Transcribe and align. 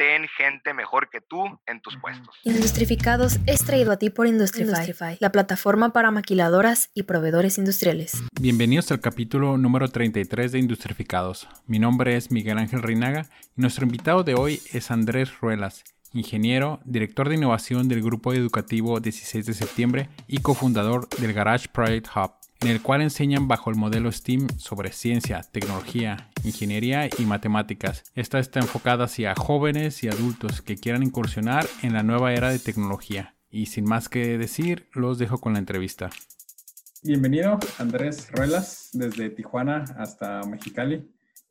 ten 0.00 0.26
gente 0.28 0.72
mejor 0.72 1.10
que 1.10 1.20
tú 1.20 1.44
en 1.66 1.82
tus 1.82 1.94
puestos. 1.98 2.34
Industrificados 2.44 3.38
es 3.44 3.66
traído 3.66 3.92
a 3.92 3.98
ti 3.98 4.08
por 4.08 4.26
Industrify, 4.26 5.18
la 5.20 5.30
plataforma 5.30 5.92
para 5.92 6.10
maquiladoras 6.10 6.90
y 6.94 7.02
proveedores 7.02 7.58
industriales. 7.58 8.14
Bienvenidos 8.40 8.90
al 8.92 9.00
capítulo 9.00 9.58
número 9.58 9.88
33 9.88 10.52
de 10.52 10.58
Industrificados. 10.58 11.48
Mi 11.66 11.78
nombre 11.78 12.16
es 12.16 12.30
Miguel 12.30 12.56
Ángel 12.56 12.80
Reinaga 12.80 13.26
y 13.54 13.60
nuestro 13.60 13.84
invitado 13.84 14.24
de 14.24 14.36
hoy 14.36 14.62
es 14.72 14.90
Andrés 14.90 15.38
Ruelas, 15.38 15.84
ingeniero, 16.14 16.80
director 16.86 17.28
de 17.28 17.34
innovación 17.34 17.86
del 17.86 18.00
grupo 18.00 18.32
educativo 18.32 19.00
16 19.00 19.44
de 19.44 19.52
septiembre 19.52 20.08
y 20.26 20.38
cofundador 20.38 21.10
del 21.18 21.34
Garage 21.34 21.68
Project 21.68 22.08
Hub 22.16 22.39
en 22.60 22.68
el 22.68 22.82
cual 22.82 23.00
enseñan 23.00 23.48
bajo 23.48 23.70
el 23.70 23.76
modelo 23.76 24.12
STEAM 24.12 24.48
sobre 24.58 24.92
ciencia, 24.92 25.42
tecnología, 25.42 26.30
ingeniería 26.44 27.08
y 27.18 27.24
matemáticas. 27.24 28.04
Esta 28.14 28.38
está 28.38 28.60
enfocada 28.60 29.04
hacia 29.04 29.34
jóvenes 29.34 30.02
y 30.04 30.08
adultos 30.08 30.60
que 30.60 30.76
quieran 30.76 31.02
incursionar 31.02 31.66
en 31.82 31.94
la 31.94 32.02
nueva 32.02 32.32
era 32.32 32.50
de 32.50 32.58
tecnología. 32.58 33.34
Y 33.50 33.66
sin 33.66 33.84
más 33.84 34.08
que 34.08 34.38
decir, 34.38 34.88
los 34.92 35.18
dejo 35.18 35.38
con 35.38 35.54
la 35.54 35.58
entrevista. 35.58 36.10
Bienvenido, 37.02 37.58
Andrés 37.78 38.30
Ruelas, 38.30 38.90
desde 38.92 39.30
Tijuana 39.30 39.84
hasta 39.96 40.42
Mexicali. 40.42 41.08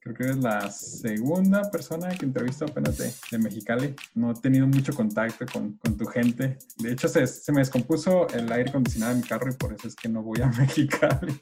Creo 0.10 0.18
que 0.18 0.24
eres 0.24 0.38
la 0.38 0.72
segunda 0.72 1.70
persona 1.70 2.10
que 2.10 2.26
entrevisto 2.26 2.66
apenas 2.66 2.98
de, 2.98 3.38
Mexicali. 3.38 3.94
No 4.16 4.32
he 4.32 4.34
tenido 4.34 4.66
mucho 4.66 4.92
contacto 4.92 5.46
con, 5.46 5.78
tu 5.78 6.06
gente. 6.08 6.58
De 6.78 6.94
hecho, 6.94 7.08
se, 7.08 7.28
se, 7.28 7.52
me 7.52 7.60
descompuso 7.60 8.28
el 8.30 8.52
aire 8.52 8.72
acondicionado 8.72 9.14
de 9.14 9.22
mi 9.22 9.28
carro 9.28 9.52
y 9.52 9.56
por 9.56 9.72
eso 9.72 9.88
es 9.88 9.96
que 9.96 10.10
no 10.10 10.24
voy 10.24 10.42
a 10.42 10.48
Mexicali. 10.60 11.40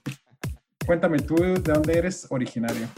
Cuéntame, 0.85 1.19
¿tú 1.19 1.35
de 1.35 1.59
dónde 1.59 1.97
eres 1.97 2.27
originario? 2.29 2.89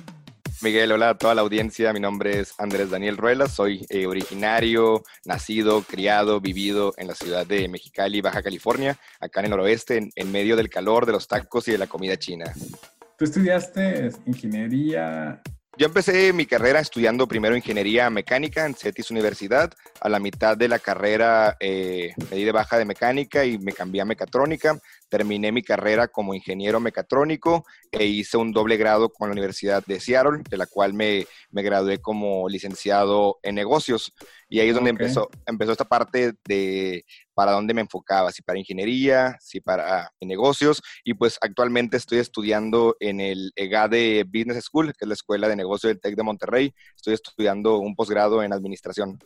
Miguel, 0.63 0.91
hola 0.91 1.09
a 1.09 1.17
toda 1.19 1.35
la 1.35 1.41
audiencia. 1.41 1.93
Mi 1.93 1.99
nombre 1.99 2.39
es 2.39 2.55
Andrés 2.57 2.89
Daniel 2.89 3.17
Ruelas. 3.17 3.51
Soy 3.51 3.85
eh, 3.89 4.07
originario, 4.07 5.03
nacido, 5.25 5.83
criado, 5.83 6.41
vivido 6.41 6.95
en 6.97 7.05
la 7.05 7.13
ciudad 7.13 7.45
de 7.45 7.67
Mexicali, 7.67 8.21
Baja 8.21 8.41
California, 8.41 8.97
acá 9.19 9.41
en 9.41 9.45
el 9.45 9.51
noroeste, 9.51 10.09
en 10.15 10.31
medio 10.31 10.55
del 10.55 10.69
calor, 10.69 11.05
de 11.05 11.11
los 11.11 11.27
tacos 11.27 11.67
y 11.67 11.73
de 11.73 11.77
la 11.77 11.85
comida 11.85 12.17
china. 12.17 12.51
¿Tú 13.19 13.25
estudiaste 13.25 14.11
ingeniería? 14.25 15.41
Yo 15.79 15.85
empecé 15.85 16.33
mi 16.33 16.45
carrera 16.45 16.81
estudiando 16.81 17.25
primero 17.25 17.55
ingeniería 17.55 18.09
mecánica 18.09 18.65
en 18.65 18.75
CETIS 18.75 19.11
Universidad. 19.11 19.71
A 20.01 20.09
la 20.09 20.19
mitad 20.19 20.57
de 20.57 20.67
la 20.67 20.77
carrera 20.77 21.55
eh, 21.57 22.13
me 22.29 22.35
di 22.35 22.43
de 22.43 22.51
baja 22.51 22.77
de 22.77 22.83
mecánica 22.83 23.45
y 23.45 23.57
me 23.59 23.71
cambié 23.71 24.01
a 24.01 24.05
mecatrónica. 24.05 24.77
Terminé 25.09 25.51
mi 25.51 25.63
carrera 25.63 26.07
como 26.07 26.33
ingeniero 26.33 26.79
mecatrónico 26.79 27.65
e 27.91 28.05
hice 28.05 28.37
un 28.37 28.51
doble 28.51 28.77
grado 28.77 29.09
con 29.09 29.29
la 29.29 29.33
Universidad 29.33 29.83
de 29.85 29.99
Seattle, 29.99 30.43
de 30.49 30.57
la 30.57 30.67
cual 30.67 30.93
me, 30.93 31.25
me 31.51 31.63
gradué 31.63 31.99
como 31.99 32.47
licenciado 32.47 33.39
en 33.43 33.55
negocios. 33.55 34.13
Y 34.47 34.59
ahí 34.59 34.69
es 34.69 34.75
donde 34.75 34.91
empezó, 34.91 35.29
empezó 35.45 35.71
esta 35.71 35.85
parte 35.85 36.33
de 36.45 37.05
para 37.33 37.53
dónde 37.53 37.73
me 37.73 37.81
enfocaba, 37.81 38.31
si 38.31 38.41
para 38.41 38.59
ingeniería, 38.59 39.37
si 39.39 39.61
para 39.61 40.11
negocios. 40.19 40.81
Y 41.03 41.13
pues 41.13 41.37
actualmente 41.41 41.97
estoy 41.97 42.19
estudiando 42.19 42.97
en 42.99 43.21
el 43.21 43.51
EGADE 43.55 44.25
Business 44.25 44.65
School, 44.65 44.87
que 44.87 45.05
es 45.05 45.07
la 45.07 45.13
Escuela 45.13 45.47
de 45.47 45.55
Negocio 45.55 45.87
del 45.87 46.01
TEC 46.01 46.15
de 46.15 46.23
Monterrey. 46.23 46.73
Estoy 46.95 47.13
estudiando 47.13 47.79
un 47.79 47.95
posgrado 47.95 48.43
en 48.43 48.51
administración. 48.51 49.19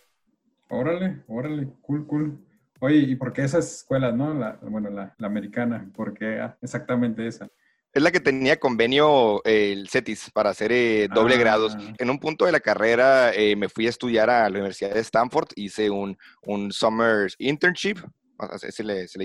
Órale, 0.70 1.24
órale, 1.28 1.70
cool, 1.82 2.06
cool. 2.08 2.53
Oye, 2.84 2.98
¿y 2.98 3.16
por 3.16 3.32
qué 3.32 3.44
esa 3.44 3.60
escuela, 3.60 4.12
no? 4.12 4.34
La, 4.34 4.60
bueno, 4.62 4.90
la, 4.90 5.16
americana, 5.20 5.90
¿por 5.96 6.14
qué 6.14 6.46
exactamente 6.62 7.26
esa? 7.26 7.48
Es 7.94 8.04
la 8.04 8.12
que 8.12 8.20
tenía 8.20 8.60
convenio 8.60 9.42
eh, 9.46 9.72
el 9.72 9.88
CETIS 9.88 10.32
para 10.32 10.50
hacer 10.50 10.74
eh, 10.74 11.08
doble 11.08 11.38
grados. 11.38 11.78
Ah. 11.80 11.94
En 11.98 12.10
un 12.10 12.20
punto 12.20 12.44
de 12.44 12.52
la 12.52 12.60
carrera 12.60 13.34
eh, 13.34 13.56
me 13.56 13.70
fui 13.70 13.88
a 13.88 13.90
estudiar 13.90 14.30
a 14.30 14.50
la 14.50 14.58
Universidad 14.58 14.94
de 14.94 15.00
Stanford, 15.00 15.48
hice 15.56 15.90
un, 15.90 16.18
un 16.42 16.74
summer 16.74 17.32
internship, 17.38 18.00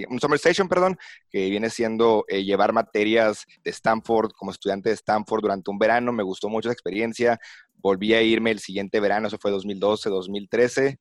un 0.08 0.20
summer 0.20 0.36
station, 0.36 0.68
perdón, 0.68 0.96
que 1.28 1.50
viene 1.50 1.68
siendo 1.68 2.24
llevar 2.28 2.72
materias 2.72 3.44
de 3.64 3.72
Stanford 3.72 4.30
como 4.38 4.52
estudiante 4.52 4.90
de 4.90 4.94
Stanford 4.94 5.42
durante 5.42 5.68
un 5.68 5.80
verano. 5.80 6.12
Me 6.12 6.22
gustó 6.22 6.48
mucho 6.48 6.68
esa 6.68 6.74
experiencia. 6.74 7.40
Volví 7.74 8.14
a 8.14 8.22
irme 8.22 8.52
el 8.52 8.60
siguiente 8.60 9.00
verano, 9.00 9.26
eso 9.26 9.38
fue 9.38 9.50
2012, 9.50 10.10
2013, 10.10 11.00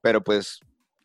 pero 0.00 0.24
pues 0.24 0.60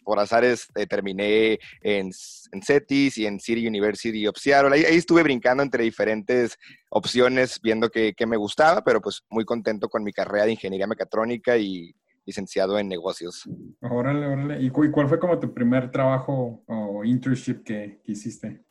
por 0.06 0.20
azares 0.20 0.68
eh, 0.76 0.86
terminé 0.86 1.60
en, 1.82 2.12
en, 2.52 2.62
CETIS 2.62 3.18
y 3.18 3.26
en 3.26 3.40
City 3.40 3.68
University 3.68 4.26
of 4.28 4.38
Seattle. 4.38 4.74
Ahí, 4.74 4.84
estuve 4.96 5.24
brincando 5.24 5.64
entre 5.64 5.84
diferentes 5.84 6.58
opciones, 6.90 7.60
viendo 7.62 7.90
qué, 7.90 8.14
me 8.26 8.38
gustaba, 8.38 8.84
pero 8.84 9.02
pues 9.02 9.24
muy 9.30 9.44
contento 9.44 9.90
con 9.90 10.04
mi 10.04 10.14
carrera 10.14 10.46
de 10.46 10.52
ingeniería 10.52 10.88
mecatrónica 10.88 11.58
y 11.58 11.94
licenciado 12.26 12.80
en 12.80 12.88
negocios. 12.88 13.44
Órale, 13.82 14.26
órale. 14.26 14.62
¿Y, 14.62 14.70
cuál 14.70 15.10
fue 15.10 15.20
como 15.20 15.40
tu 15.40 15.54
primer 15.54 15.92
trabajo 15.92 16.64
o 16.68 17.04
internship 17.04 17.64
que, 17.64 18.00
que 18.04 18.12
hiciste? 18.12 18.64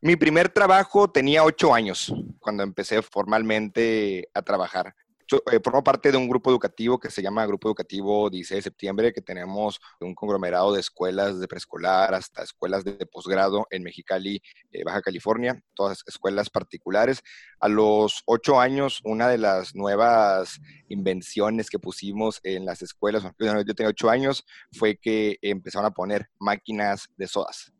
Mi 0.00 0.14
primer 0.14 0.48
trabajo 0.48 1.10
tenía 1.10 1.42
ocho 1.42 1.74
años 1.74 2.12
cuando 2.38 2.62
empecé 2.62 3.02
formalmente 3.02 4.28
a 4.34 4.42
trabajar. 4.42 4.94
Eh, 5.30 5.60
formo 5.62 5.84
parte 5.84 6.10
de 6.10 6.16
un 6.16 6.26
grupo 6.26 6.48
educativo 6.48 6.98
que 6.98 7.10
se 7.10 7.20
llama 7.20 7.44
Grupo 7.44 7.68
Educativo 7.68 8.30
16 8.30 8.58
de 8.58 8.62
septiembre, 8.62 9.12
que 9.12 9.20
tenemos 9.20 9.78
un 10.00 10.14
conglomerado 10.14 10.72
de 10.72 10.80
escuelas 10.80 11.38
de 11.38 11.46
preescolar 11.46 12.14
hasta 12.14 12.42
escuelas 12.42 12.82
de 12.82 13.04
posgrado 13.04 13.66
en 13.70 13.82
Mexicali, 13.82 14.40
eh, 14.72 14.84
Baja 14.84 15.02
California, 15.02 15.62
todas 15.74 16.02
escuelas 16.06 16.48
particulares. 16.48 17.22
A 17.60 17.68
los 17.68 18.22
ocho 18.24 18.58
años, 18.58 19.00
una 19.04 19.28
de 19.28 19.36
las 19.36 19.74
nuevas 19.74 20.60
invenciones 20.88 21.68
que 21.68 21.78
pusimos 21.78 22.40
en 22.42 22.64
las 22.64 22.80
escuelas, 22.80 23.22
yo 23.38 23.74
tenía 23.74 23.90
ocho 23.90 24.08
años, 24.08 24.46
fue 24.72 24.96
que 24.96 25.36
empezaron 25.42 25.84
a 25.84 25.90
poner 25.90 26.30
máquinas 26.38 27.08
de 27.18 27.26
sodas. 27.26 27.72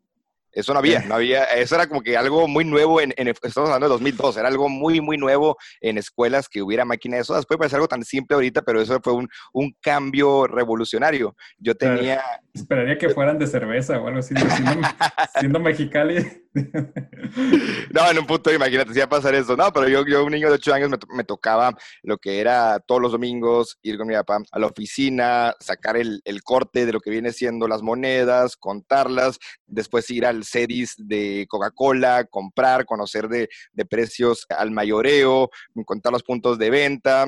Eso 0.51 0.73
no 0.73 0.79
había, 0.79 1.01
no 1.01 1.15
había, 1.15 1.43
eso 1.45 1.75
era 1.75 1.87
como 1.87 2.01
que 2.01 2.17
algo 2.17 2.47
muy 2.47 2.65
nuevo 2.65 2.99
en, 3.01 3.13
estamos 3.17 3.69
hablando 3.69 3.87
de 3.87 3.93
2002, 3.93 4.37
era 4.37 4.47
algo 4.47 4.67
muy, 4.67 4.99
muy 4.99 5.17
nuevo 5.17 5.57
en 5.81 5.97
escuelas 5.97 6.49
que 6.49 6.61
hubiera 6.61 6.85
máquina 6.85 7.17
de 7.17 7.23
sodas. 7.23 7.45
Puede 7.45 7.59
parecer 7.59 7.77
algo 7.77 7.87
tan 7.87 8.03
simple 8.03 8.35
ahorita, 8.35 8.61
pero 8.63 8.81
eso 8.81 8.99
fue 9.03 9.13
un, 9.13 9.27
un 9.53 9.75
cambio 9.81 10.47
revolucionario. 10.47 11.35
Yo 11.57 11.75
tenía... 11.75 12.21
Esperaría 12.53 12.97
que 12.97 13.09
fueran 13.09 13.37
de 13.37 13.47
cerveza 13.47 13.99
o 13.99 14.07
algo 14.07 14.19
así, 14.19 14.33
siendo, 14.35 14.81
siendo 15.39 15.59
mexicali. 15.59 16.43
no, 17.93 18.09
en 18.09 18.19
un 18.19 18.25
punto, 18.25 18.51
imagínate, 18.51 18.91
si 18.91 18.97
iba 18.97 19.05
a 19.05 19.09
pasar 19.09 19.35
eso. 19.35 19.55
No, 19.55 19.71
pero 19.71 19.87
yo, 19.87 20.05
yo 20.05 20.25
un 20.25 20.31
niño 20.31 20.47
de 20.47 20.55
8 20.55 20.73
años, 20.73 20.89
me, 21.09 21.23
tocaba 21.23 21.75
lo 22.01 22.17
que 22.17 22.39
era 22.39 22.79
todos 22.79 23.01
los 23.01 23.11
domingos 23.11 23.77
ir 23.83 23.97
con 23.97 24.07
mi 24.07 24.15
papá 24.15 24.39
a 24.51 24.59
la 24.59 24.67
oficina, 24.67 25.53
sacar 25.59 25.97
el, 25.97 26.21
el 26.25 26.41
corte 26.41 26.85
de 26.85 26.93
lo 26.93 27.01
que 27.01 27.11
viene 27.11 27.33
siendo 27.33 27.67
las 27.67 27.83
monedas, 27.83 28.57
contarlas, 28.57 29.37
después 29.67 30.09
ir 30.09 30.25
al 30.25 30.43
CEDIS 30.43 30.95
de 30.97 31.45
Coca-Cola, 31.47 32.25
comprar, 32.25 32.85
conocer 32.85 33.27
de, 33.27 33.49
de 33.73 33.85
precios 33.85 34.45
al 34.49 34.71
mayoreo, 34.71 35.49
contar 35.85 36.13
los 36.13 36.23
puntos 36.23 36.57
de 36.57 36.69
venta. 36.69 37.27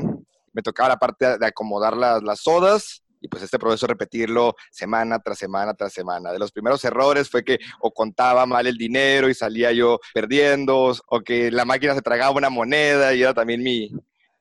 Me 0.53 0.61
tocaba 0.61 0.89
la 0.89 0.97
parte 0.97 1.37
de 1.37 1.45
acomodar 1.45 1.95
las, 1.95 2.23
las 2.23 2.41
sodas 2.41 3.03
y 3.21 3.27
pues 3.27 3.43
este 3.43 3.59
proceso 3.59 3.87
repetirlo 3.87 4.55
semana 4.71 5.19
tras 5.19 5.37
semana 5.37 5.73
tras 5.73 5.93
semana. 5.93 6.31
De 6.31 6.39
los 6.39 6.51
primeros 6.51 6.83
errores 6.83 7.29
fue 7.29 7.43
que 7.43 7.59
o 7.79 7.91
contaba 7.91 8.45
mal 8.45 8.67
el 8.67 8.77
dinero 8.77 9.29
y 9.29 9.33
salía 9.33 9.71
yo 9.71 9.99
perdiendo, 10.13 10.93
o 11.07 11.21
que 11.21 11.51
la 11.51 11.63
máquina 11.63 11.93
se 11.93 12.01
tragaba 12.01 12.35
una 12.35 12.49
moneda 12.49 13.13
y 13.13 13.21
era 13.21 13.33
también 13.33 13.61
mi... 13.61 13.91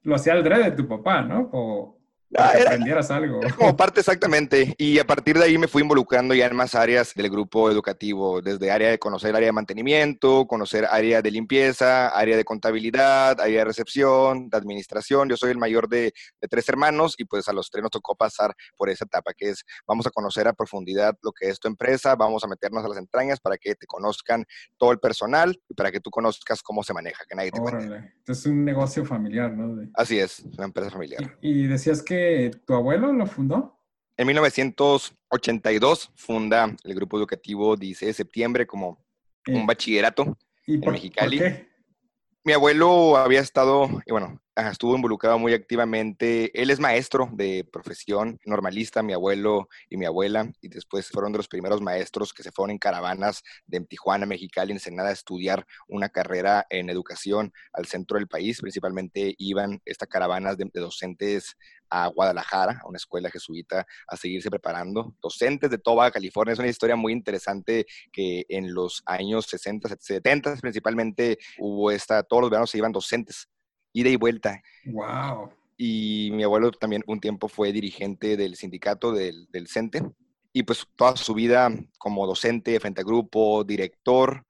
Lo 0.02 0.14
hacía 0.14 0.32
el 0.32 0.42
de 0.42 0.70
tu 0.72 0.88
papá, 0.88 1.20
¿no? 1.20 1.50
O 1.52 1.99
para 2.32 2.52
que 2.52 2.62
aprendieras 2.62 3.10
algo. 3.10 3.40
como 3.56 3.76
parte 3.76 4.00
exactamente. 4.00 4.74
Y 4.78 4.98
a 4.98 5.06
partir 5.06 5.38
de 5.38 5.44
ahí 5.44 5.58
me 5.58 5.68
fui 5.68 5.82
involucrando 5.82 6.34
ya 6.34 6.46
en 6.46 6.56
más 6.56 6.74
áreas 6.74 7.14
del 7.14 7.30
grupo 7.30 7.70
educativo, 7.70 8.40
desde 8.40 8.70
área 8.70 8.90
de 8.90 8.98
conocer 8.98 9.34
área 9.34 9.46
de 9.46 9.52
mantenimiento, 9.52 10.46
conocer 10.46 10.86
área 10.90 11.22
de 11.22 11.30
limpieza, 11.30 12.08
área 12.08 12.36
de 12.36 12.44
contabilidad, 12.44 13.40
área 13.40 13.60
de 13.60 13.64
recepción, 13.64 14.48
de 14.48 14.56
administración. 14.56 15.28
Yo 15.28 15.36
soy 15.36 15.50
el 15.50 15.58
mayor 15.58 15.88
de, 15.88 16.12
tres 16.48 16.68
hermanos 16.68 17.14
y 17.18 17.24
pues 17.24 17.48
a 17.48 17.52
los 17.52 17.70
tres 17.70 17.82
nos 17.82 17.90
tocó 17.90 18.14
pasar 18.16 18.54
por 18.76 18.90
esa 18.90 19.04
etapa 19.04 19.32
que 19.36 19.50
es, 19.50 19.64
vamos 19.86 20.06
a 20.06 20.10
conocer 20.10 20.48
a 20.48 20.52
profundidad 20.52 21.16
lo 21.22 21.32
que 21.32 21.48
es 21.48 21.58
tu 21.58 21.68
empresa, 21.68 22.14
vamos 22.14 22.44
a 22.44 22.48
meternos 22.48 22.84
a 22.84 22.88
las 22.88 22.98
entrañas 22.98 23.40
para 23.40 23.56
que 23.56 23.74
te 23.74 23.86
conozcan 23.86 24.44
todo 24.76 24.92
el 24.92 24.98
personal 24.98 25.60
y 25.68 25.74
para 25.74 25.90
que 25.90 26.00
tú 26.00 26.10
conozcas 26.10 26.62
cómo 26.62 26.82
se 26.82 26.92
maneja, 26.92 27.24
que 27.28 27.34
nadie 27.34 27.50
te 27.50 27.60
cuente. 27.60 27.84
Entonces 27.84 28.44
es 28.44 28.46
un 28.46 28.64
negocio 28.64 29.04
familiar, 29.04 29.52
¿no? 29.52 29.80
Así 29.94 30.18
es, 30.18 30.40
una 30.56 30.66
empresa 30.66 30.90
familiar. 30.90 31.36
y 31.40 31.66
decías 31.66 32.02
que 32.02 32.19
tu 32.66 32.74
abuelo 32.74 33.12
lo 33.12 33.26
fundó. 33.26 33.78
En 34.16 34.26
1982 34.26 36.10
funda 36.14 36.76
el 36.84 36.94
grupo 36.94 37.16
educativo 37.16 37.76
16 37.76 38.08
de 38.08 38.14
septiembre 38.14 38.66
como 38.66 39.04
un 39.46 39.66
bachillerato 39.66 40.36
¿Y 40.66 40.74
en 40.74 40.92
Mexicali. 40.92 41.40
Mi 42.44 42.52
abuelo 42.52 43.16
había 43.16 43.40
estado, 43.40 43.88
bueno, 44.08 44.40
estuvo 44.56 44.94
involucrado 44.94 45.38
muy 45.38 45.54
activamente. 45.54 46.50
Él 46.60 46.70
es 46.70 46.80
maestro 46.80 47.28
de 47.32 47.64
profesión, 47.64 48.38
normalista, 48.44 49.02
mi 49.02 49.12
abuelo 49.12 49.68
y 49.88 49.96
mi 49.96 50.06
abuela, 50.06 50.50
y 50.60 50.68
después 50.68 51.08
fueron 51.08 51.32
de 51.32 51.38
los 51.38 51.48
primeros 51.48 51.80
maestros 51.80 52.32
que 52.32 52.42
se 52.42 52.52
fueron 52.52 52.72
en 52.72 52.78
caravanas 52.78 53.42
de 53.66 53.80
Tijuana, 53.80 54.26
Mexicali, 54.26 54.72
Ensenada 54.72 55.10
a 55.10 55.12
estudiar 55.12 55.66
una 55.88 56.08
carrera 56.08 56.66
en 56.70 56.90
educación 56.90 57.52
al 57.72 57.86
centro 57.86 58.18
del 58.18 58.28
país. 58.28 58.60
Principalmente 58.60 59.34
iban 59.38 59.80
estas 59.84 60.08
caravanas 60.08 60.56
de, 60.56 60.68
docentes 60.74 61.56
a 61.92 62.06
Guadalajara, 62.06 62.80
a 62.84 62.88
una 62.88 62.98
escuela 62.98 63.30
jesuita, 63.30 63.86
a 64.06 64.16
seguirse 64.16 64.50
preparando. 64.50 65.14
Docentes 65.20 65.70
de 65.70 65.78
toda 65.78 66.10
California. 66.10 66.52
Es 66.52 66.58
una 66.58 66.68
historia 66.68 66.96
muy 66.96 67.12
interesante 67.12 67.86
que 68.12 68.44
en 68.48 68.72
los 68.72 69.02
años 69.06 69.46
60, 69.46 69.96
70 69.98 70.56
principalmente 70.56 71.38
hubo 71.58 71.90
esta, 71.90 72.22
todos 72.22 72.42
los 72.42 72.50
veranos 72.50 72.70
se 72.70 72.78
iban 72.78 72.92
docentes 72.92 73.48
ida 73.92 74.10
y 74.10 74.16
vuelta. 74.16 74.62
Wow. 74.84 75.50
Y 75.76 76.30
mi 76.32 76.42
abuelo 76.42 76.70
también 76.72 77.02
un 77.06 77.20
tiempo 77.20 77.48
fue 77.48 77.72
dirigente 77.72 78.36
del 78.36 78.56
sindicato 78.56 79.12
del, 79.12 79.48
del 79.50 79.68
CENTE. 79.68 80.02
Y 80.52 80.64
pues 80.64 80.86
toda 80.96 81.16
su 81.16 81.32
vida 81.32 81.70
como 81.98 82.26
docente, 82.26 82.78
frente 82.80 83.00
a 83.00 83.04
grupo, 83.04 83.64
director, 83.64 84.44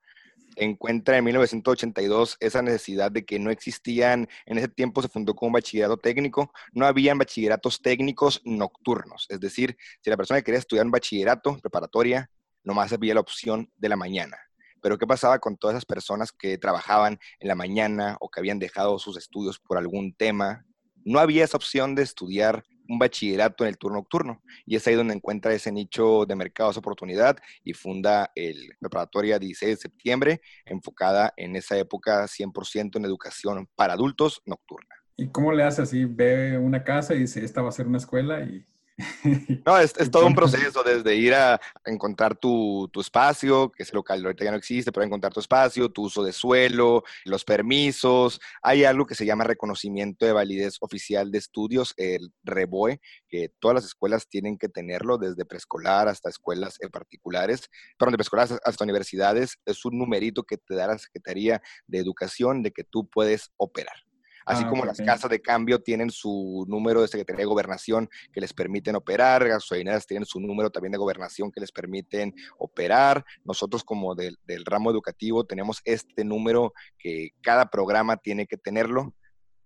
encuentra 0.57 1.17
en 1.17 1.25
1982 1.25 2.37
esa 2.41 2.63
necesidad 2.63 3.11
de 3.11 3.25
que 3.25 3.39
no 3.39 3.51
existían, 3.51 4.29
en 4.47 4.59
ese 4.59 4.69
tiempo 4.69 5.03
se 5.03 5.09
fundó 5.09 5.35
como 5.35 5.49
un 5.49 5.53
bachillerato 5.55 5.97
técnico, 5.97 6.53
no 6.73 6.87
habían 6.87 7.19
bachilleratos 7.19 7.81
técnicos 7.81 8.41
nocturnos, 8.45 9.27
es 9.29 9.41
decir, 9.41 9.77
si 10.03 10.11
la 10.11 10.17
persona 10.17 10.43
quería 10.43 10.59
estudiar 10.59 10.87
un 10.87 10.93
bachillerato 10.93 11.59
preparatoria, 11.59 12.31
nomás 12.65 12.93
había 12.93 13.15
la 13.15 13.21
opción 13.21 13.71
de 13.77 13.89
la 13.89 13.97
mañana. 13.97 14.37
Pero 14.81 14.99
¿qué 14.99 15.07
pasaba 15.07 15.39
con 15.39 15.57
todas 15.57 15.75
esas 15.75 15.87
personas 15.87 16.33
que 16.33 16.59
trabajaban 16.59 17.19
en 17.39 17.49
la 17.49 17.55
mañana 17.55 18.17
o 18.21 18.31
que 18.31 18.41
habían 18.41 18.59
dejado 18.59 18.99
sus 18.99 19.17
estudios 19.17 19.59
por 19.59 19.79
algún 19.79 20.15
tema? 20.15 20.65
No 21.05 21.19
había 21.19 21.45
esa 21.45 21.57
opción 21.57 21.95
de 21.95 22.03
estudiar 22.03 22.65
un 22.91 22.99
bachillerato 22.99 23.65
en 23.65 23.69
el 23.69 23.79
turno 23.79 23.99
nocturno. 23.99 24.43
Y 24.67 24.77
es 24.77 24.87
ahí 24.87 24.97
donde 24.97 25.15
encuentra 25.15 25.55
ese 25.55 25.71
nicho 25.71 26.27
de 26.27 26.35
mercados 26.35 26.77
oportunidad 26.77 27.37
y 27.63 27.73
funda 27.73 28.33
el 28.35 28.73
preparatoria 28.81 29.39
16 29.39 29.77
de 29.77 29.81
septiembre, 29.81 30.41
enfocada 30.65 31.33
en 31.37 31.55
esa 31.55 31.79
época 31.79 32.27
100% 32.27 32.97
en 32.97 33.05
educación 33.05 33.69
para 33.77 33.93
adultos 33.93 34.43
nocturna. 34.45 34.97
¿Y 35.17 35.29
cómo 35.29 35.53
le 35.53 35.63
hace 35.63 35.83
así? 35.83 36.05
Ve 36.05 36.59
una 36.59 36.83
casa 36.83 37.15
y 37.15 37.21
dice, 37.21 37.45
esta 37.45 37.63
va 37.63 37.69
a 37.69 37.73
ser 37.73 37.87
una 37.87 37.99
escuela 37.99 38.41
y 38.41 38.67
No, 39.67 39.79
es, 39.79 39.93
todo 40.11 40.27
un 40.27 40.35
proceso, 40.35 40.83
desde 40.83 41.15
ir 41.17 41.35
a 41.35 41.61
encontrar 41.85 42.37
tu, 42.37 42.89
tu, 42.93 43.01
espacio, 43.01 43.71
que 43.71 43.83
ese 43.83 43.95
local 43.95 44.25
ahorita 44.25 44.45
ya 44.45 44.51
no 44.51 44.57
existe, 44.57 44.93
pero 44.93 45.05
encontrar 45.05 45.33
tu 45.33 45.41
espacio, 45.41 45.91
tu 45.91 46.05
uso 46.05 46.23
de 46.23 46.33
suelo, 46.33 47.05
los 47.25 47.45
permisos. 47.45 48.41
Hay 48.63 48.85
algo 48.85 49.07
que 49.07 49.15
se 49.15 49.27
llama 49.27 49.45
reconocimiento 49.45 50.27
de 50.27 50.33
validez 50.33 50.77
oficial 50.81 51.31
de 51.31 51.39
estudios, 51.39 51.95
el 51.97 52.33
REBOE, 52.43 53.01
que 53.29 53.51
todas 53.59 53.77
las 53.77 53.85
escuelas 53.85 54.29
tienen 54.29 54.59
que 54.59 54.69
tenerlo, 54.69 55.19
desde 55.19 55.45
preescolar 55.45 56.09
hasta 56.09 56.29
escuelas 56.29 56.79
particulares, 56.93 57.69
perdón, 57.99 58.13
de 58.13 58.19
preescolar 58.19 58.49
hasta 58.65 58.85
universidades. 58.85 59.59
Es 59.67 59.85
un 59.85 59.99
numerito 59.99 60.45
que 60.45 60.57
te 60.59 60.75
da 60.75 60.87
la 60.87 60.99
Secretaría 60.99 61.63
de 61.87 61.99
Educación 61.99 62.63
de 62.63 62.73
que 62.73 62.85
tú 62.85 63.09
puedes 63.09 63.53
operar. 63.57 64.10
Así 64.45 64.65
ah, 64.65 64.69
como 64.69 64.85
las 64.85 64.99
casas 64.99 65.31
de 65.31 65.41
cambio 65.41 65.81
tienen 65.81 66.11
su 66.11 66.65
número 66.69 67.03
de 67.03 67.09
Secretaría 67.09 67.41
de 67.41 67.49
Gobernación 67.49 68.09
que 68.33 68.41
les 68.41 68.53
permiten 68.53 68.97
operar, 68.97 69.47
gasolineras 69.47 70.07
tienen 70.07 70.27
su 70.27 70.41
número 70.41 70.71
también 70.71 70.93
de 70.93 70.99
gobernación 70.99 71.51
que 71.51 71.61
les 71.61 71.73
permiten 71.73 72.35
operar. 72.59 73.25
Nosotros 73.45 73.85
como 73.85 74.15
del, 74.15 74.37
ramo 74.65 74.91
educativo 74.91 75.45
tenemos 75.45 75.81
este 75.85 76.25
número 76.25 76.73
que 76.99 77.31
cada 77.41 77.71
programa 77.71 78.17
tiene 78.17 78.47
que 78.47 78.57
tenerlo 78.57 79.15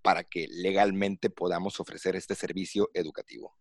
para 0.02 0.24
que 0.24 0.46
legalmente 0.50 1.30
podamos 1.30 1.80
ofrecer 1.80 2.16
este 2.16 2.34
servicio 2.34 2.90
educativo. 2.94 3.54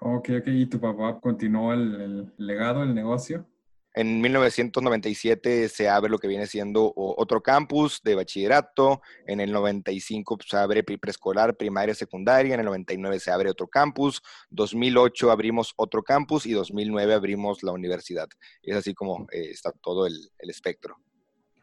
Ok, 0.00 0.30
ok. 0.40 0.46
¿Y 0.46 0.66
tu 0.66 0.80
papá 0.80 1.20
continuó 1.20 1.72
el, 1.72 2.00
el 2.00 2.34
legado, 2.38 2.82
el 2.82 2.94
negocio? 2.94 3.46
En 3.94 4.20
1997 4.20 5.68
se 5.68 5.88
abre 5.88 6.10
lo 6.10 6.18
que 6.18 6.28
viene 6.28 6.46
siendo 6.46 6.92
otro 6.94 7.42
campus 7.42 8.00
de 8.04 8.14
bachillerato. 8.14 9.00
En 9.26 9.40
el 9.40 9.50
95 9.50 10.36
pues, 10.36 10.48
se 10.48 10.56
abre 10.56 10.84
preescolar, 10.84 11.56
primaria, 11.56 11.94
secundaria. 11.94 12.54
En 12.54 12.60
el 12.60 12.66
99 12.66 13.18
se 13.18 13.32
abre 13.32 13.50
otro 13.50 13.66
campus. 13.66 14.22
2008 14.50 15.32
abrimos 15.32 15.72
otro 15.76 16.04
campus 16.04 16.46
y 16.46 16.52
2009 16.52 17.14
abrimos 17.14 17.62
la 17.64 17.72
universidad. 17.72 18.28
Y 18.62 18.70
es 18.70 18.76
así 18.76 18.94
como 18.94 19.26
eh, 19.32 19.50
está 19.50 19.72
todo 19.72 20.06
el, 20.06 20.14
espectro. 20.38 20.96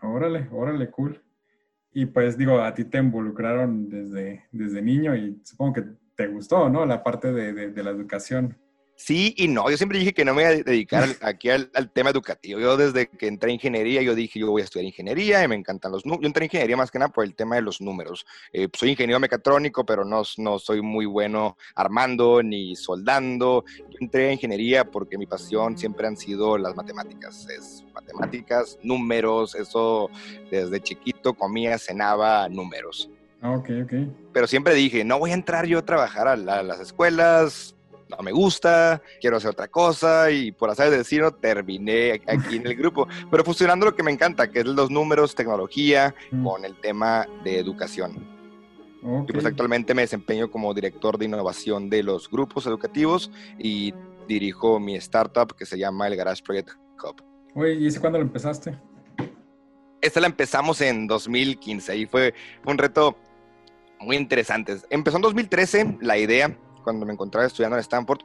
Órale, 0.02 0.50
órale, 0.52 0.92
cool. 0.92 1.24
Y 1.94 2.08
pues 2.08 2.38
digo, 2.38 2.60
a 2.62 2.74
ti 2.74 2.84
te 2.86 2.98
involucraron 2.98 3.90
desde, 3.90 4.46
desde 4.52 4.82
niño 4.82 5.16
y 5.16 5.42
supongo 5.44 5.74
que 5.74 5.84
te 6.16 6.28
gustó, 6.28 6.70
¿no? 6.70 6.86
La 6.86 7.04
parte 7.04 7.32
de 7.32 7.84
la 7.84 7.90
educación. 7.90 8.58
Sí 8.98 9.36
y 9.38 9.48
no, 9.48 9.70
yo 9.70 9.78
siempre 9.78 10.00
dije 10.00 10.12
que 10.12 10.26
no 10.26 10.34
me 10.34 10.42
iba 10.42 10.50
a 10.50 10.56
dedicar 10.56 11.08
aquí 11.22 11.52
al, 11.52 11.70
tema 11.94 12.10
educativo. 12.10 12.60
Yo 12.60 12.76
desde 12.78 13.08
que 13.08 13.28
entré 13.28 13.52
a 13.52 13.54
ingeniería, 13.54 14.02
yo 14.02 14.16
dije, 14.16 14.40
yo 14.40 14.50
voy 14.50 14.64
a 14.64 14.66
estudiar 14.66 14.86
ingeniería 14.86 15.44
y 15.44 15.48
me 15.48 15.54
encantan 15.54 15.92
los 15.92 16.04
números. 16.04 16.24
Yo 16.24 16.28
entré 16.28 16.44
a 16.44 16.46
ingeniería 16.46 16.76
más 16.76 16.90
que 16.90 16.98
nada 16.98 17.14
por 17.14 17.24
el 17.24 17.36
tema 17.36 17.56
de 17.58 17.62
los 17.62 17.80
números. 17.80 18.26
Eh, 18.52 18.68
soy 18.74 18.90
ingeniero 18.90 19.20
mecatrónico, 19.20 19.86
pero 19.86 20.04
no, 20.04 20.24
no 20.38 20.58
soy 20.58 20.82
muy 20.82 21.06
bueno 21.06 21.58
armando 21.76 22.42
ni 22.42 22.76
soldando. 22.76 23.64
Yo 23.78 23.98
entré 24.02 24.30
a 24.30 24.34
ingeniería 24.34 24.84
porque 24.84 25.16
mi 25.20 25.28
pasión 25.28 25.78
siempre 25.78 26.08
han 26.08 26.18
sido 26.18 26.58
las 26.58 26.76
matemáticas. 26.76 27.48
Es 27.50 27.86
matemáticas, 27.94 28.80
números, 28.82 29.54
eso 29.54 30.10
desde 30.50 30.82
chiquito 30.82 31.36
comía, 31.36 31.78
cenaba 31.78 32.50
números. 32.50 33.12
Ah, 33.42 33.52
ok, 33.52 33.70
ok. 33.84 33.94
Pero 34.34 34.48
siempre 34.48 34.74
dije, 34.74 35.06
no 35.06 35.20
voy 35.20 35.32
a 35.32 35.36
entrar 35.36 35.68
yo 35.68 35.78
a 35.78 35.86
trabajar 35.86 36.28
a 36.28 36.36
las 36.36 36.80
escuelas, 36.80 37.77
no 38.10 38.24
me 38.24 38.32
gusta, 38.32 39.02
quiero 39.20 39.38
hacer 39.38 39.52
otra 39.52 39.68
cosa 39.68 40.32
y 40.32 40.52
por 40.52 40.70
hacer 40.70 40.90
de 40.90 40.98
destino 40.98 41.32
terminé 41.32 42.22
aquí 42.28 42.56
en 42.58 42.68
el 42.68 42.76
grupo, 42.76 43.08
pero 43.30 43.44
fusionando 43.44 43.86
lo 43.86 43.96
que 43.96 44.04
me 44.04 44.12
encanta, 44.12 44.50
que 44.50 44.60
es 44.60 44.66
los 44.66 44.90
números, 44.90 45.36
tecnología, 45.36 46.14
mm. 46.32 46.46
con 46.46 46.66
el 46.66 46.80
tema 46.80 47.26
de 47.44 47.60
educación. 47.60 48.38
Y 49.28 49.32
pues 49.32 49.46
actualmente 49.46 49.94
me 49.94 50.02
desempeño 50.02 50.50
como 50.52 50.74
director 50.74 51.18
de 51.18 51.26
innovación 51.26 51.90
de 51.90 52.04
los 52.04 52.30
grupos 52.30 52.66
educativos 52.66 53.32
y 53.58 53.94
dirijo 54.28 54.80
mi 54.80 54.96
startup 54.96 55.56
que 55.56 55.66
se 55.66 55.78
llama 55.78 56.08
el 56.08 56.16
Garage 56.16 56.44
Project 56.44 56.72
Hub. 57.04 57.24
Oye, 57.56 57.76
¿y 57.76 57.88
ese 57.88 58.00
cuándo 58.02 58.20
lo 58.20 58.26
empezaste? 58.26 58.78
Esta 60.02 60.20
la 60.20 60.28
empezamos 60.28 60.82
en 60.82 61.08
2015 61.08 61.98
y 61.98 62.06
fue 62.06 62.34
un 62.66 62.78
reto 62.78 63.18
muy 64.00 64.16
interesante. 64.16 64.78
Empezó 64.90 65.18
en 65.18 65.24
2013 65.24 65.98
la 66.02 66.18
idea 66.18 66.58
cuando 66.88 67.06
me 67.06 67.12
encontraba 67.12 67.46
estudiando 67.46 67.76
en 67.76 67.82
Stanford, 67.82 68.22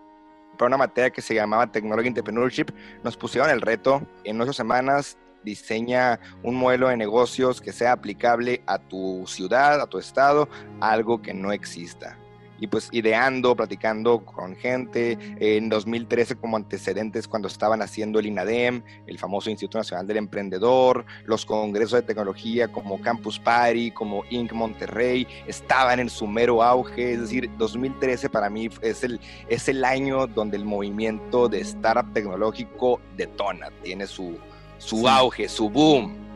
para 0.56 0.68
una 0.68 0.76
materia 0.76 1.10
que 1.10 1.20
se 1.20 1.34
llamaba 1.34 1.66
Technology 1.66 2.06
Entrepreneurship, 2.06 2.66
nos 3.02 3.16
pusieron 3.16 3.50
el 3.50 3.60
reto 3.60 4.06
en 4.22 4.40
ocho 4.40 4.52
semanas 4.52 5.18
diseña 5.42 6.20
un 6.44 6.54
modelo 6.54 6.86
de 6.86 6.96
negocios 6.96 7.60
que 7.60 7.72
sea 7.72 7.90
aplicable 7.90 8.62
a 8.68 8.78
tu 8.78 9.24
ciudad, 9.26 9.80
a 9.80 9.88
tu 9.88 9.98
estado, 9.98 10.48
algo 10.80 11.20
que 11.20 11.34
no 11.34 11.52
exista 11.52 12.16
y 12.62 12.68
pues 12.68 12.88
ideando, 12.92 13.56
platicando 13.56 14.24
con 14.24 14.54
gente. 14.54 15.18
En 15.40 15.68
2013 15.68 16.36
como 16.36 16.56
antecedentes 16.56 17.26
cuando 17.26 17.48
estaban 17.48 17.82
haciendo 17.82 18.20
el 18.20 18.26
INADEM, 18.26 18.84
el 19.08 19.18
famoso 19.18 19.50
Instituto 19.50 19.78
Nacional 19.78 20.06
del 20.06 20.18
Emprendedor, 20.18 21.04
los 21.24 21.44
congresos 21.44 21.94
de 21.94 22.02
tecnología 22.02 22.70
como 22.70 23.00
Campus 23.00 23.40
Party, 23.40 23.90
como 23.90 24.22
Inc. 24.30 24.52
Monterrey, 24.52 25.26
estaban 25.48 25.98
en 25.98 26.08
su 26.08 26.28
mero 26.28 26.62
auge. 26.62 27.14
Es 27.14 27.22
decir, 27.22 27.50
2013 27.58 28.30
para 28.30 28.48
mí 28.48 28.68
es 28.80 29.02
el, 29.02 29.18
es 29.48 29.68
el 29.68 29.84
año 29.84 30.28
donde 30.28 30.56
el 30.56 30.64
movimiento 30.64 31.48
de 31.48 31.62
startup 31.62 32.12
tecnológico 32.12 33.00
detona, 33.16 33.70
tiene 33.82 34.06
su, 34.06 34.38
su 34.78 35.08
auge, 35.08 35.48
su 35.48 35.68
boom. 35.68 36.31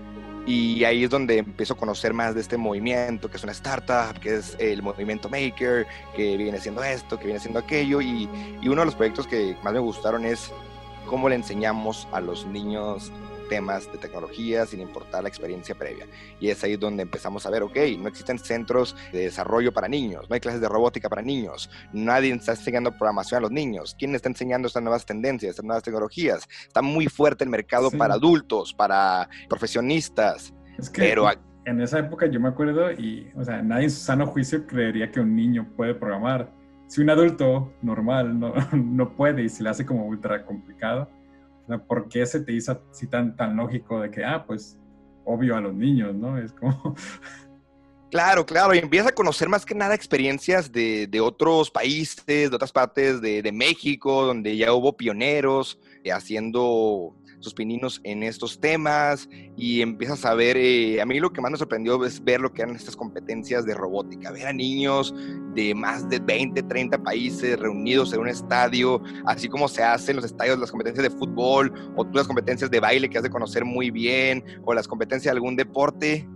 Y 0.47 0.85
ahí 0.85 1.03
es 1.03 1.11
donde 1.11 1.39
empiezo 1.39 1.75
a 1.75 1.77
conocer 1.77 2.15
más 2.15 2.35
de 2.37 2.41
este 2.41 2.57
movimiento, 2.57 3.29
que 3.29 3.37
es 3.37 3.43
una 3.43 3.53
startup, 3.53 4.21
que 4.21 4.37
es 4.37 4.57
el 4.61 4.81
movimiento 4.81 5.29
maker, 5.29 5.87
que 6.15 6.37
viene 6.37 6.59
haciendo 6.59 6.85
esto, 6.85 7.19
que 7.19 7.25
viene 7.25 7.39
haciendo 7.39 7.59
aquello. 7.59 8.01
Y, 8.01 8.29
y 8.63 8.69
uno 8.69 8.83
de 8.83 8.87
los 8.87 8.95
proyectos 8.95 9.27
que 9.27 9.57
más 9.65 9.73
me 9.73 9.81
gustaron 9.81 10.25
es 10.25 10.53
cómo 11.07 11.29
le 11.29 11.35
enseñamos 11.35 12.07
a 12.13 12.21
los 12.21 12.47
niños 12.47 13.11
temas 13.49 13.91
de 13.91 13.99
tecnología 13.99 14.67
sin 14.67 14.81
importar 14.81 15.23
la 15.23 15.29
experiencia 15.29 15.75
previa. 15.75 16.07
Y 16.41 16.49
es 16.49 16.63
ahí 16.65 16.77
donde 16.77 17.03
empezamos 17.03 17.47
a 17.47 17.51
ver, 17.51 17.63
ok, 17.63 17.77
no 17.99 18.09
existen 18.09 18.39
centros 18.39 18.97
de 19.13 19.21
desarrollo 19.21 19.73
para 19.73 19.89
niños, 19.89 20.29
no 20.29 20.35
hay 20.35 20.41
clases 20.41 20.61
de 20.61 20.69
robótica 20.69 21.09
para 21.09 21.23
niños, 21.23 21.71
nadie 21.93 22.33
está 22.33 22.53
enseñando 22.53 22.91
programación 22.91 23.39
a 23.39 23.41
los 23.43 23.51
niños. 23.51 23.97
¿Quién 23.99 24.15
está 24.15 24.29
enseñando 24.29 24.69
estas 24.69 24.83
nuevas 24.83 25.07
tendencias, 25.07 25.51
estas 25.51 25.65
nuevas 25.65 25.83
tecnologías? 25.83 26.49
Está 26.67 26.83
muy 26.83 27.07
fuerte 27.07 27.45
el 27.45 27.51
mercado 27.51 27.91
para 27.91 28.15
adultos, 28.15 28.73
para 28.75 29.29
profesionistas. 29.49 30.53
Es 30.79 30.91
que 30.91 31.03
pero 31.03 31.29
en 31.67 31.81
esa 31.81 31.99
época 31.99 32.27
yo 32.27 32.41
me 32.41 32.49
acuerdo 32.49 32.93
y, 32.93 33.31
o 33.35 33.45
sea, 33.45 33.61
nadie 33.61 33.85
en 33.85 33.91
su 33.91 34.01
sano 34.01 34.27
juicio 34.27 34.67
creería 34.67 35.11
que 35.11 35.21
un 35.21 35.35
niño 35.35 35.69
puede 35.77 35.95
programar. 35.95 36.53
Si 36.87 37.03
un 37.03 37.11
adulto 37.11 37.73
normal 37.83 38.39
no, 38.39 38.55
no 38.73 39.17
puede 39.17 39.43
y 39.43 39.49
se 39.49 39.65
le 39.65 39.71
hace 39.71 39.85
como 39.85 40.07
ultra 40.07 40.45
complicado, 40.45 41.11
¿por 41.89 42.09
qué 42.09 42.25
se 42.27 42.41
te 42.41 42.53
hizo 42.53 42.81
así 42.91 43.07
tan, 43.07 43.37
tan 43.37 43.57
lógico 43.57 44.01
de 44.01 44.11
que, 44.11 44.25
ah, 44.25 44.45
pues, 44.47 44.79
obvio 45.25 45.57
a 45.57 45.61
los 45.61 45.75
niños, 45.75 46.15
¿no? 46.15 46.39
Es 46.39 46.53
como... 46.53 46.95
Claro, 48.09 48.47
claro, 48.47 48.73
y 48.73 48.79
empiezas 48.79 49.09
a 49.11 49.15
conocer 49.15 49.49
más 49.49 49.67
que 49.67 49.75
nada 49.75 49.95
experiencias 49.95 50.71
de, 50.71 51.21
otros 51.21 51.73
países, 51.73 52.25
de 52.51 52.55
otras 52.55 52.71
partes 52.71 53.21
de, 53.21 53.53
México, 53.53 54.25
donde 54.25 54.57
ya 54.57 54.73
hubo 54.73 54.97
pioneros 54.97 55.79
eh, 56.05 56.13
haciendo 56.13 57.17
sus 57.41 57.55
pininos 57.55 58.01
en 58.05 58.23
estos 58.23 58.61
temas 58.61 59.29
y 59.57 59.83
empiezas 59.83 60.25
a 60.25 60.35
ver, 60.35 60.57
eh, 60.57 61.01
a 61.01 61.07
mí 61.07 61.21
lo 61.21 61.33
que 61.33 61.41
más 61.41 61.51
me 61.51 61.59
sorprendió 61.59 62.05
es 62.05 62.23
ver 62.23 62.41
lo 62.41 62.53
que 62.53 62.63
eran 62.63 62.77
estas 62.77 62.97
competencias 62.97 63.65
de 63.65 63.75
robótica, 63.75 64.31
ver 64.31 64.47
a 64.47 64.53
niños 64.53 65.15
de 65.55 65.75
más 65.75 66.09
de 66.09 66.19
20, 66.19 66.63
30 66.63 67.03
países 67.03 67.59
reunidos 67.59 68.13
en 68.13 68.21
un 68.21 68.29
estadio, 68.29 69.03
así 69.25 69.49
como 69.49 69.69
se 69.69 69.83
hacen 69.83 70.17
los 70.17 70.25
estadios, 70.25 70.59
las 70.59 70.71
competencias 70.71 71.11
de 71.11 71.19
fútbol 71.19 71.73
o 71.97 72.05
tú 72.05 72.13
las 72.15 72.27
competencias 72.27 72.71
de 72.71 72.81
baile 72.81 73.09
que 73.09 73.19
has 73.19 73.25
de 73.25 73.31
conocer 73.31 73.65
muy 73.65 73.91
bien 73.91 74.45
o 74.65 74.75
las 74.75 74.89
competencias 74.89 75.33
de 75.33 75.37
algún 75.37 75.57
deporte, 75.57 76.29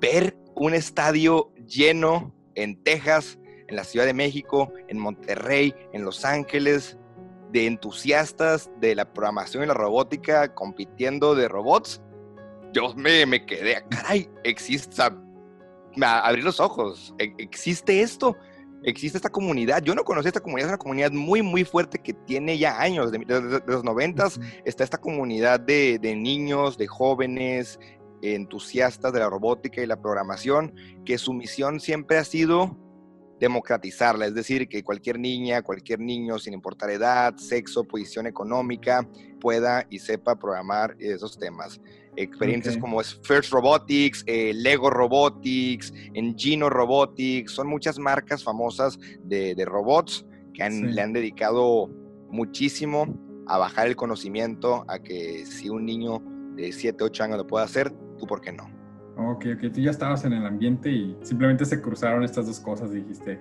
ver 0.00 0.36
un 0.54 0.74
estadio 0.74 1.52
lleno 1.66 2.34
en 2.54 2.82
Texas, 2.82 3.38
en 3.68 3.76
la 3.76 3.84
Ciudad 3.84 4.06
de 4.06 4.14
México, 4.14 4.72
en 4.88 4.98
Monterrey, 4.98 5.74
en 5.92 6.04
Los 6.04 6.24
Ángeles, 6.24 6.98
de 7.52 7.66
entusiastas 7.66 8.70
de 8.80 8.94
la 8.94 9.12
programación 9.12 9.64
y 9.64 9.66
la 9.66 9.74
robótica 9.74 10.54
compitiendo 10.54 11.34
de 11.34 11.48
robots, 11.48 12.02
yo 12.72 12.94
me, 12.94 13.24
me 13.26 13.46
quedé, 13.46 13.84
caray, 13.88 14.28
existe, 14.44 15.02
abrir 16.02 16.44
los 16.44 16.60
ojos, 16.60 17.14
e, 17.18 17.32
existe 17.38 18.02
esto, 18.02 18.36
existe 18.82 19.18
esta 19.18 19.30
comunidad. 19.30 19.82
Yo 19.82 19.94
no 19.94 20.04
conocí 20.04 20.28
esta 20.28 20.40
comunidad, 20.40 20.68
es 20.68 20.72
una 20.72 20.78
comunidad 20.78 21.12
muy, 21.12 21.42
muy 21.42 21.64
fuerte 21.64 21.98
que 21.98 22.12
tiene 22.12 22.58
ya 22.58 22.80
años, 22.80 23.12
de, 23.12 23.62
los 23.66 23.84
noventas, 23.84 24.40
está 24.64 24.84
esta 24.84 24.98
comunidad 24.98 25.60
de, 25.60 25.98
de 25.98 26.16
niños, 26.16 26.76
de 26.76 26.86
jóvenes, 26.86 27.78
entusiastas 28.22 29.12
de 29.12 29.20
la 29.20 29.30
robótica 29.30 29.80
y 29.82 29.86
la 29.86 30.00
programación, 30.00 30.74
que 31.04 31.18
su 31.18 31.32
misión 31.32 31.80
siempre 31.80 32.18
ha 32.18 32.24
sido 32.24 32.76
democratizarla, 33.40 34.26
es 34.26 34.34
decir, 34.34 34.68
que 34.68 34.82
cualquier 34.82 35.18
niña, 35.18 35.62
cualquier 35.62 36.00
niño, 36.00 36.38
sin 36.38 36.54
importar 36.54 36.90
edad, 36.90 37.36
sexo, 37.36 37.84
posición 37.84 38.26
económica, 38.26 39.06
pueda 39.40 39.86
y 39.90 39.98
sepa 39.98 40.36
programar 40.36 40.96
esos 40.98 41.38
temas. 41.38 41.80
Experiencias 42.16 42.78
como 42.78 43.02
First 43.02 43.52
Robotics, 43.52 44.24
eh, 44.26 44.52
Lego 44.54 44.88
Robotics, 44.88 45.92
Engino 46.14 46.70
Robotics, 46.70 47.52
son 47.52 47.66
muchas 47.66 47.98
marcas 47.98 48.42
famosas 48.42 48.98
de, 49.22 49.54
robots 49.66 50.24
que 50.54 50.68
le 50.70 51.02
han 51.02 51.12
dedicado 51.12 51.90
muchísimo 52.30 53.06
a 53.46 53.58
bajar 53.58 53.86
el 53.86 53.96
conocimiento, 53.96 54.86
a 54.88 54.98
que 54.98 55.44
si 55.44 55.68
un 55.68 55.84
niño 55.84 56.22
de 56.56 56.72
7, 56.72 57.04
8 57.04 57.24
años 57.24 57.36
lo 57.36 57.46
puede 57.46 57.66
hacer, 57.66 57.92
tú 58.18 58.26
por 58.26 58.40
qué 58.40 58.52
no. 58.52 58.75
Ok, 59.16 59.46
ok, 59.54 59.72
tú 59.72 59.80
ya 59.80 59.90
estabas 59.90 60.24
en 60.24 60.34
el 60.34 60.44
ambiente 60.44 60.90
y 60.90 61.16
simplemente 61.22 61.64
se 61.64 61.80
cruzaron 61.80 62.22
estas 62.22 62.46
dos 62.46 62.60
cosas, 62.60 62.92
dijiste. 62.92 63.40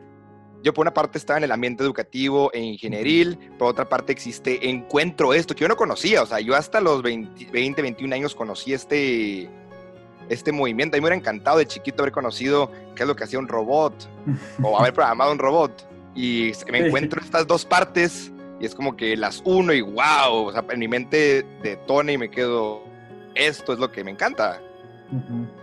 Yo 0.64 0.74
por 0.74 0.84
una 0.84 0.94
parte 0.94 1.18
estaba 1.18 1.38
en 1.38 1.44
el 1.44 1.52
ambiente 1.52 1.84
educativo 1.84 2.50
e 2.54 2.60
ingenieril, 2.60 3.38
por 3.60 3.68
otra 3.68 3.88
parte 3.88 4.12
existe 4.12 4.70
Encuentro 4.70 5.34
esto, 5.34 5.54
que 5.54 5.62
yo 5.62 5.68
no 5.68 5.76
conocía, 5.76 6.24
o 6.24 6.26
sea, 6.26 6.40
yo 6.40 6.56
hasta 6.56 6.82
los 6.82 7.04
20, 7.04 7.82
21 7.82 8.16
años 8.16 8.34
conocí 8.34 8.74
este, 8.74 9.50
este 10.30 10.52
movimiento. 10.52 10.96
A 10.96 10.98
mí 10.98 11.02
me 11.02 11.08
hubiera 11.10 11.18
encantado 11.18 11.58
de 11.58 11.68
chiquito 11.68 12.04
haber 12.04 12.14
conocido 12.14 12.72
qué 12.96 13.04
es 13.04 13.08
lo 13.08 13.16
que 13.16 13.26
hacía 13.26 13.38
un 13.38 13.48
robot 13.48 14.10
o 14.64 14.80
haber 14.80 14.94
programado 14.96 15.34
un 15.34 15.40
robot. 15.40 15.88
Y 16.16 16.54
me 16.72 16.88
encuentro 16.88 17.22
estas 17.22 17.46
dos 17.46 17.66
partes 17.66 18.32
y 18.60 18.66
es 18.66 18.74
como 18.74 18.96
que 18.96 19.18
las 19.18 19.42
uno 19.46 19.74
y 19.74 19.82
wow, 19.82 20.48
o 20.48 20.52
sea, 20.52 20.64
en 20.70 20.80
mi 20.80 20.88
mente 20.88 21.46
detona 21.62 22.14
y 22.14 22.18
me 22.18 22.32
quedo, 22.32 22.82
esto 23.36 23.74
es 23.74 23.80
lo 23.80 23.92
que 23.92 24.04
me 24.04 24.12
encanta. 24.12 24.62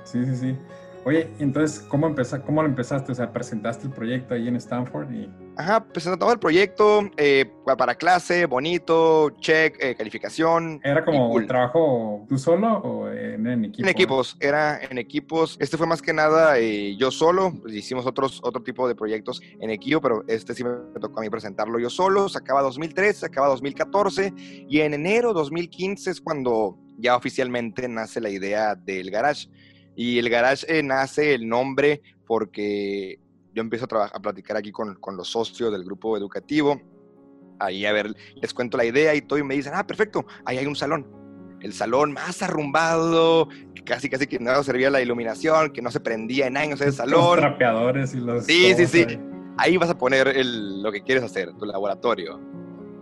Sí, 0.05 0.25
sí, 0.25 0.37
sí. 0.37 0.57
Oye, 1.05 1.29
entonces, 1.41 1.81
¿cómo, 1.89 2.07
empezaste, 2.07 2.47
¿cómo 2.47 2.63
lo 2.63 2.69
empezaste? 2.69 3.11
O 3.11 3.15
sea, 3.15 3.33
presentaste 3.33 3.89
el 3.89 3.93
proyecto 3.93 4.35
ahí 4.35 4.47
en 4.47 4.55
Stanford 4.55 5.11
y... 5.11 5.29
Ajá, 5.57 5.85
presentamos 5.85 6.33
el 6.33 6.39
proyecto 6.39 7.11
eh, 7.17 7.51
para 7.77 7.97
clase, 7.97 8.47
bonito, 8.47 9.31
check, 9.41 9.77
eh, 9.81 9.97
calificación. 9.97 10.81
¿Era 10.85 11.05
como 11.05 11.33
un 11.33 11.47
trabajo 11.47 12.25
tú 12.29 12.39
solo 12.39 12.79
o 12.79 13.09
en, 13.09 13.65
equipo? 13.65 13.83
En 13.83 13.89
equipos, 13.89 14.37
era 14.39 14.81
en 14.81 14.97
equipos. 14.97 15.57
Este 15.59 15.77
fue 15.77 15.89
más 15.89 16.01
que 16.01 16.13
nada 16.13 16.59
eh, 16.59 16.97
yo 16.97 17.11
solo, 17.11 17.53
pues, 17.61 17.75
hicimos 17.75 18.07
otros, 18.07 18.41
otro 18.45 18.63
tipo 18.63 18.87
de 18.87 18.95
proyectos 18.95 19.43
en 19.61 19.71
equipo, 19.71 20.01
pero 20.01 20.23
este 20.29 20.55
sí 20.55 20.63
me 20.63 21.01
tocó 21.01 21.19
a 21.19 21.23
mí 21.23 21.31
presentarlo 21.31 21.81
yo 21.81 21.91
solo. 21.91 22.29
Se 22.29 22.39
acaba 22.39 22.63
2013, 22.63 23.21
se 23.21 23.27
acaba 23.27 23.49
2014 23.49 24.33
y 24.37 24.81
en 24.81 24.95
enero 24.95 25.33
2015 25.33 26.13
es 26.13 26.21
cuando 26.21 26.79
ya 26.97 27.17
oficialmente 27.17 27.89
nace 27.89 28.21
la 28.21 28.31
idea 28.31 28.77
del 28.77 29.11
garage. 29.11 29.49
Y 29.97 30.19
el 30.19 30.29
garage 30.31 30.67
eh, 30.69 30.83
nace 30.83 31.35
el 31.35 31.49
nombre 31.49 32.03
porque 32.27 33.19
yo 33.55 33.61
empiezo 33.61 33.85
a, 33.85 33.89
trabajar, 33.89 34.17
a 34.17 34.21
platicar 34.21 34.57
aquí 34.57 34.73
con, 34.73 34.95
con, 34.97 35.17
los 35.17 35.29
socios 35.29 35.73
del 35.73 35.85
grupo 35.85 36.17
educativo. 36.17 36.81
Ahí, 37.59 37.85
a 37.85 37.93
ver, 37.93 38.15
les 38.35 38.55
cuento 38.55 38.77
la 38.77 38.85
idea 38.85 39.15
y 39.15 39.23
todo, 39.23 39.39
y 39.39 39.43
me 39.43 39.55
dicen, 39.55 39.73
ah, 39.75 39.87
perfecto, 39.87 40.27
ahí 40.45 40.59
hay 40.59 40.67
un 40.67 40.77
salón. 40.77 41.07
El 41.61 41.73
salón 41.73 42.13
más 42.13 42.43
arrumbado, 42.43 43.49
que 43.75 43.85
casi, 43.85 44.09
casi 44.09 44.27
que 44.27 44.41
no 44.41 44.63
servía 44.65 44.91
la 44.91 45.01
iluminación, 45.01 45.73
que 45.73 45.81
no 45.81 45.93
se 45.93 46.01
prendía 46.01 46.49
en 46.49 46.57
años 46.57 46.81
ese 46.81 46.93
salón. 46.93 47.21
Los 47.21 47.37
trapeadores 47.37 48.15
y 48.15 48.19
los. 48.19 48.45
Sí, 48.47 48.75
sí, 48.75 48.87
sí. 48.87 49.05
Ahí. 49.09 49.19
ahí 49.59 49.77
vas 49.77 49.91
a 49.91 49.97
poner 49.97 50.27
el, 50.29 50.83
lo 50.83 50.91
que 50.91 51.03
quieres 51.03 51.23
hacer, 51.23 51.53
tu 51.57 51.65
laboratorio. 51.65 52.41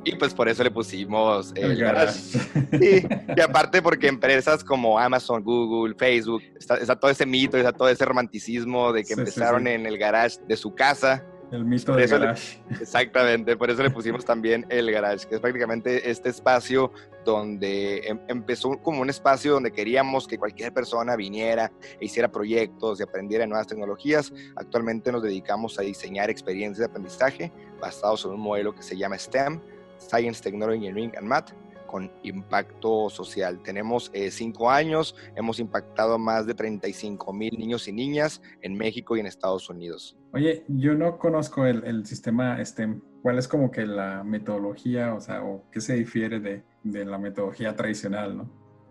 Y 0.04 0.16
pues 0.16 0.32
por 0.32 0.48
eso 0.48 0.64
le 0.64 0.70
pusimos 0.70 1.52
el, 1.54 1.76
garage. 1.76 2.12
Sí, 2.12 3.06
y 3.36 3.40
aparte 3.40 3.82
porque 3.82 4.08
empresas 4.08 4.64
como 4.64 4.98
Amazon, 4.98 5.42
Google, 5.42 5.94
Facebook, 5.94 6.42
está, 6.58 6.96
todo 6.96 7.10
ese 7.10 7.26
mito, 7.26 7.56
está 7.56 7.72
todo 7.72 7.88
ese 7.88 8.04
romanticismo 8.04 8.92
de 8.92 9.04
que 9.04 9.12
empezaron 9.12 9.66
en 9.66 9.86
el 9.86 9.98
garage 9.98 10.38
de 10.46 10.56
su 10.56 10.74
casa. 10.74 11.24
El 11.52 11.64
mito 11.64 11.94
del 11.96 12.08
garage. 12.08 12.62
exactamente, 12.80 13.56
por 13.56 13.70
eso 13.70 13.82
le 13.82 13.90
pusimos 13.90 14.24
también 14.24 14.64
el 14.70 14.90
garage, 14.90 15.26
que 15.26 15.34
es 15.34 15.40
prácticamente 15.40 16.08
este 16.08 16.28
espacio 16.28 16.92
donde 17.24 17.98
em, 18.06 18.20
empezó 18.28 18.78
como 18.82 19.02
un 19.02 19.10
espacio 19.10 19.52
donde 19.52 19.72
queríamos 19.72 20.26
que 20.26 20.38
cualquier 20.38 20.72
persona 20.72 21.16
viniera 21.16 21.72
e 22.00 22.06
hiciera 22.06 22.30
proyectos 22.30 23.00
y 23.00 23.02
aprendiera 23.02 23.46
nuevas 23.46 23.66
tecnologías. 23.66 24.32
Actualmente 24.56 25.12
nos 25.12 25.22
dedicamos 25.22 25.78
a 25.78 25.82
diseñar 25.82 26.30
experiencias 26.30 26.78
de 26.78 26.84
aprendizaje 26.86 27.52
basados 27.80 28.24
en 28.24 28.32
un 28.32 28.40
modelo 28.40 28.74
que 28.74 28.82
se 28.82 28.96
llama 28.96 29.18
STEM, 29.18 29.60
Science, 30.00 30.42
Technology, 30.42 30.86
Engineering 30.86 31.12
and 31.16 31.26
Math 31.26 31.52
con 31.90 32.10
impacto 32.22 33.10
social. 33.10 33.60
Tenemos 33.64 34.10
eh, 34.14 34.30
cinco 34.30 34.70
años, 34.70 35.16
hemos 35.34 35.58
impactado 35.58 36.18
más 36.18 36.46
de 36.46 36.54
35 36.54 37.32
mil 37.32 37.58
niños 37.58 37.88
y 37.88 37.92
niñas 37.92 38.40
en 38.62 38.76
México 38.76 39.16
y 39.16 39.20
en 39.20 39.26
Estados 39.26 39.68
Unidos. 39.68 40.16
Oye, 40.32 40.64
yo 40.68 40.94
no 40.94 41.18
conozco 41.18 41.66
el, 41.66 42.06
sistema 42.06 42.64
STEM. 42.64 43.00
¿Cuál 43.22 43.38
es 43.38 43.48
como 43.48 43.72
que 43.72 43.86
la 43.86 44.22
metodología, 44.22 45.14
o 45.14 45.20
sea, 45.20 45.42
o 45.42 45.64
qué 45.72 45.80
se 45.80 45.94
difiere 45.94 46.38
de, 46.38 46.62
de 46.84 47.04
la 47.04 47.18
metodología 47.18 47.74
tradicional, 47.74 48.36
no? 48.36 48.48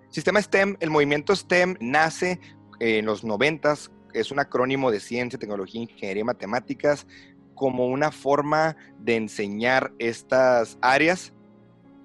Sistema 0.10 0.42
STEM, 0.42 0.76
el 0.82 0.90
movimiento 0.90 1.34
STEM 1.34 1.78
nace 1.80 2.42
en 2.82 3.06
los 3.06 3.24
noventas, 3.24 3.92
es 4.14 4.32
un 4.32 4.40
acrónimo 4.40 4.92
de 4.92 5.00
ciencia, 5.00 5.40
tecnología, 5.40 5.82
ingeniería 5.82 6.22
y 6.22 6.26
matemáticas 6.26 7.08
como 7.60 7.88
una 7.88 8.10
forma 8.10 8.78
de 9.00 9.18
enseñar 9.18 9.92
estas 10.00 10.78
áreas 10.82 11.34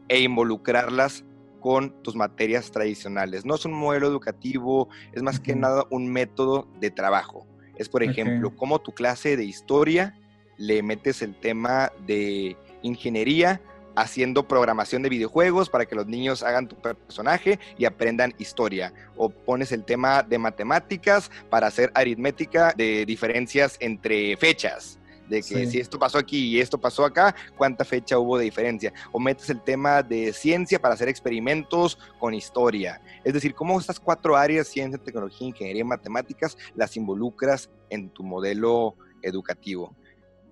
e 0.08 0.20
involucrarlas 0.20 1.24
con 1.60 2.02
tus 2.02 2.16
materias 2.16 2.72
tradicionales. 2.72 3.44
No 3.44 3.54
es 3.54 3.64
un 3.64 3.72
modelo 3.72 4.08
educativo, 4.08 4.88
es 5.12 5.22
más 5.22 5.38
que 5.38 5.54
nada 5.54 5.84
un 5.90 6.12
método 6.12 6.66
de 6.80 6.90
trabajo. 6.90 7.46
Es, 7.76 7.88
por 7.88 8.02
ejemplo, 8.02 8.56
como 8.56 8.80
tu 8.80 8.92
clase 8.92 9.36
de 9.36 9.44
historia 9.44 10.18
le 10.56 10.82
metes 10.82 11.22
el 11.22 11.38
tema 11.38 11.92
de 12.04 12.56
ingeniería 12.82 13.60
haciendo 13.94 14.48
programación 14.48 15.02
de 15.02 15.08
videojuegos 15.08 15.70
para 15.70 15.86
que 15.86 15.94
los 15.94 16.08
niños 16.08 16.42
hagan 16.42 16.66
tu 16.66 16.74
personaje 16.74 17.60
y 17.78 17.84
aprendan 17.84 18.34
historia. 18.38 18.92
O 19.16 19.30
pones 19.30 19.70
el 19.70 19.84
tema 19.84 20.24
de 20.24 20.38
matemáticas 20.38 21.30
para 21.48 21.68
hacer 21.68 21.92
aritmética 21.94 22.74
de 22.76 23.06
diferencias 23.06 23.76
entre 23.78 24.36
fechas 24.36 24.98
de 25.28 25.42
que 25.42 25.66
si 25.66 25.78
esto 25.78 25.98
pasó 25.98 26.18
aquí 26.18 26.48
y 26.48 26.60
esto 26.60 26.78
pasó 26.78 27.04
acá, 27.04 27.34
cuánta 27.56 27.84
fecha 27.84 28.18
hubo 28.18 28.38
de 28.38 28.44
diferencia. 28.44 28.92
O 29.12 29.18
metes 29.18 29.50
el 29.50 29.62
tema 29.62 30.02
de 30.02 30.32
ciencia 30.32 30.78
para 30.78 30.94
hacer 30.94 31.08
experimentos 31.08 31.98
con 32.18 32.34
historia. 32.34 33.00
Es 33.24 33.34
decir, 33.34 33.54
cómo 33.54 33.78
estas 33.78 34.00
cuatro 34.00 34.36
áreas, 34.36 34.68
ciencia, 34.68 34.98
tecnología, 34.98 35.48
ingeniería 35.48 35.80
y 35.80 35.84
matemáticas, 35.84 36.56
las 36.74 36.96
involucras 36.96 37.70
en 37.90 38.10
tu 38.10 38.22
modelo 38.22 38.96
educativo. 39.22 39.96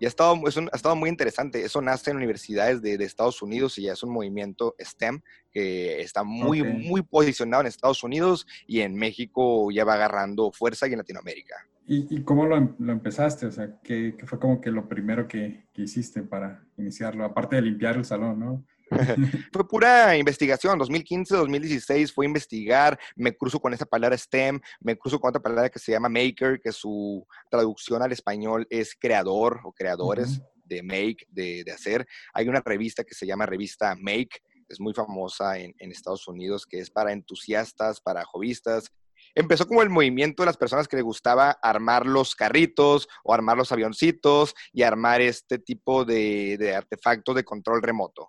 Y 0.02 0.04
ha 0.04 0.08
estado, 0.08 0.34
ha 0.34 0.76
estado 0.76 0.96
muy 0.96 1.08
interesante. 1.08 1.64
Eso 1.64 1.80
nace 1.80 2.10
en 2.10 2.16
universidades 2.16 2.82
de, 2.82 2.94
Estados 3.04 3.40
Unidos 3.40 3.78
y 3.78 3.82
ya 3.82 3.92
es 3.92 4.02
un 4.02 4.10
movimiento 4.10 4.74
STEM 4.80 5.20
que 5.52 6.00
está 6.00 6.24
muy, 6.24 6.64
muy 6.64 7.02
posicionado 7.02 7.60
en 7.60 7.68
Estados 7.68 8.02
Unidos 8.02 8.44
y 8.66 8.80
en 8.80 8.96
México 8.96 9.70
ya 9.70 9.84
va 9.84 9.94
agarrando 9.94 10.50
fuerza 10.50 10.88
y 10.88 10.92
en 10.92 10.98
Latinoamérica. 10.98 11.54
¿Y, 11.84 12.22
cómo 12.22 12.46
lo, 12.46 12.56
empezaste? 12.56 13.46
O 13.46 13.52
sea, 13.52 13.80
¿qué, 13.82 14.14
fue 14.24 14.38
como 14.38 14.60
que 14.60 14.70
lo 14.70 14.88
primero 14.88 15.26
que, 15.26 15.66
hiciste 15.74 16.22
para 16.22 16.64
iniciarlo? 16.76 17.24
Aparte 17.24 17.56
de 17.56 17.62
limpiar 17.62 17.96
el 17.96 18.04
salón, 18.04 18.38
¿no? 18.38 18.64
fue 19.52 19.66
pura 19.66 20.16
investigación. 20.16 20.78
2015, 20.78 21.34
2016 21.34 22.12
fue 22.12 22.26
investigar. 22.26 22.98
Me 23.16 23.36
cruzo 23.36 23.58
con 23.58 23.74
esa 23.74 23.84
palabra 23.84 24.16
STEM, 24.16 24.60
me 24.80 24.96
cruzo 24.96 25.18
con 25.18 25.30
otra 25.30 25.42
palabra 25.42 25.70
que 25.70 25.80
se 25.80 25.92
llama 25.92 26.08
maker, 26.08 26.60
que 26.60 26.72
su 26.72 27.26
traducción 27.50 28.00
al 28.00 28.12
español 28.12 28.66
es 28.70 28.94
creador 28.94 29.60
o 29.64 29.72
creadores 29.72 30.40
de 30.64 30.82
make, 30.82 31.26
de, 31.28 31.64
hacer. 31.72 32.06
Hay 32.32 32.48
una 32.48 32.60
revista 32.60 33.02
que 33.02 33.14
se 33.14 33.26
llama 33.26 33.44
revista 33.44 33.94
Make, 34.00 34.40
es 34.68 34.80
muy 34.80 34.94
famosa 34.94 35.58
en, 35.58 35.74
en 35.78 35.90
Estados 35.90 36.26
Unidos, 36.28 36.64
que 36.64 36.78
es 36.78 36.90
para 36.90 37.12
entusiastas, 37.12 38.00
para 38.00 38.24
jovistas, 38.24 38.90
empezó 39.34 39.66
como 39.66 39.82
el 39.82 39.90
movimiento 39.90 40.42
de 40.42 40.46
las 40.46 40.56
personas 40.56 40.88
que 40.88 40.96
les 40.96 41.04
gustaba 41.04 41.50
armar 41.62 42.06
los 42.06 42.34
carritos 42.34 43.08
o 43.24 43.32
armar 43.32 43.56
los 43.56 43.72
avioncitos 43.72 44.54
y 44.72 44.82
armar 44.82 45.20
este 45.20 45.58
tipo 45.58 46.04
de, 46.04 46.74
artefactos 46.76 47.34
de 47.34 47.44
control 47.44 47.82
remoto. 47.82 48.28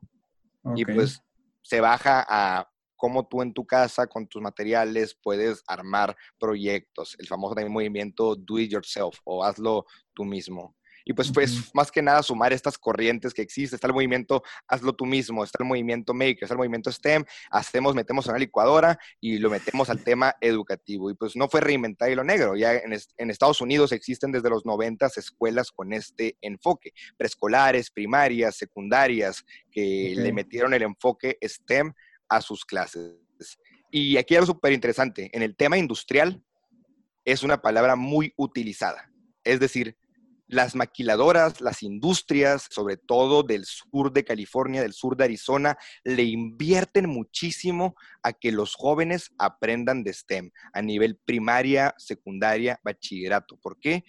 Y 0.76 0.86
pues 0.86 1.22
se 1.62 1.82
baja 1.82 2.26
a 2.28 2.70
cómo 2.96 3.28
tú 3.28 3.42
en 3.42 3.54
tu 3.54 3.66
casa 3.66 4.08
con 4.08 4.28
tus 4.28 4.42
materiales 4.42 5.18
puedes 5.22 5.62
armar 5.68 6.16
proyectos, 6.40 7.18
el 7.20 7.28
famoso 7.28 7.56
movimiento 7.68 8.36
do 8.36 8.60
it 8.60 8.72
yourself 8.72 9.20
o 9.26 9.44
hazlo 9.44 9.86
tú 10.14 10.24
mismo. 10.24 10.74
Y 11.06 11.14
pues, 11.14 11.32
pues 11.32 11.72
más 11.74 11.92
que 11.92 12.02
nada 12.02 12.24
sumar 12.24 12.54
estas 12.54 12.78
corrientes 12.78 13.34
que 13.34 13.42
existen. 13.42 13.76
Está 13.76 13.88
el 13.88 13.94
movimiento 13.94 14.44
hazlo 14.68 14.94
tú 14.94 15.06
mismo, 15.06 15.44
está 15.44 15.62
el 15.62 15.68
movimiento 15.68 16.14
maker, 16.14 16.44
está 16.44 16.54
el 16.54 16.60
movimiento 16.60 16.92
STEM, 16.92 17.26
hacemos, 17.52 17.96
metemos 17.96 18.26
en 18.26 18.32
una 18.32 18.40
licuadora 18.40 18.98
y 19.20 19.38
lo 19.38 19.50
metemos 19.50 19.90
al 19.90 20.04
tema 20.04 20.36
educativo. 20.42 21.10
Y 21.10 21.16
pues 21.16 21.36
no 21.36 21.48
fue 21.48 21.62
reinventar 21.62 22.10
hilo 22.10 22.24
negro. 22.24 22.56
Ya 22.56 22.74
en, 22.76 22.94
en 23.18 23.30
Estados 23.30 23.62
Unidos 23.62 23.92
existen 23.92 24.32
desde 24.32 24.50
los 24.50 24.66
90 24.66 25.10
escuelas 25.18 25.72
con 25.72 25.94
este 25.94 26.38
enfoque, 26.42 26.94
preescolares, 27.18 27.92
primarias, 27.92 28.56
secundarias, 28.56 29.44
que 29.72 30.14
le 30.16 30.34
metieron 30.34 30.74
el 30.74 30.84
enfoque 30.84 31.38
STEM 31.42 31.94
a 32.30 32.42
sus 32.42 32.66
clases. 32.66 33.18
Y 33.92 34.18
aquí 34.18 34.36
algo 34.36 34.48
súper 34.48 34.74
interesante, 34.74 35.30
en 35.34 35.44
el 35.44 35.56
tema 35.56 35.78
industrial 35.78 36.44
es 37.26 37.44
una 37.44 37.62
palabra 37.62 37.96
muy 37.96 38.34
utilizada. 38.38 39.10
Es 39.44 39.60
decir, 39.60 39.98
las 40.54 40.76
maquiladoras, 40.76 41.62
las 41.62 41.84
industrias, 41.84 42.68
sobre 42.70 42.98
todo 42.98 43.44
del 43.44 43.66
sur 43.66 44.14
de 44.14 44.24
California, 44.24 44.82
del 44.82 44.94
sur 44.94 45.18
de 45.18 45.26
Arizona, 45.26 45.78
le 46.04 46.24
invierten 46.24 47.10
muchísimo 47.10 47.96
a 48.22 48.34
que 48.34 48.52
los 48.52 48.76
jóvenes 48.76 49.32
aprendan 49.38 50.04
de 50.04 50.14
STEM 50.14 50.52
a 50.74 50.82
nivel 50.82 51.18
primaria, 51.18 51.94
secundaria, 51.98 52.80
bachillerato. 52.84 53.58
¿Por 53.58 53.80
qué? 53.80 54.04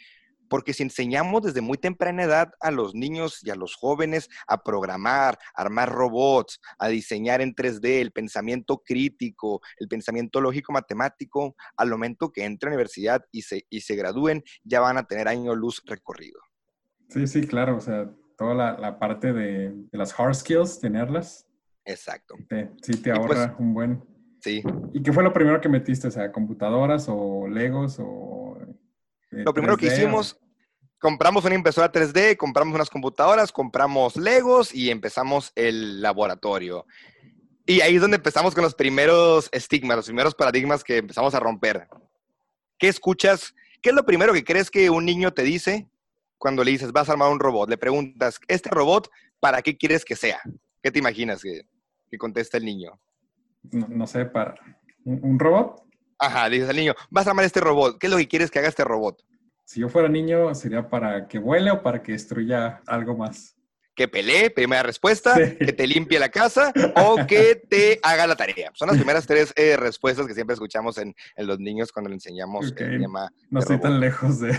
Porque 0.48 0.72
si 0.72 0.82
enseñamos 0.82 1.42
desde 1.42 1.60
muy 1.60 1.78
temprana 1.78 2.24
edad 2.24 2.52
a 2.60 2.70
los 2.70 2.94
niños 2.94 3.40
y 3.42 3.50
a 3.50 3.54
los 3.54 3.74
jóvenes 3.74 4.28
a 4.46 4.62
programar, 4.62 5.38
a 5.54 5.62
armar 5.62 5.90
robots, 5.90 6.60
a 6.78 6.88
diseñar 6.88 7.40
en 7.40 7.54
3D, 7.54 8.00
el 8.00 8.12
pensamiento 8.12 8.82
crítico, 8.84 9.60
el 9.78 9.88
pensamiento 9.88 10.40
lógico-matemático, 10.40 11.56
al 11.76 11.90
momento 11.90 12.30
que 12.30 12.44
entren 12.44 12.68
a 12.68 12.72
la 12.72 12.76
universidad 12.76 13.24
y 13.32 13.42
se, 13.42 13.66
y 13.70 13.80
se 13.80 13.96
gradúen, 13.96 14.42
ya 14.62 14.80
van 14.80 14.98
a 14.98 15.06
tener 15.06 15.28
año 15.28 15.54
luz 15.54 15.82
recorrido. 15.86 16.40
Sí, 17.08 17.26
sí, 17.26 17.46
claro. 17.46 17.76
O 17.76 17.80
sea, 17.80 18.10
toda 18.36 18.54
la, 18.54 18.98
parte 18.98 19.32
de, 19.32 19.74
las 19.92 20.18
hard 20.18 20.34
skills, 20.34 20.80
tenerlas. 20.80 21.46
Exacto. 21.84 22.36
sí, 22.82 22.96
te 23.02 23.14
pues 23.14 23.38
ahorra 23.38 23.56
un 23.58 23.74
buen. 23.74 24.02
Sí. 24.40 24.62
¿Y 24.92 25.02
qué 25.02 25.12
fue 25.12 25.22
lo 25.22 25.32
primero 25.32 25.60
que 25.60 25.68
metiste? 25.68 26.08
O 26.08 26.10
sea, 26.10 26.32
computadoras 26.32 27.06
o 27.08 27.46
Legos 27.48 27.98
o 27.98 28.58
lo 29.36 29.54
primero 29.54 29.76
que 29.76 29.86
hicimos, 29.86 30.38
compramos 30.98 31.44
una 31.44 31.54
impresora 31.54 31.92
3D, 31.92 32.36
compramos 32.36 32.74
unas 32.74 32.90
computadoras, 32.90 33.52
compramos 33.52 34.16
Legos 34.16 34.74
y 34.74 34.90
empezamos 34.90 35.52
el 35.54 36.00
laboratorio. 36.00 36.86
Y 37.66 37.80
ahí 37.80 37.96
es 37.96 38.00
donde 38.00 38.18
empezamos 38.18 38.54
con 38.54 38.62
los 38.62 38.74
primeros 38.74 39.48
estigmas, 39.52 39.96
los 39.96 40.06
primeros 40.06 40.34
paradigmas 40.34 40.84
que 40.84 40.98
empezamos 40.98 41.34
a 41.34 41.40
romper. 41.40 41.88
¿Qué 42.78 42.88
escuchas? 42.88 43.54
¿Qué 43.80 43.90
es 43.90 43.94
lo 43.94 44.04
primero 44.04 44.32
que 44.32 44.44
crees 44.44 44.70
que 44.70 44.90
un 44.90 45.04
niño 45.04 45.32
te 45.32 45.42
dice 45.42 45.88
cuando 46.38 46.62
le 46.62 46.72
dices, 46.72 46.92
vas 46.92 47.08
a 47.08 47.12
armar 47.12 47.30
un 47.30 47.40
robot? 47.40 47.68
Le 47.70 47.78
preguntas, 47.78 48.38
¿este 48.48 48.70
robot 48.70 49.10
para 49.40 49.62
qué 49.62 49.76
quieres 49.76 50.04
que 50.04 50.16
sea? 50.16 50.40
¿Qué 50.82 50.90
te 50.90 50.98
imaginas 50.98 51.42
que, 51.42 51.66
contesta 52.18 52.58
el 52.58 52.64
niño? 52.64 52.92
No, 53.72 54.06
sé, 54.06 54.26
para 54.26 54.54
un 55.04 55.38
robot. 55.38 55.82
Ajá, 56.24 56.48
dices 56.48 56.68
al 56.68 56.76
niño, 56.76 56.94
vas 57.10 57.26
a 57.26 57.30
armar 57.30 57.44
este 57.44 57.60
robot, 57.60 57.98
¿qué 57.98 58.06
es 58.06 58.10
lo 58.10 58.18
que 58.18 58.28
quieres 58.28 58.50
que 58.50 58.58
haga 58.58 58.68
este 58.68 58.84
robot? 58.84 59.22
Si 59.64 59.80
yo 59.80 59.88
fuera 59.88 60.08
niño, 60.08 60.54
sería 60.54 60.88
para 60.88 61.26
que 61.26 61.38
vuele 61.38 61.70
o 61.70 61.82
para 61.82 62.02
que 62.02 62.12
destruya 62.12 62.80
algo 62.86 63.16
más. 63.16 63.56
Que 63.94 64.08
pelee, 64.08 64.50
primera 64.50 64.82
respuesta, 64.82 65.34
que 65.36 65.72
te 65.72 65.86
limpie 65.86 66.18
la 66.18 66.28
casa 66.28 66.72
o 66.96 67.26
que 67.26 67.62
te 67.68 68.00
haga 68.02 68.26
la 68.26 68.36
tarea. 68.36 68.72
Son 68.74 68.88
las 68.88 68.96
primeras 68.96 69.26
tres 69.26 69.52
eh, 69.54 69.76
respuestas 69.76 70.26
que 70.26 70.34
siempre 70.34 70.54
escuchamos 70.54 70.98
en, 70.98 71.14
los 71.36 71.60
niños 71.60 71.92
cuando 71.92 72.08
le 72.08 72.16
enseñamos 72.16 72.66
el 72.66 72.74
tema. 72.74 73.30
No 73.50 73.60
estoy 73.60 73.78
tan 73.78 74.00
lejos 74.00 74.40
de... 74.40 74.58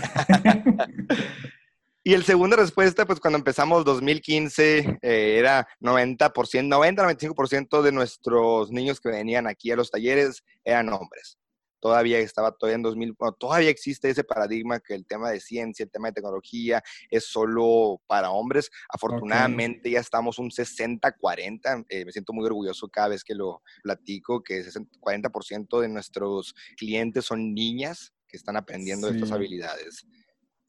Y 2.02 2.14
el 2.14 2.22
segunda 2.22 2.56
respuesta, 2.56 3.04
pues 3.04 3.18
cuando 3.18 3.36
empezamos 3.36 3.84
2015, 3.84 4.98
eh, 5.02 5.38
era 5.40 5.66
90%, 5.80 6.30
90-95% 6.30 7.82
de 7.82 7.90
nuestros 7.90 8.70
niños 8.70 9.00
que 9.00 9.08
venían 9.08 9.48
aquí 9.48 9.72
a 9.72 9.76
los 9.76 9.90
talleres 9.90 10.44
eran 10.62 10.88
hombres 10.92 11.35
todavía 11.80 12.18
estaba 12.18 12.52
todavía 12.52 12.76
en 12.76 12.82
2000, 12.82 13.16
todavía 13.38 13.70
existe 13.70 14.10
ese 14.10 14.24
paradigma 14.24 14.80
que 14.80 14.94
el 14.94 15.06
tema 15.06 15.30
de 15.30 15.40
ciencia, 15.40 15.84
el 15.84 15.90
tema 15.90 16.08
de 16.08 16.14
tecnología 16.14 16.82
es 17.10 17.26
solo 17.26 18.00
para 18.06 18.30
hombres. 18.30 18.70
Afortunadamente 18.88 19.90
ya 19.90 20.00
estamos 20.00 20.38
un 20.38 20.50
60-40, 20.50 21.86
eh, 21.88 22.04
me 22.04 22.12
siento 22.12 22.32
muy 22.32 22.46
orgulloso 22.46 22.88
cada 22.88 23.08
vez 23.08 23.24
que 23.24 23.34
lo 23.34 23.62
platico, 23.82 24.42
que 24.42 24.62
40% 25.00 25.80
de 25.80 25.88
nuestros 25.88 26.54
clientes 26.76 27.24
son 27.24 27.54
niñas 27.54 28.12
que 28.28 28.36
están 28.36 28.56
aprendiendo 28.56 29.08
estas 29.08 29.32
habilidades. 29.32 30.06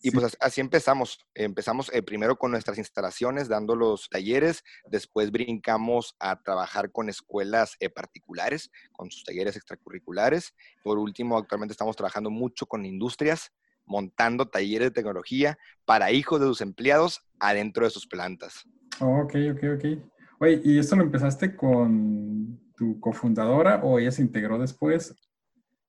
Y 0.01 0.11
pues 0.11 0.37
así 0.39 0.61
empezamos. 0.61 1.25
Empezamos 1.33 1.91
eh, 1.93 2.03
primero 2.03 2.37
con 2.37 2.51
nuestras 2.51 2.77
instalaciones, 2.77 3.47
dando 3.47 3.75
los 3.75 4.09
talleres, 4.09 4.63
después 4.89 5.31
brincamos 5.31 6.15
a 6.19 6.41
trabajar 6.41 6.91
con 6.91 7.09
escuelas 7.09 7.75
eh, 7.79 7.89
particulares, 7.89 8.69
con 8.91 9.09
sus 9.09 9.23
talleres 9.23 9.55
extracurriculares. 9.55 10.53
Por 10.83 10.99
último, 10.99 11.37
actualmente 11.37 11.73
estamos 11.73 11.95
trabajando 11.95 12.29
mucho 12.29 12.67
con 12.67 12.85
industrias, 12.85 13.51
montando 13.85 14.47
talleres 14.47 14.89
de 14.89 14.91
tecnología 14.91 15.57
para 15.85 16.11
hijos 16.11 16.39
de 16.39 16.47
sus 16.47 16.61
empleados 16.61 17.23
adentro 17.39 17.85
de 17.85 17.91
sus 17.91 18.05
plantas. 18.05 18.65
ok, 18.99 19.35
ok, 19.53 19.63
ok. 19.75 19.85
Oye, 20.39 20.61
¿y 20.63 20.77
esto 20.77 20.95
lo 20.95 21.03
empezaste 21.03 21.55
con 21.55 22.59
tu 22.75 22.99
cofundadora 22.99 23.81
o 23.83 23.97
ella 23.97 24.11
se 24.11 24.21
integró 24.21 24.59
después? 24.59 25.15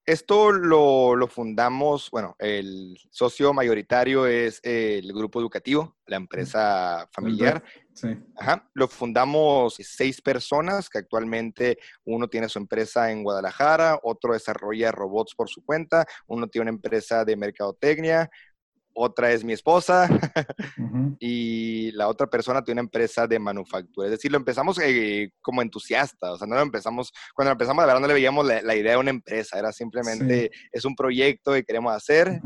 Esto 0.09 0.53
lo, 0.53 1.29
fundamos, 1.29 2.11
bueno, 2.11 2.35
el 2.39 2.99
socio 3.11 3.53
mayoritario 3.53 4.25
es 4.27 4.59
el 4.63 5.13
grupo 5.13 5.39
educativo, 5.39 5.99
la 6.07 6.17
empresa 6.17 7.07
familiar. 7.13 7.63
Sí. 7.93 8.17
Ajá. 8.35 8.67
Lo 8.73 8.89
fundamos 8.89 9.75
seis 9.79 10.23
personas, 10.23 10.89
que 10.89 10.97
actualmente 10.97 11.79
uno 12.05 12.27
tiene 12.27 12.49
su 12.49 12.59
empresa 12.59 13.11
en 13.13 13.23
Guadalajara, 13.23 14.01
otro 14.03 14.33
desarrolla 14.33 14.93
robots 14.93 15.35
por 15.35 15.51
su 15.51 15.63
cuenta, 15.63 16.07
uno 16.27 16.47
tiene 16.47 16.71
una 16.71 16.77
empresa 16.77 17.27
de 17.27 17.37
mercadotecnia, 17.37 18.31
otra 18.99 19.31
es 19.31 19.45
mi 19.45 19.53
esposa 19.53 20.09
y 21.21 21.93
la 21.93 22.09
otra 22.09 22.27
persona 22.27 22.63
tiene 22.63 22.81
una 22.81 22.87
empresa 22.87 23.27
de 23.27 23.39
manufactura. 23.39 24.09
Es 24.09 24.13
decir, 24.13 24.33
lo 24.33 24.39
empezamos 24.39 24.79
eh, 24.81 25.31
como 25.41 25.63
entusiasta, 25.63 26.33
o 26.33 26.37
sea, 26.37 26.47
no 26.47 26.57
lo 26.57 26.63
empezamos, 26.63 27.13
cuando 27.35 27.51
lo 27.51 27.53
empezamos, 27.53 27.83
la 27.83 27.87
verdad 27.87 28.01
no 28.01 28.09
le 28.09 28.15
veíamos 28.15 28.45
la, 28.47 28.75
idea 28.75 28.93
de 28.93 28.99
una 28.99 29.11
empresa, 29.11 29.59
era 29.59 29.73
simplemente, 29.73 30.51
es 30.73 30.85
un 30.85 30.97
proyecto 30.97 31.53
que 31.53 31.65
queremos 31.65 31.93
hacer. 31.95 32.41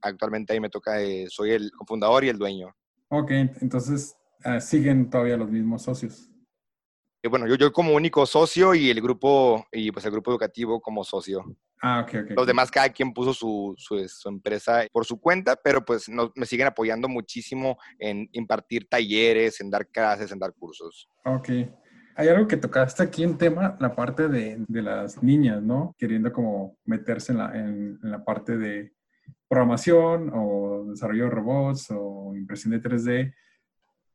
Actualmente 0.00 0.52
ahí 0.52 0.60
me 0.60 0.70
toca, 0.70 1.02
eh, 1.02 1.26
soy 1.28 1.50
el 1.50 1.70
cofundador 1.72 2.24
y 2.24 2.28
el 2.28 2.38
dueño. 2.38 2.68
Ok, 3.08 3.30
entonces 3.60 4.16
ah, 4.44 4.60
siguen 4.60 5.10
todavía 5.10 5.36
los 5.36 5.50
mismos 5.50 5.82
socios. 5.82 6.30
Bueno, 7.28 7.48
yo, 7.48 7.54
yo 7.54 7.72
como 7.72 7.94
único 7.94 8.26
socio 8.26 8.74
y 8.74 8.90
el 8.90 9.00
grupo, 9.00 9.66
y 9.72 9.90
pues 9.90 10.04
el 10.04 10.12
grupo 10.12 10.30
educativo 10.30 10.80
como 10.80 11.04
socio. 11.04 11.44
Ah, 11.86 12.00
ok, 12.00 12.14
ok. 12.22 12.30
Los 12.34 12.46
demás, 12.46 12.70
cada 12.70 12.88
quien 12.88 13.12
puso 13.12 13.34
su, 13.34 13.74
su, 13.76 14.28
empresa 14.28 14.86
por 14.90 15.04
su 15.04 15.20
cuenta, 15.20 15.54
pero 15.54 15.84
pues 15.84 16.08
me 16.34 16.46
siguen 16.46 16.66
apoyando 16.66 17.10
muchísimo 17.10 17.76
en 17.98 18.26
impartir 18.32 18.88
talleres, 18.88 19.60
en 19.60 19.68
dar 19.68 19.86
clases, 19.88 20.32
en 20.32 20.38
dar 20.38 20.54
cursos. 20.54 21.10
Ok. 21.26 21.50
Hay 22.16 22.28
algo 22.28 22.48
que 22.48 22.56
tocaste 22.56 23.02
aquí 23.02 23.22
en 23.22 23.36
tema, 23.36 23.76
la 23.80 23.94
parte 23.94 24.28
de, 24.28 24.64
de 24.66 24.80
las 24.80 25.22
niñas, 25.22 25.62
¿no? 25.62 25.94
Queriendo 25.98 26.32
como 26.32 26.78
meterse 26.86 27.32
en 27.32 27.38
la, 27.38 27.54
en, 27.54 27.98
en 28.02 28.10
la 28.10 28.24
parte 28.24 28.56
de 28.56 28.94
programación 29.46 30.30
o 30.32 30.86
desarrollo 30.88 31.24
de 31.24 31.30
robots 31.30 31.88
o 31.90 32.32
impresión 32.34 32.70
de 32.72 32.80
3D. 32.80 33.34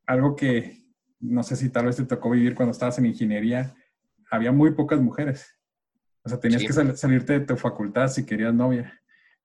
Algo 0.07 0.35
que 0.35 0.87
no 1.19 1.43
sé 1.43 1.55
si 1.55 1.69
tal 1.69 1.85
vez 1.85 1.97
te 1.97 2.05
tocó 2.05 2.31
vivir 2.31 2.55
cuando 2.55 2.71
estabas 2.71 2.97
en 2.97 3.05
ingeniería, 3.05 3.75
había 4.31 4.51
muy 4.51 4.71
pocas 4.71 4.99
mujeres. 4.99 5.58
O 6.23 6.29
sea, 6.29 6.39
tenías 6.39 6.63
que 6.63 6.73
salirte 6.73 7.39
de 7.39 7.45
tu 7.45 7.55
facultad 7.55 8.07
si 8.07 8.25
querías 8.25 8.53
novia. 8.53 8.93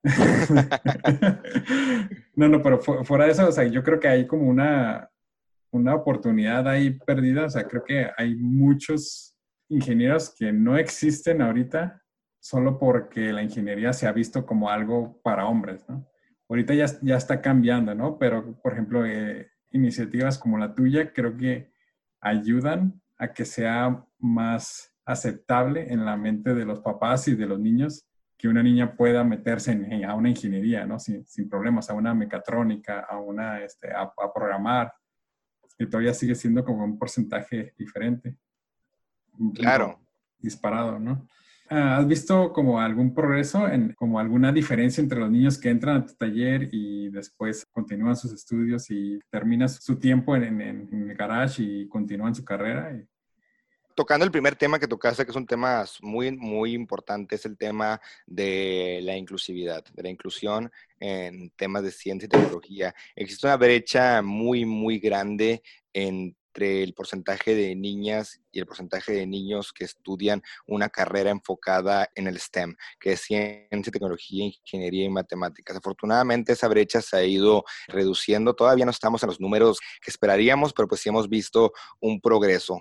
no, 2.37 2.49
no, 2.49 2.63
pero 2.63 2.81
fuera 2.81 3.25
de 3.25 3.33
eso, 3.33 3.49
o 3.49 3.53
sea, 3.53 3.65
yo 3.65 3.83
creo 3.83 3.99
que 3.99 4.09
hay 4.09 4.27
como 4.27 4.49
una, 4.49 5.09
una 5.71 5.95
oportunidad 5.95 6.69
ahí 6.69 6.91
perdida. 6.91 7.47
O 7.47 7.51
sea, 7.51 7.67
creo 7.67 7.85
que 7.85 8.11
hay 8.17 8.35
muchos 8.35 9.37
ingenieros 9.69 10.35
que 10.37 10.53
no 10.53 10.77
existen 10.77 11.43
ahorita 11.43 12.03
solo 12.41 12.79
porque 12.79 13.33
la 13.33 13.43
ingeniería 13.43 13.93
se 13.93 14.07
ha 14.07 14.13
visto 14.13 14.45
como 14.45 14.69
algo 14.69 15.21
para 15.23 15.47
hombres, 15.47 15.85
¿no? 15.89 16.07
Ahorita 16.49 16.75
ya, 16.75 16.87
ya 17.01 17.17
está 17.17 17.41
cambiando, 17.41 17.95
¿no? 17.95 18.19
Pero, 18.19 18.61
por 18.61 18.75
ejemplo, 18.75 19.07
eh, 19.07 19.51
iniciativas 19.71 20.39
como 20.39 20.59
la 20.59 20.75
tuya 20.75 21.13
creo 21.13 21.37
que 21.37 21.73
ayudan 22.21 23.01
a 23.17 23.33
que 23.33 23.45
sea 23.45 24.05
más 24.19 24.94
aceptable 25.07 25.93
en 25.93 26.05
la 26.05 26.17
mente 26.17 26.55
de 26.55 26.65
los 26.65 26.81
papás 26.81 27.29
y 27.29 27.35
de 27.35 27.47
los 27.47 27.61
niños 27.61 28.07
que 28.37 28.49
una 28.49 28.63
niña 28.63 28.95
pueda 28.95 29.25
meterse 29.25 29.73
en, 29.73 30.05
a 30.05 30.15
una 30.15 30.29
ingeniería, 30.29 30.85
¿no? 30.85 30.99
Sin, 30.99 31.25
sin, 31.27 31.49
problemas, 31.49 31.89
a 31.89 31.95
una 31.95 32.15
mecatrónica, 32.15 33.01
a 33.01 33.19
una, 33.19 33.63
este, 33.63 33.93
a, 33.93 34.13
programar, 34.35 34.93
que 35.79 35.87
todavía 35.87 36.15
sigue 36.15 36.35
siendo 36.35 36.65
como 36.65 36.85
un 36.85 36.99
porcentaje 36.99 37.73
diferente. 37.79 38.37
Claro. 39.55 40.01
Disparado, 40.39 40.99
¿no? 40.99 41.27
Ah, 41.71 41.97
¿Has 41.97 42.07
visto 42.07 42.53
como 42.53 42.79
algún 42.79 43.15
progreso, 43.15 43.67
en, 43.69 43.95
como 43.95 44.19
alguna 44.19 44.53
diferencia 44.53 45.01
entre 45.01 45.21
los 45.21 45.31
niños 45.31 45.57
que 45.59 45.71
entran 45.71 45.97
a 45.97 46.05
tu 46.05 46.15
taller 46.15 46.69
y 46.71 47.09
después 47.09 47.65
continúan 47.73 48.17
sus 48.17 48.33
estudios 48.33 48.91
y 48.91 49.19
terminan 49.31 49.69
su 49.69 49.99
tiempo 49.99 50.37
en, 50.37 50.61
en, 50.61 50.89
en 50.93 51.11
el 51.11 51.17
garage 51.17 51.63
y 51.63 51.89
continúan 51.89 52.35
su 52.35 52.45
carrera? 52.45 52.95
Tocando 53.95 54.25
el 54.25 54.31
primer 54.31 54.57
tema 54.57 54.79
que 54.79 54.89
tocaste, 54.89 55.25
que 55.25 55.31
es 55.31 55.37
un 55.37 55.47
tema 55.47 55.85
muy, 56.03 56.33
muy 56.37 56.73
importante, 56.75 57.37
es 57.37 57.45
el 57.47 57.57
tema 57.57 58.01
de 58.27 59.01
la 59.03 59.17
inclusividad, 59.17 59.85
de 59.93 60.03
la 60.03 60.09
inclusión 60.11 60.71
en 61.01 61.51
temas 61.51 61.83
de 61.83 61.93
ciencia 61.93 62.27
y 62.27 62.29
tecnología. 62.29 62.95
Existe 63.15 63.47
una 63.47 63.57
brecha 63.57 64.23
muy, 64.23 64.65
muy 64.65 64.99
grande 64.99 65.63
entre 65.93 66.83
el 66.83 66.95
porcentaje 66.95 67.55
de 67.55 67.75
niñas 67.75 68.41
y 68.51 68.61
el 68.61 68.67
porcentaje 68.67 69.13
de 69.13 69.27
niños 69.27 69.73
que 69.73 69.85
estudian 69.85 70.43
una 70.67 70.89
carrera 70.89 71.31
enfocada 71.31 72.09
en 72.15 72.27
el 72.27 72.39
STEM, 72.39 72.77
que 72.99 73.13
es 73.13 73.21
ciencia, 73.21 73.93
tecnología, 73.93 74.47
ingeniería 74.47 75.05
y 75.05 75.11
matemáticas. 75.11 75.77
Afortunadamente 75.77 76.53
esa 76.53 76.69
brecha 76.69 77.01
se 77.03 77.17
ha 77.17 77.25
ido 77.25 77.65
reduciendo. 77.89 78.55
Todavía 78.55 78.85
no 78.85 78.93
estamos 78.93 79.23
en 79.23 79.29
los 79.29 79.41
números 79.41 79.79
que 80.01 80.11
esperaríamos, 80.11 80.73
pero 80.73 80.89
pues 80.89 81.01
sí 81.01 81.09
hemos 81.09 81.29
visto 81.29 81.73
un 82.01 82.21
progreso. 82.21 82.81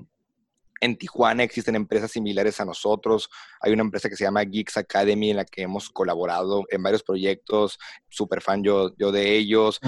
En 0.82 0.98
Tijuana 0.98 1.44
existen 1.44 1.76
empresas 1.76 2.12
similares 2.12 2.60
a 2.60 2.66
nosotros. 2.66 3.30
Hay 3.62 3.72
una 3.72 3.84
empresa 3.84 4.10
que 4.10 4.16
se 4.16 4.24
llama 4.24 4.44
Geeks 4.44 4.78
Academy 4.78 5.32
en 5.32 5.38
la 5.38 5.46
que 5.46 5.62
hemos 5.62 5.90
colaborado 5.90 6.64
en 6.70 6.84
varios 6.84 7.04
proyectos. 7.04 7.80
Super 8.10 8.42
fan 8.42 8.64
yo, 8.64 8.96
yo 8.98 9.12
de 9.12 9.36
ellos. 9.36 9.80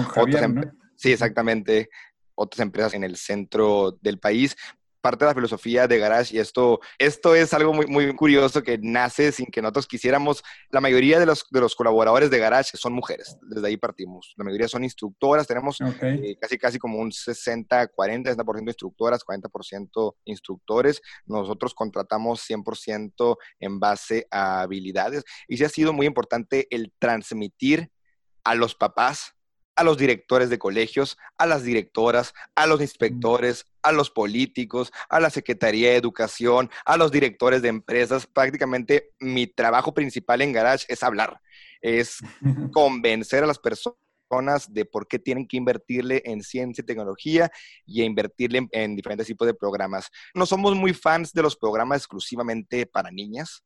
Sí, 0.96 1.12
exactamente 1.12 1.90
otras 2.34 2.60
empresas 2.60 2.94
en 2.94 3.04
el 3.04 3.16
centro 3.16 3.98
del 4.00 4.18
país 4.18 4.56
parte 5.06 5.24
de 5.24 5.30
la 5.30 5.34
filosofía 5.36 5.86
de 5.86 5.98
Garage 6.00 6.34
y 6.34 6.40
esto, 6.40 6.80
esto 6.98 7.36
es 7.36 7.54
algo 7.54 7.72
muy, 7.72 7.86
muy 7.86 8.12
curioso 8.16 8.60
que 8.64 8.76
nace 8.76 9.30
sin 9.30 9.46
que 9.46 9.62
nosotros 9.62 9.86
quisiéramos. 9.86 10.42
La 10.70 10.80
mayoría 10.80 11.20
de 11.20 11.26
los, 11.26 11.46
de 11.48 11.60
los 11.60 11.76
colaboradores 11.76 12.28
de 12.28 12.40
Garage 12.40 12.76
son 12.76 12.92
mujeres, 12.92 13.36
desde 13.42 13.68
ahí 13.68 13.76
partimos. 13.76 14.34
La 14.36 14.42
mayoría 14.42 14.66
son 14.66 14.82
instructoras, 14.82 15.46
tenemos 15.46 15.78
eh, 15.80 16.36
casi 16.40 16.58
casi 16.58 16.80
como 16.80 16.98
un 16.98 17.12
60, 17.12 17.86
40, 17.86 18.34
60% 18.34 18.66
instructoras, 18.66 19.24
40% 19.24 20.14
instructores. 20.24 21.00
Nosotros 21.24 21.72
contratamos 21.72 22.44
100% 22.50 23.36
en 23.60 23.78
base 23.78 24.26
a 24.32 24.62
habilidades 24.62 25.22
y 25.46 25.56
sí 25.56 25.62
ha 25.62 25.68
sido 25.68 25.92
muy 25.92 26.06
importante 26.06 26.66
el 26.70 26.92
transmitir 26.98 27.92
a 28.42 28.56
los 28.56 28.74
papás 28.74 29.35
a 29.76 29.84
los 29.84 29.98
directores 29.98 30.50
de 30.50 30.58
colegios, 30.58 31.18
a 31.36 31.46
las 31.46 31.62
directoras, 31.62 32.34
a 32.54 32.66
los 32.66 32.80
inspectores, 32.80 33.66
a 33.82 33.92
los 33.92 34.10
políticos, 34.10 34.90
a 35.08 35.20
la 35.20 35.30
Secretaría 35.30 35.90
de 35.90 35.96
Educación, 35.96 36.70
a 36.84 36.96
los 36.96 37.12
directores 37.12 37.62
de 37.62 37.68
empresas. 37.68 38.26
Prácticamente 38.26 39.12
mi 39.20 39.46
trabajo 39.46 39.94
principal 39.94 40.40
en 40.40 40.52
Garage 40.52 40.86
es 40.88 41.02
hablar, 41.02 41.40
es 41.82 42.18
convencer 42.72 43.44
a 43.44 43.46
las 43.46 43.58
personas 43.58 43.96
de 44.68 44.84
por 44.84 45.06
qué 45.06 45.18
tienen 45.18 45.46
que 45.46 45.56
invertirle 45.56 46.22
en 46.24 46.42
ciencia 46.42 46.82
y 46.82 46.86
tecnología 46.86 47.50
y 47.84 48.02
invertirle 48.02 48.66
en, 48.72 48.96
diferentes 48.96 49.26
tipos 49.26 49.46
de 49.46 49.54
programas. 49.54 50.10
No 50.34 50.46
somos 50.46 50.74
muy 50.74 50.94
fans 50.94 51.32
de 51.32 51.42
los 51.42 51.56
programas 51.56 51.98
exclusivamente 51.98 52.86
para 52.86 53.10
niñas, 53.10 53.62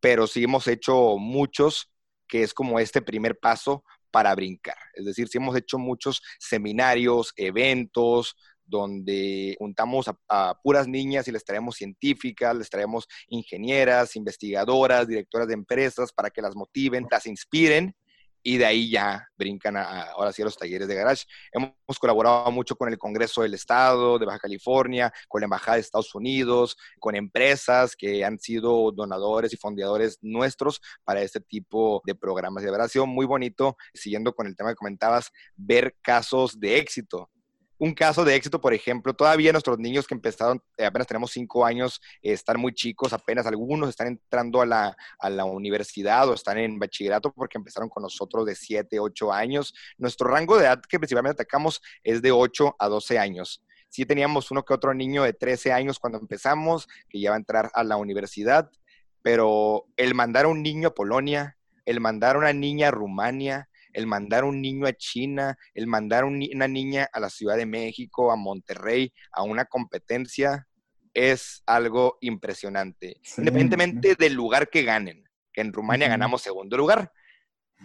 pero 0.00 0.26
sí 0.26 0.44
hemos 0.44 0.66
hecho 0.68 1.16
muchos 1.16 1.90
que 2.26 2.42
es 2.42 2.52
como 2.52 2.80
este 2.80 3.00
primer 3.00 3.38
paso 3.38 3.84
para 4.14 4.32
brincar. 4.36 4.78
Es 4.94 5.04
decir, 5.04 5.26
si 5.26 5.38
hemos 5.38 5.56
hecho 5.56 5.76
muchos 5.76 6.22
seminarios, 6.38 7.32
eventos, 7.36 8.36
donde 8.64 9.56
juntamos 9.58 10.06
a, 10.28 10.54
puras 10.62 10.86
niñas 10.86 11.26
y 11.26 11.32
les 11.32 11.44
traemos 11.44 11.74
científicas, 11.74 12.56
les 12.56 12.70
traemos 12.70 13.08
ingenieras, 13.26 14.14
investigadoras, 14.14 15.08
directoras 15.08 15.48
de 15.48 15.54
empresas 15.54 16.12
para 16.12 16.30
que 16.30 16.40
las 16.40 16.54
motiven, 16.54 17.08
las 17.10 17.26
inspiren 17.26 17.96
y 18.44 18.58
de 18.58 18.66
ahí 18.66 18.90
ya 18.90 19.26
brincan 19.36 19.76
a, 19.76 20.02
ahora 20.10 20.32
sí 20.32 20.42
a 20.42 20.44
los 20.44 20.56
talleres 20.56 20.86
de 20.86 20.94
garage. 20.94 21.24
Hemos 21.50 21.98
colaborado 21.98 22.52
mucho 22.52 22.76
con 22.76 22.90
el 22.90 22.98
Congreso 22.98 23.42
del 23.42 23.54
Estado 23.54 24.18
de 24.18 24.26
Baja 24.26 24.38
California, 24.38 25.12
con 25.28 25.40
la 25.40 25.46
Embajada 25.46 25.76
de 25.76 25.80
Estados 25.80 26.14
Unidos, 26.14 26.76
con 27.00 27.16
empresas 27.16 27.96
que 27.96 28.24
han 28.24 28.38
sido 28.38 28.92
donadores 28.92 29.52
y 29.54 29.56
fundadores 29.56 30.18
nuestros 30.20 30.80
para 31.04 31.22
este 31.22 31.40
tipo 31.40 32.02
de 32.04 32.14
programas. 32.14 32.62
Y 32.62 32.66
de 32.66 32.72
verdad 32.72 32.86
ha 32.86 32.90
sido 32.90 33.06
muy 33.06 33.24
bonito, 33.24 33.76
siguiendo 33.94 34.34
con 34.34 34.46
el 34.46 34.54
tema 34.54 34.70
que 34.70 34.76
comentabas, 34.76 35.30
ver 35.56 35.96
casos 36.02 36.60
de 36.60 36.78
éxito 36.78 37.30
un 37.78 37.92
caso 37.92 38.24
de 38.24 38.34
éxito, 38.34 38.60
por 38.60 38.72
ejemplo, 38.72 39.14
todavía 39.14 39.52
nuestros 39.52 39.78
niños 39.78 40.06
que 40.06 40.14
empezaron, 40.14 40.62
eh, 40.76 40.84
apenas 40.84 41.06
tenemos 41.06 41.32
cinco 41.32 41.64
años, 41.64 42.00
están 42.22 42.60
muy 42.60 42.72
chicos, 42.72 43.12
apenas 43.12 43.46
algunos 43.46 43.88
están 43.88 44.08
entrando 44.08 44.60
a 44.60 44.66
la, 44.66 44.96
a 45.18 45.30
la, 45.30 45.44
universidad 45.44 46.28
o 46.28 46.34
están 46.34 46.58
en 46.58 46.78
bachillerato 46.78 47.32
porque 47.32 47.58
empezaron 47.58 47.88
con 47.88 48.02
nosotros 48.02 48.46
de 48.46 48.54
siete, 48.54 49.00
ocho 49.00 49.32
años. 49.32 49.74
Nuestro 49.98 50.28
rango 50.28 50.56
de 50.56 50.64
edad 50.64 50.80
que 50.80 50.98
principalmente 50.98 51.42
atacamos 51.42 51.82
es 52.02 52.22
de 52.22 52.32
8 52.32 52.76
a 52.78 52.88
12 52.88 53.18
años. 53.18 53.62
Sí 53.88 54.06
teníamos 54.06 54.50
uno 54.50 54.64
que 54.64 54.74
otro 54.74 54.94
niño 54.94 55.22
de 55.22 55.32
13 55.32 55.72
años 55.72 55.98
cuando 55.98 56.18
empezamos, 56.18 56.88
que 57.08 57.20
ya 57.20 57.30
va 57.30 57.36
a 57.36 57.38
entrar 57.38 57.70
a 57.74 57.84
la 57.84 57.96
universidad, 57.96 58.70
pero 59.22 59.86
el 59.96 60.14
mandar 60.14 60.46
a 60.46 60.48
un 60.48 60.62
niño 60.62 60.88
a 60.88 60.94
Polonia, 60.94 61.56
el 61.84 62.00
mandar 62.00 62.36
a 62.36 62.38
una 62.40 62.52
niña 62.52 62.88
a 62.88 62.90
Rumania, 62.90 63.68
el 63.94 64.06
mandar 64.06 64.44
un 64.44 64.60
niño 64.60 64.86
a 64.86 64.92
China, 64.92 65.56
el 65.72 65.86
mandar 65.86 66.24
una 66.24 66.68
niña 66.68 67.08
a 67.12 67.20
la 67.20 67.30
Ciudad 67.30 67.56
de 67.56 67.66
México, 67.66 68.30
a 68.30 68.36
Monterrey, 68.36 69.12
a 69.32 69.42
una 69.42 69.64
competencia, 69.64 70.66
es 71.14 71.62
algo 71.64 72.18
impresionante. 72.20 73.20
Independientemente 73.38 74.16
del 74.16 74.34
lugar 74.34 74.68
que 74.68 74.82
ganen, 74.82 75.24
que 75.52 75.60
en 75.62 75.72
Rumania 75.72 76.08
ganamos 76.08 76.42
segundo 76.42 76.76
lugar. 76.76 77.12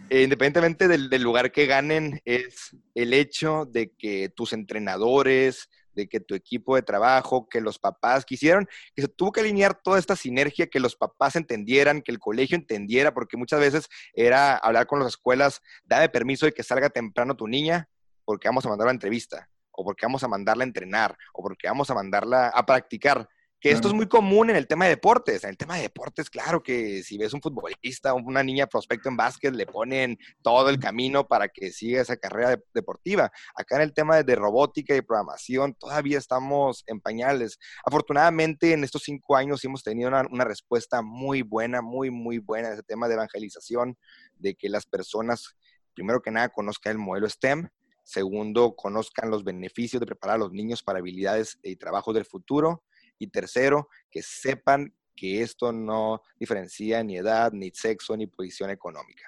Eh, 0.09 0.23
independientemente 0.23 0.87
del, 0.87 1.21
lugar 1.21 1.51
que 1.51 1.65
ganen, 1.65 2.19
es 2.25 2.75
el 2.95 3.13
hecho 3.13 3.65
de 3.65 3.91
que 3.97 4.29
tus 4.29 4.53
entrenadores, 4.53 5.69
de 5.99 6.07
que 6.07 6.19
tu 6.19 6.33
equipo 6.35 6.75
de 6.75 6.81
trabajo, 6.81 7.47
que 7.49 7.61
los 7.61 7.77
papás 7.77 8.25
quisieron, 8.25 8.67
que 8.95 9.03
se 9.03 9.07
tuvo 9.07 9.31
que 9.31 9.41
alinear 9.41 9.79
toda 9.81 9.99
esta 9.99 10.15
sinergia, 10.15 10.67
que 10.67 10.79
los 10.79 10.95
papás 10.95 11.35
entendieran, 11.35 12.01
que 12.01 12.11
el 12.11 12.19
colegio 12.19 12.55
entendiera, 12.55 13.13
porque 13.13 13.37
muchas 13.37 13.59
veces 13.59 13.89
era 14.13 14.55
hablar 14.55 14.87
con 14.87 14.99
las 14.99 15.09
escuelas, 15.09 15.61
dame 15.83 16.09
permiso 16.09 16.45
de 16.45 16.53
que 16.53 16.63
salga 16.63 16.89
temprano 16.89 17.35
tu 17.35 17.47
niña, 17.47 17.89
porque 18.25 18.47
vamos 18.47 18.65
a 18.65 18.69
mandarla 18.69 18.91
a 18.91 18.93
entrevista, 18.93 19.49
o 19.71 19.83
porque 19.83 20.05
vamos 20.05 20.23
a 20.23 20.27
mandarla 20.27 20.63
a 20.63 20.67
entrenar, 20.67 21.17
o 21.33 21.43
porque 21.43 21.67
vamos 21.67 21.89
a 21.89 21.93
mandarla 21.93 22.47
a 22.47 22.65
practicar. 22.65 23.27
Que 23.61 23.71
esto 23.71 23.89
es 23.89 23.93
muy 23.93 24.07
común 24.07 24.49
en 24.49 24.55
el 24.55 24.67
tema 24.67 24.85
de 24.85 24.91
deportes. 24.91 25.43
En 25.43 25.49
el 25.49 25.57
tema 25.57 25.75
de 25.75 25.81
deportes, 25.81 26.29
claro 26.29 26.63
que 26.63 27.03
si 27.03 27.17
ves 27.17 27.33
un 27.33 27.41
futbolista, 27.41 28.13
una 28.13 28.41
niña 28.41 28.67
prospecto 28.67 29.09
en 29.09 29.17
básquet, 29.17 29.53
le 29.53 29.65
ponen 29.65 30.17
todo 30.41 30.69
el 30.69 30.79
camino 30.79 31.27
para 31.27 31.49
que 31.49 31.71
siga 31.71 32.01
esa 32.01 32.15
carrera 32.15 32.57
deportiva. 32.73 33.33
Acá 33.53 33.75
en 33.75 33.81
el 33.81 33.93
tema 33.93 34.23
de, 34.23 34.35
robótica 34.35 34.95
y 34.95 35.01
programación, 35.01 35.73
todavía 35.73 36.17
estamos 36.17 36.85
en 36.87 37.01
pañales. 37.01 37.59
Afortunadamente, 37.85 38.71
en 38.71 38.85
estos 38.85 39.03
cinco 39.03 39.35
años 39.35 39.63
hemos 39.65 39.83
tenido 39.83 40.07
una, 40.07 40.21
una 40.31 40.45
respuesta 40.45 41.01
muy 41.01 41.41
buena, 41.41 41.81
muy, 41.81 42.11
muy 42.11 42.37
buena 42.37 42.69
en 42.69 42.75
ese 42.75 42.83
tema 42.83 43.09
de 43.09 43.15
evangelización, 43.15 43.97
de 44.37 44.55
que 44.55 44.69
las 44.69 44.85
personas, 44.85 45.57
primero 45.93 46.21
que 46.21 46.31
nada, 46.31 46.47
conozcan 46.47 46.93
el 46.93 46.99
modelo 46.99 47.27
STEM, 47.27 47.67
segundo, 48.05 48.73
conozcan 48.77 49.29
los 49.29 49.43
beneficios 49.43 49.99
de 49.99 50.05
preparar 50.05 50.37
a 50.37 50.39
los 50.39 50.53
niños 50.53 50.81
para 50.81 50.99
habilidades 50.99 51.59
y 51.61 51.75
trabajos 51.75 52.15
del 52.15 52.23
futuro 52.23 52.83
y 53.19 53.27
tercero, 53.27 53.89
que 54.09 54.21
sepan 54.23 54.93
que 55.15 55.41
esto 55.41 55.71
no 55.71 56.21
diferencia 56.39 57.03
ni 57.03 57.17
edad, 57.17 57.51
ni 57.51 57.71
sexo, 57.71 58.15
ni 58.15 58.25
posición 58.25 58.69
económica. 58.69 59.27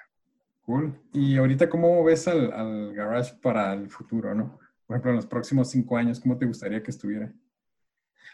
Cool. 0.62 0.98
Y 1.12 1.36
ahorita, 1.36 1.68
¿cómo 1.68 2.02
ves 2.02 2.26
al, 2.28 2.94
garage 2.94 3.34
para 3.42 3.74
el 3.74 3.90
futuro, 3.90 4.34
no? 4.34 4.58
Por 4.86 4.96
ejemplo, 4.96 5.10
en 5.10 5.16
los 5.16 5.26
próximos 5.26 5.70
cinco 5.70 5.96
años, 5.96 6.18
¿cómo 6.18 6.38
te 6.38 6.46
gustaría 6.46 6.82
que 6.82 6.90
estuviera? 6.90 7.32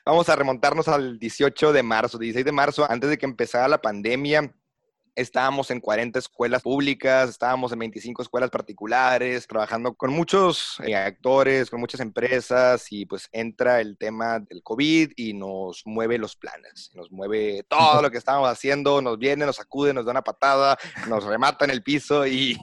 Vamos 0.05 0.29
a 0.29 0.37
remontarnos 0.37 0.89
al 0.89 1.19
18 1.19 1.73
de 1.73 1.83
marzo, 1.83 2.19
16 2.19 2.45
de 2.45 2.53
marzo, 2.53 2.91
antes 2.91 3.11
de 3.11 3.19
que 3.19 3.27
empezara 3.27 3.69
la 3.69 3.81
pandemia. 3.81 4.55
Estábamos 5.19 5.73
en 5.73 5.81
40 5.81 6.17
escuelas 6.21 6.63
públicas, 6.63 7.29
estábamos 7.29 7.73
en 7.73 7.81
25 7.81 8.23
escuelas 8.23 8.51
particulares, 8.51 9.49
trabajando 9.49 9.95
con 9.95 10.13
muchos 10.13 10.81
eh, 10.87 10.95
actores, 10.95 11.71
con 11.71 11.81
muchas 11.81 11.99
empresas 11.99 12.87
y 12.93 13.05
pues 13.05 13.29
entra 13.33 13.81
el 13.81 13.99
tema 13.99 14.39
del 14.39 14.63
COVID 14.63 15.11
y 15.17 15.33
nos 15.33 15.83
mueve 15.85 16.19
los 16.19 16.37
planes, 16.37 16.93
nos 16.95 17.11
mueve 17.11 17.65
todo 17.69 18.01
lo 18.01 18.13
que 18.13 18.19
estábamos 18.19 18.49
haciendo, 18.49 19.03
nos 19.03 19.19
viene, 19.19 19.45
nos 19.45 19.57
sacude, 19.57 19.93
nos 19.93 20.05
da 20.05 20.13
una 20.13 20.23
patada, 20.23 20.79
nos 21.09 21.25
remata 21.25 21.65
en 21.65 21.73
el 21.73 21.83
piso 21.83 22.25
y... 22.25 22.57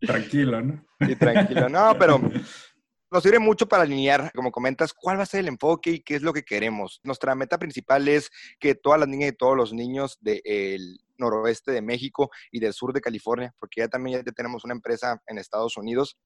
Tranquilo, 0.00 0.62
¿no? 0.62 0.82
Y 1.00 1.16
tranquilo, 1.16 1.68
no, 1.68 1.94
pero 1.98 2.18
nos 3.10 3.22
sirve 3.22 3.38
mucho 3.40 3.68
para 3.68 3.82
alinear, 3.82 4.32
como 4.34 4.50
comentas, 4.50 4.94
cuál 4.94 5.18
va 5.18 5.24
a 5.24 5.26
ser 5.26 5.40
el 5.40 5.48
enfoque 5.48 5.90
y 5.90 6.00
qué 6.00 6.14
es 6.14 6.22
lo 6.22 6.32
que 6.32 6.44
queremos. 6.44 7.00
Nuestra 7.02 7.34
meta 7.34 7.58
principal 7.58 8.08
es 8.08 8.30
que 8.58 8.74
todas 8.74 9.00
las 9.00 9.08
niñas 9.08 9.32
y 9.32 9.36
todos 9.36 9.54
los 9.54 9.74
niños 9.74 10.16
del 10.22 10.98
noroeste 11.20 11.70
de 11.70 11.82
México 11.82 12.30
y 12.50 12.58
del 12.58 12.72
sur 12.72 12.92
de 12.92 13.00
California, 13.00 13.54
porque 13.58 13.82
ya 13.82 13.88
también 13.88 14.24
ya 14.24 14.32
tenemos 14.32 14.64
una 14.64 14.74
empresa 14.74 15.22
en 15.26 15.38
Estados 15.38 15.76
Unidos, 15.76 16.18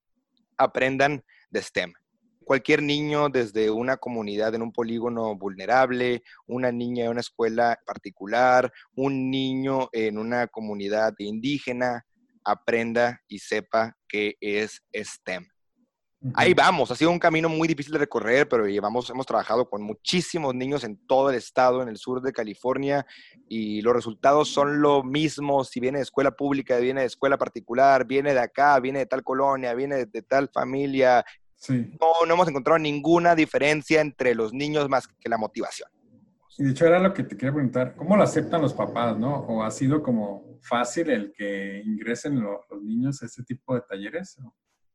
aprendan 0.56 1.22
de 1.50 1.62
STEM. 1.62 1.92
Cualquier 2.44 2.82
niño 2.82 3.28
desde 3.28 3.70
una 3.70 3.96
comunidad 3.96 4.54
en 4.54 4.62
un 4.62 4.72
polígono 4.72 5.34
vulnerable, 5.34 6.22
una 6.46 6.70
niña 6.70 7.04
en 7.04 7.10
una 7.10 7.20
escuela 7.20 7.78
particular, 7.86 8.70
un 8.94 9.30
niño 9.30 9.88
en 9.92 10.18
una 10.18 10.46
comunidad 10.46 11.14
indígena, 11.18 12.04
aprenda 12.44 13.20
y 13.28 13.38
sepa 13.38 13.96
qué 14.06 14.36
es 14.40 14.82
STEM 14.94 15.53
Ahí 16.32 16.54
vamos, 16.54 16.90
ha 16.90 16.96
sido 16.96 17.10
un 17.10 17.18
camino 17.18 17.50
muy 17.50 17.68
difícil 17.68 17.92
de 17.92 17.98
recorrer, 17.98 18.48
pero 18.48 18.66
llevamos, 18.66 19.10
hemos 19.10 19.26
trabajado 19.26 19.68
con 19.68 19.82
muchísimos 19.82 20.54
niños 20.54 20.82
en 20.82 20.96
todo 21.06 21.28
el 21.28 21.36
estado, 21.36 21.82
en 21.82 21.88
el 21.90 21.98
sur 21.98 22.22
de 22.22 22.32
California, 22.32 23.04
y 23.46 23.82
los 23.82 23.92
resultados 23.92 24.48
son 24.48 24.80
lo 24.80 25.02
mismo 25.02 25.64
si 25.64 25.80
viene 25.80 25.98
de 25.98 26.04
escuela 26.04 26.30
pública, 26.30 26.78
viene 26.78 27.02
de 27.02 27.08
escuela 27.08 27.36
particular, 27.36 28.06
viene 28.06 28.32
de 28.32 28.40
acá, 28.40 28.80
viene 28.80 29.00
de 29.00 29.06
tal 29.06 29.22
colonia, 29.22 29.74
viene 29.74 30.06
de, 30.06 30.22
tal 30.22 30.48
familia. 30.48 31.22
No, 31.68 32.26
no 32.26 32.34
hemos 32.34 32.48
encontrado 32.48 32.78
ninguna 32.78 33.34
diferencia 33.34 34.00
entre 34.00 34.34
los 34.34 34.54
niños 34.54 34.88
más 34.88 35.06
que 35.06 35.28
la 35.28 35.36
motivación. 35.36 35.90
Y 36.56 36.64
de 36.64 36.70
hecho 36.70 36.86
era 36.86 37.00
lo 37.00 37.12
que 37.12 37.24
te 37.24 37.36
quería 37.36 37.52
preguntar, 37.52 37.96
¿cómo 37.96 38.16
lo 38.16 38.22
aceptan 38.22 38.62
los 38.62 38.72
papás, 38.72 39.18
no? 39.18 39.40
¿O 39.40 39.62
ha 39.62 39.70
sido 39.70 40.02
como 40.02 40.58
fácil 40.62 41.10
el 41.10 41.32
que 41.36 41.82
ingresen 41.84 42.40
los, 42.40 42.60
los 42.70 42.82
niños 42.82 43.22
a 43.22 43.26
este 43.26 43.42
tipo 43.42 43.74
de 43.74 43.82
talleres? 43.82 44.38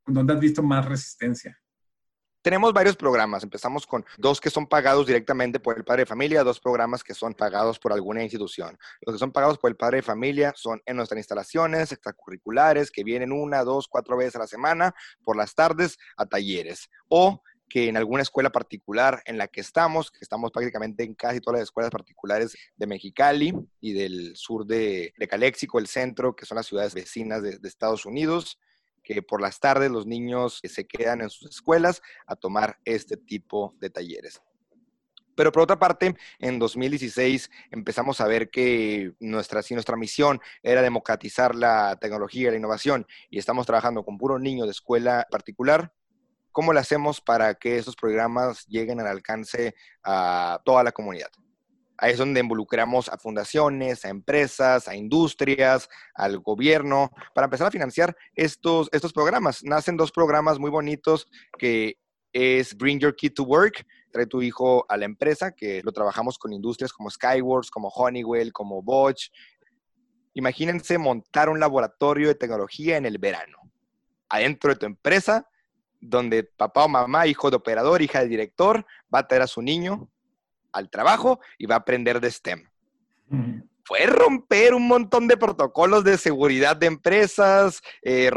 ¿Dónde 0.10 0.34
has 0.34 0.40
visto 0.40 0.64
más 0.64 0.86
resistencia? 0.86 1.60
Tenemos 2.42 2.72
varios 2.72 2.96
programas. 2.96 3.44
Empezamos 3.44 3.86
con 3.86 4.06
dos 4.18 4.40
que 4.40 4.50
son 4.50 4.66
pagados 4.66 5.06
directamente 5.06 5.60
por 5.60 5.78
el 5.78 5.84
padre 5.84 6.04
de 6.04 6.06
familia, 6.06 6.44
dos 6.44 6.60
programas 6.62 7.04
que 7.04 7.14
son 7.14 7.34
pagados 7.34 7.78
por 7.80 7.92
alguna 7.92 8.24
institución. 8.24 8.78
Los 9.02 9.16
que 9.16 9.20
son 9.20 9.34
pagados 9.34 9.58
por 9.58 9.70
el 9.70 9.76
padre 9.76 9.98
de 9.98 10.04
familia 10.04 10.54
son 10.56 10.82
en 10.86 10.96
nuestras 10.96 11.18
instalaciones 11.18 11.92
extracurriculares 11.92 12.92
que 12.92 13.04
vienen 13.04 13.34
una, 13.34 13.66
dos, 13.66 13.90
cuatro 13.90 14.16
veces 14.16 14.38
a 14.38 14.40
la 14.40 14.48
semana 14.48 14.96
por 15.22 15.36
las 15.36 15.54
tardes 15.54 15.98
a 16.16 16.26
talleres. 16.26 16.90
O 17.10 17.44
que 17.68 17.90
en 17.90 17.98
alguna 17.98 18.24
escuela 18.24 18.50
particular 18.52 19.22
en 19.26 19.38
la 19.38 19.48
que 19.50 19.60
estamos, 19.60 20.10
que 20.10 20.20
estamos 20.22 20.50
prácticamente 20.52 21.04
en 21.04 21.16
casi 21.16 21.42
todas 21.42 21.60
las 21.60 21.68
escuelas 21.68 21.92
particulares 21.92 22.56
de 22.78 22.88
Mexicali 22.88 23.54
y 23.82 23.94
del 23.94 24.36
sur 24.36 24.66
de, 24.66 25.14
de 25.18 25.28
Calexico, 25.28 25.78
el 25.78 25.88
centro, 25.88 26.36
que 26.36 26.46
son 26.46 26.56
las 26.56 26.66
ciudades 26.66 26.96
vecinas 26.96 27.44
de 27.44 27.60
Estados 27.64 28.06
Unidos, 28.06 28.58
que 29.10 29.24
por 29.24 29.42
las 29.42 29.60
tardes 29.60 29.90
los 29.90 30.06
niños 30.06 30.62
se 30.64 30.86
quedan 30.86 31.22
en 31.22 31.32
sus 31.32 31.50
escuelas 31.50 32.04
a 32.28 32.36
tomar 32.36 32.78
este 32.86 33.18
tipo 33.18 33.74
de 33.80 33.90
talleres. 33.90 34.40
Pero 35.36 35.52
por 35.52 35.64
otra 35.64 35.80
parte, 35.80 36.16
en 36.38 36.60
2016 36.60 37.50
empezamos 37.72 38.22
a 38.22 38.28
ver 38.28 38.52
que 38.52 39.14
nuestra, 39.20 39.64
si 39.64 39.74
nuestra 39.74 39.98
misión 39.98 40.40
era 40.62 40.84
democratizar 40.84 41.56
la 41.56 41.98
tecnología 42.00 42.50
y 42.50 42.52
la 42.52 42.58
innovación 42.58 43.08
y 43.32 43.40
estamos 43.40 43.66
trabajando 43.66 44.06
con 44.06 44.20
puros 44.20 44.40
niños 44.40 44.68
de 44.68 44.72
escuela 44.72 45.26
particular, 45.32 45.92
¿cómo 46.52 46.72
lo 46.72 46.80
hacemos 46.80 47.20
para 47.20 47.56
que 47.56 47.78
esos 47.78 47.96
programas 47.96 48.68
lleguen 48.68 49.00
al 49.00 49.08
alcance 49.08 49.74
a 50.04 50.62
toda 50.64 50.84
la 50.84 50.92
comunidad? 50.92 51.32
Ahí 52.02 52.14
es 52.14 52.18
donde 52.18 52.40
involucramos 52.40 53.10
a 53.10 53.18
fundaciones, 53.18 54.06
a 54.06 54.10
empresas, 54.10 54.88
a 54.88 54.96
industrias, 54.96 55.90
al 56.14 56.40
gobierno, 56.40 57.12
para 57.34 57.46
empezar 57.46 57.68
a 57.68 57.72
financiar 57.72 58.16
estos, 58.36 58.88
estos 58.94 59.12
programas. 59.12 59.64
Nacen 59.64 59.98
dos 59.98 60.12
programas 60.12 60.60
muy 60.60 60.72
bonitos 60.72 61.28
que 61.58 61.98
es 62.32 62.78
Bring 62.78 63.00
Your 63.00 63.16
Kid 63.16 63.34
to 63.34 63.44
Work, 63.44 63.86
trae 64.12 64.26
tu 64.28 64.42
hijo 64.42 64.86
a 64.88 64.96
la 64.96 65.06
empresa, 65.06 65.52
que 65.52 65.82
lo 65.84 65.92
trabajamos 65.92 66.38
con 66.38 66.54
industrias 66.54 66.94
como 66.94 67.10
Skyworks, 67.10 67.70
como 67.70 67.90
Honeywell, 67.90 68.54
como 68.54 68.82
Bosch. 68.82 69.30
Imagínense 70.36 70.98
montar 70.98 71.50
un 71.50 71.60
laboratorio 71.60 72.30
de 72.30 72.36
tecnología 72.36 72.96
en 72.96 73.06
el 73.06 73.18
verano, 73.18 73.58
adentro 74.30 74.70
de 74.70 74.80
tu 74.80 74.86
empresa, 74.86 75.50
donde 76.00 76.46
papá 76.46 76.86
o 76.86 76.88
mamá, 76.88 77.28
hijo 77.28 77.50
de 77.50 77.58
operador, 77.58 78.02
hija 78.02 78.22
de 78.22 78.30
director, 78.30 78.86
va 79.14 79.20
a 79.20 79.28
traer 79.28 79.42
a 79.42 79.48
su 79.48 79.62
niño 79.62 80.10
al 80.72 80.90
trabajo 80.90 81.40
y 81.58 81.66
va 81.66 81.76
a 81.76 81.80
aprender 81.80 82.20
de 82.20 82.32
STEM. 82.32 82.64
Fue 83.84 84.06
romper 84.06 84.74
un 84.74 84.88
montón 84.88 85.28
de 85.28 85.38
protocolos 85.38 86.04
de 86.04 86.18
seguridad 86.18 86.76
de 86.76 86.88
empresas, 86.88 87.82
eh, 88.02 88.32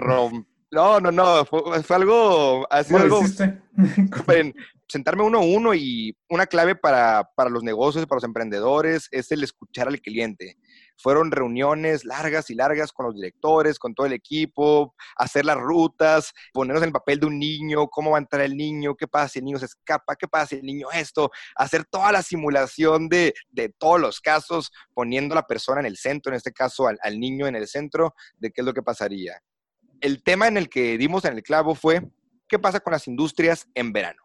no, 0.73 1.01
no, 1.01 1.13
no, 1.13 1.45
fue, 1.45 1.61
algo, 1.91 2.67
ha 2.71 2.79
algo, 2.79 3.21
sentarme 4.89 5.23
uno 5.23 5.39
a 5.39 5.45
uno 5.45 5.75
y 5.75 6.17
una 6.31 6.47
clave 6.47 6.75
para, 6.75 7.29
para 7.35 7.51
los 7.51 7.63
negocios, 7.63 8.07
para 8.07 8.17
los 8.17 8.25
emprendedores, 8.25 9.09
es 9.11 9.31
el 9.33 9.43
escuchar 9.43 9.89
al 9.89 10.01
cliente. 10.01 10.57
Fueron 11.03 11.33
reuniones 11.33 12.05
largas 12.05 12.49
y 12.51 12.55
largas 12.55 12.93
con 12.93 13.07
los 13.07 13.15
directores, 13.17 13.79
con 13.79 13.93
todo 13.93 14.07
el 14.07 14.13
equipo, 14.13 14.95
hacer 15.17 15.45
las 15.45 15.57
rutas, 15.57 16.33
ponernos 16.53 16.83
en 16.83 16.91
el 16.91 16.93
papel 16.93 17.19
de 17.19 17.27
un 17.27 17.41
niño, 17.41 17.89
cómo 17.89 18.13
va 18.13 18.19
a 18.19 18.21
entrar 18.21 18.43
el 18.43 18.57
niño, 18.57 18.95
qué 18.95 19.09
pasa 19.09 19.29
si 19.29 19.41
el 19.41 19.47
niño 19.47 19.59
se 19.59 19.67
escapa, 19.67 20.15
qué 20.15 20.29
pasa 20.29 20.47
si 20.47 20.57
el 20.57 20.63
niño 20.63 20.87
esto, 20.93 21.33
hacer 21.57 21.85
toda 21.85 22.13
la 22.13 22.23
simulación 22.23 23.09
de, 23.09 23.35
de 23.51 23.69
todos 23.69 24.01
los 24.01 24.21
casos, 24.21 24.71
poniendo 24.95 25.35
a 25.35 25.37
la 25.37 25.47
persona 25.47 25.81
en 25.81 25.87
el 25.87 25.97
centro, 25.97 26.31
en 26.31 26.37
este 26.37 26.53
caso 26.53 26.87
al, 26.87 26.99
al 27.03 27.19
niño 27.19 27.49
en 27.49 27.57
el 27.57 27.67
centro, 27.67 28.15
de 28.37 28.53
qué 28.53 28.61
es 28.61 28.65
lo 28.65 28.73
que 28.73 28.83
pasaría. 28.83 29.43
El 30.01 30.23
tema 30.23 30.47
en 30.47 30.57
el 30.57 30.69
que 30.69 30.99
dimos 30.99 31.25
en 31.25 31.35
el 31.35 31.43
clavo 31.43 31.75
fue, 31.75 32.09
¿qué 32.49 32.59
pasa 32.59 32.81
con 32.81 32.93
las 32.93 33.09
industrias 33.09 33.69
en 33.75 33.93
verano? 33.93 34.23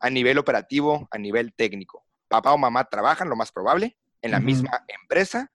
A 0.00 0.10
nivel 0.10 0.38
operativo, 0.38 1.08
a 1.10 1.18
nivel 1.18 1.54
técnico. 1.54 2.04
Papá 2.28 2.52
o 2.52 2.58
mamá 2.58 2.84
trabajan, 2.84 3.28
lo 3.28 3.36
más 3.36 3.52
probable, 3.52 3.96
en 4.22 4.30
la 4.30 4.40
misma 4.40 4.84
empresa, 4.88 5.51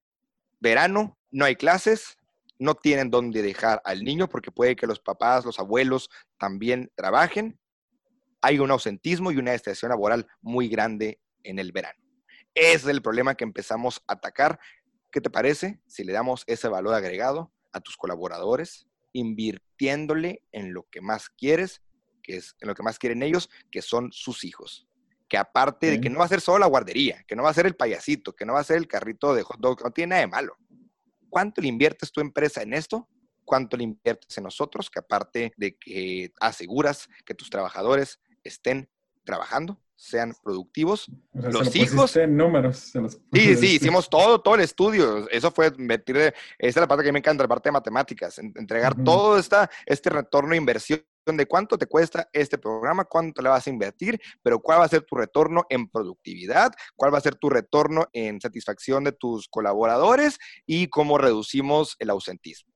verano, 0.60 1.17
no 1.32 1.46
hay 1.46 1.56
clases, 1.56 2.17
no 2.60 2.76
tienen 2.76 3.10
dónde 3.10 3.41
dejar 3.41 3.82
al 3.86 4.04
niño 4.04 4.28
porque 4.28 4.52
puede 4.52 4.76
que 4.76 4.88
los 4.88 5.00
papás, 5.00 5.46
los 5.46 5.60
abuelos 5.60 6.10
también 6.38 6.91
trabajen. 6.96 7.60
Hay 8.41 8.60
un 8.60 8.72
ausentismo 8.72 9.32
y 9.32 9.38
una 9.38 9.54
estación 9.54 9.89
laboral 9.89 10.28
muy 10.41 10.67
grande 10.67 11.20
en 11.43 11.60
el 11.60 11.72
verano. 11.72 12.00
Ese 12.54 12.76
es 12.76 12.86
el 12.88 13.02
problema 13.02 13.36
que 13.36 13.43
empezamos 13.43 14.02
a 14.08 14.13
atacar. 14.13 14.60
¿Qué 15.12 15.22
te 15.22 15.30
parece 15.30 15.80
si 15.88 16.04
le 16.04 16.13
damos 16.13 16.43
ese 16.48 16.67
valor 16.67 16.93
agregado 16.93 17.52
a 17.72 17.80
tus 17.80 17.98
colaboradores, 17.98 18.88
invirtiéndole 19.13 20.43
en 20.52 20.74
lo 20.74 20.88
que 20.89 21.02
más 21.02 21.30
quieres, 21.30 21.82
que 22.24 22.38
es 22.38 22.56
en 22.60 22.67
lo 22.67 22.76
que 22.76 22.84
más 22.84 23.00
quieren 23.00 23.22
ellos, 23.22 23.50
que 23.72 23.82
son 23.82 24.12
sus 24.12 24.43
hijos? 24.43 24.87
Que 25.28 25.38
aparte 25.38 25.92
de 25.92 26.02
que 26.02 26.10
no 26.10 26.20
va 26.20 26.26
a 26.26 26.30
ser 26.30 26.42
solo 26.42 26.60
la 26.60 26.68
guardería, 26.68 27.24
que 27.28 27.36
no 27.36 27.44
va 27.44 27.50
a 27.50 27.54
ser 27.54 27.66
el 27.66 27.76
payasito, 27.76 28.36
que 28.36 28.46
no 28.46 28.54
va 28.54 28.60
a 28.60 28.63
ser 28.63 28.78
el 28.78 28.88
carrito 28.88 29.34
de 29.34 29.44
hot 29.44 29.60
dog, 29.60 29.84
no 29.84 29.92
tiene 29.92 30.12
nada 30.12 30.22
de 30.22 30.28
malo. 30.28 30.58
¿Cuánto 31.30 31.62
le 31.62 31.68
inviertes 31.68 32.12
tu 32.12 32.22
empresa 32.22 32.62
en 32.62 32.74
esto? 32.74 33.08
¿Cuánto 33.44 33.76
le 33.78 33.84
inviertes 33.84 34.38
en 34.38 34.46
nosotros? 34.46 34.90
Que 34.90 35.00
aparte 35.00 35.54
de 35.58 35.76
que 35.76 36.32
aseguras 36.40 37.10
que 37.26 37.34
tus 37.34 37.50
trabajadores 37.50 38.20
estén 38.44 38.90
trabajando, 39.26 39.80
sean 39.98 40.34
productivos. 40.42 41.12
los 41.34 41.76
hijos. 41.76 42.16
En 42.16 42.38
números. 42.38 42.94
sí, 43.34 43.56
sí, 43.56 43.76
hicimos 43.76 44.10
todo, 44.10 44.40
todo 44.40 44.56
el 44.56 44.62
estudio. 44.62 45.30
Eso 45.30 45.52
fue 45.52 45.72
meter, 45.78 46.18
esa 46.18 46.34
es 46.58 46.76
la 46.78 46.88
parte 46.88 47.04
que 47.04 47.12
me 47.12 47.20
encanta, 47.20 47.44
la 47.44 47.50
parte 47.50 47.70
de 47.70 47.74
matemáticas, 47.74 48.40
entregar 48.40 48.96
todo 49.04 49.38
esta, 49.38 49.70
este 49.86 50.10
retorno 50.10 50.52
de 50.52 50.58
inversión 50.58 51.02
de 51.36 51.46
cuánto 51.46 51.78
te 51.78 51.88
cuesta 51.88 52.30
este 52.32 52.58
programa, 52.58 53.04
cuánto 53.04 53.42
le 53.42 53.50
vas 53.50 53.68
a 53.68 53.70
invertir, 53.70 54.20
pero 54.42 54.60
cuál 54.60 54.80
va 54.80 54.86
a 54.86 54.90
ser 54.90 55.04
tu 55.04 55.16
retorno 55.16 55.66
en 55.70 55.90
productividad, 55.90 56.72
cuál 56.96 57.13
va 57.13 57.18
a 57.18 57.22
ser 57.22 57.36
tu 57.36 57.50
retorno 57.50 58.08
en 58.13 58.40
satisfacción 58.40 59.04
de 59.04 59.12
tus 59.12 59.50
colaboradores 59.50 60.38
y 60.66 60.88
cómo 60.88 61.18
reducimos 61.18 61.96
el 62.00 62.12
ausentismo. 62.12 62.72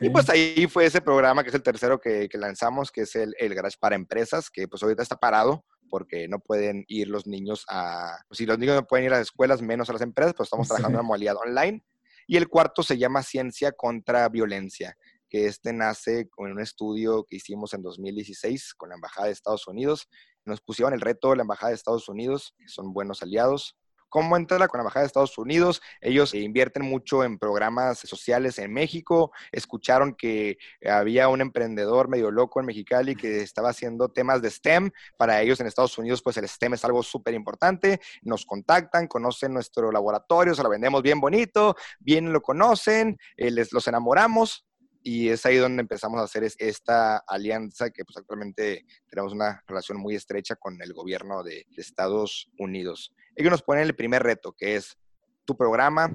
Y 0.00 0.08
pues 0.08 0.28
ahí 0.30 0.66
fue 0.68 0.86
ese 0.86 1.02
programa 1.02 1.42
que 1.42 1.50
es 1.50 1.54
el 1.54 1.62
tercero 1.62 2.00
que, 2.00 2.28
lanzamos, 2.34 2.90
que 2.90 3.02
es 3.02 3.14
el, 3.14 3.34
el, 3.38 3.54
Garage 3.54 3.76
para 3.78 3.94
Empresas, 3.94 4.50
que 4.50 4.66
pues 4.66 4.82
ahorita 4.82 5.02
está 5.02 5.16
parado 5.16 5.64
porque 5.90 6.28
no 6.28 6.38
pueden 6.38 6.84
ir 6.88 7.08
los 7.08 7.26
niños 7.26 7.66
a, 7.68 8.16
si 8.30 8.46
los 8.46 8.58
niños 8.58 8.76
no 8.76 8.86
pueden 8.86 9.06
ir 9.06 9.12
a 9.12 9.16
las 9.16 9.26
escuelas, 9.26 9.60
menos 9.60 9.90
a 9.90 9.92
las 9.92 10.02
empresas, 10.02 10.32
pues 10.34 10.46
estamos 10.46 10.68
trabajando 10.68 11.00
en 11.00 11.06
modalidad 11.06 11.36
online. 11.36 11.84
Y 12.26 12.36
el 12.36 12.48
cuarto 12.48 12.82
se 12.82 12.96
llama 12.96 13.22
Ciencia 13.22 13.72
contra 13.72 14.28
Violencia, 14.28 14.96
que 15.30 15.46
este 15.46 15.72
nace 15.72 16.28
con 16.28 16.50
un 16.50 16.60
estudio 16.60 17.24
que 17.24 17.36
hicimos 17.36 17.72
en 17.72 17.82
2016 17.82 18.74
con 18.74 18.90
la 18.90 18.96
Embajada 18.96 19.28
de 19.28 19.32
Estados 19.32 19.66
Unidos. 19.66 20.08
Nos 20.44 20.60
pusieron 20.60 20.92
el 20.92 21.00
reto 21.00 21.30
de 21.30 21.36
la 21.36 21.42
Embajada 21.42 21.70
de 21.70 21.76
Estados 21.76 22.08
Unidos, 22.08 22.54
que 22.58 22.68
son 22.68 22.92
buenos 22.92 23.22
aliados, 23.22 23.76
¿Cómo 24.10 24.36
entra 24.36 24.66
con 24.66 24.78
la 24.78 24.82
Embajada 24.82 25.04
de 25.04 25.06
Estados 25.06 25.38
Unidos? 25.38 25.80
Ellos 26.00 26.34
invierten 26.34 26.82
mucho 26.82 27.22
en 27.22 27.38
programas 27.38 28.00
sociales 28.00 28.58
en 28.58 28.72
México. 28.72 29.30
Escucharon 29.52 30.14
que 30.14 30.58
había 30.84 31.28
un 31.28 31.40
emprendedor 31.40 32.08
medio 32.08 32.32
loco 32.32 32.58
en 32.58 32.66
Mexicali 32.66 33.14
que 33.14 33.40
estaba 33.40 33.70
haciendo 33.70 34.08
temas 34.08 34.42
de 34.42 34.50
STEM. 34.50 34.90
Para 35.16 35.40
ellos 35.40 35.60
en 35.60 35.68
Estados 35.68 35.96
Unidos, 35.96 36.22
pues 36.22 36.36
el 36.38 36.48
STEM 36.48 36.74
es 36.74 36.84
algo 36.84 37.04
súper 37.04 37.34
importante. 37.34 38.00
Nos 38.22 38.44
contactan, 38.44 39.06
conocen 39.06 39.54
nuestro 39.54 39.92
laboratorio, 39.92 40.56
se 40.56 40.64
lo 40.64 40.68
vendemos 40.68 41.02
bien 41.02 41.20
bonito, 41.20 41.76
bien 42.00 42.32
lo 42.32 42.42
conocen, 42.42 43.16
eh, 43.36 43.52
les 43.52 43.72
los 43.72 43.86
enamoramos 43.86 44.66
y 45.02 45.28
es 45.28 45.46
ahí 45.46 45.56
donde 45.56 45.80
empezamos 45.80 46.20
a 46.20 46.24
hacer 46.24 46.44
esta 46.58 47.18
alianza 47.26 47.90
que 47.90 48.04
pues 48.04 48.16
actualmente 48.16 48.84
tenemos 49.08 49.32
una 49.32 49.62
relación 49.66 49.98
muy 49.98 50.14
estrecha 50.14 50.56
con 50.56 50.80
el 50.80 50.92
gobierno 50.92 51.42
de, 51.42 51.66
Estados 51.76 52.50
Unidos. 52.58 53.14
Ellos 53.34 53.50
nos 53.50 53.62
ponen 53.62 53.84
el 53.84 53.96
primer 53.96 54.22
reto, 54.22 54.52
que 54.52 54.76
es 54.76 54.98
tu 55.46 55.56
programa 55.56 56.14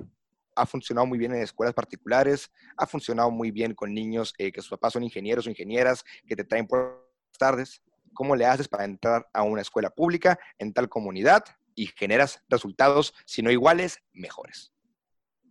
ha 0.55 0.65
funcionado 0.65 1.05
muy 1.05 1.17
bien 1.17 1.33
en 1.33 1.41
escuelas 1.41 1.73
particulares, 1.73 2.49
ha 2.77 2.87
funcionado 2.87 3.29
muy 3.29 3.51
bien 3.51 3.73
con 3.75 3.93
niños 3.93 4.33
eh, 4.37 4.51
que 4.51 4.61
sus 4.61 4.69
papás 4.69 4.93
son 4.93 5.03
ingenieros 5.03 5.45
o 5.45 5.49
ingenieras 5.49 6.03
que 6.25 6.35
te 6.35 6.45
traen 6.45 6.65
por 6.65 7.09
las 7.27 7.37
tardes. 7.37 7.81
¿Cómo 8.13 8.35
le 8.35 8.45
haces 8.45 8.67
para 8.67 8.85
entrar 8.85 9.27
a 9.33 9.43
una 9.43 9.61
escuela 9.61 9.89
pública 9.89 10.39
en 10.57 10.73
tal 10.73 10.87
comunidad 10.87 11.43
y 11.75 11.87
generas 11.87 12.41
resultados, 12.47 13.13
si 13.25 13.41
no 13.41 13.51
iguales, 13.51 13.99
mejores? 14.13 14.71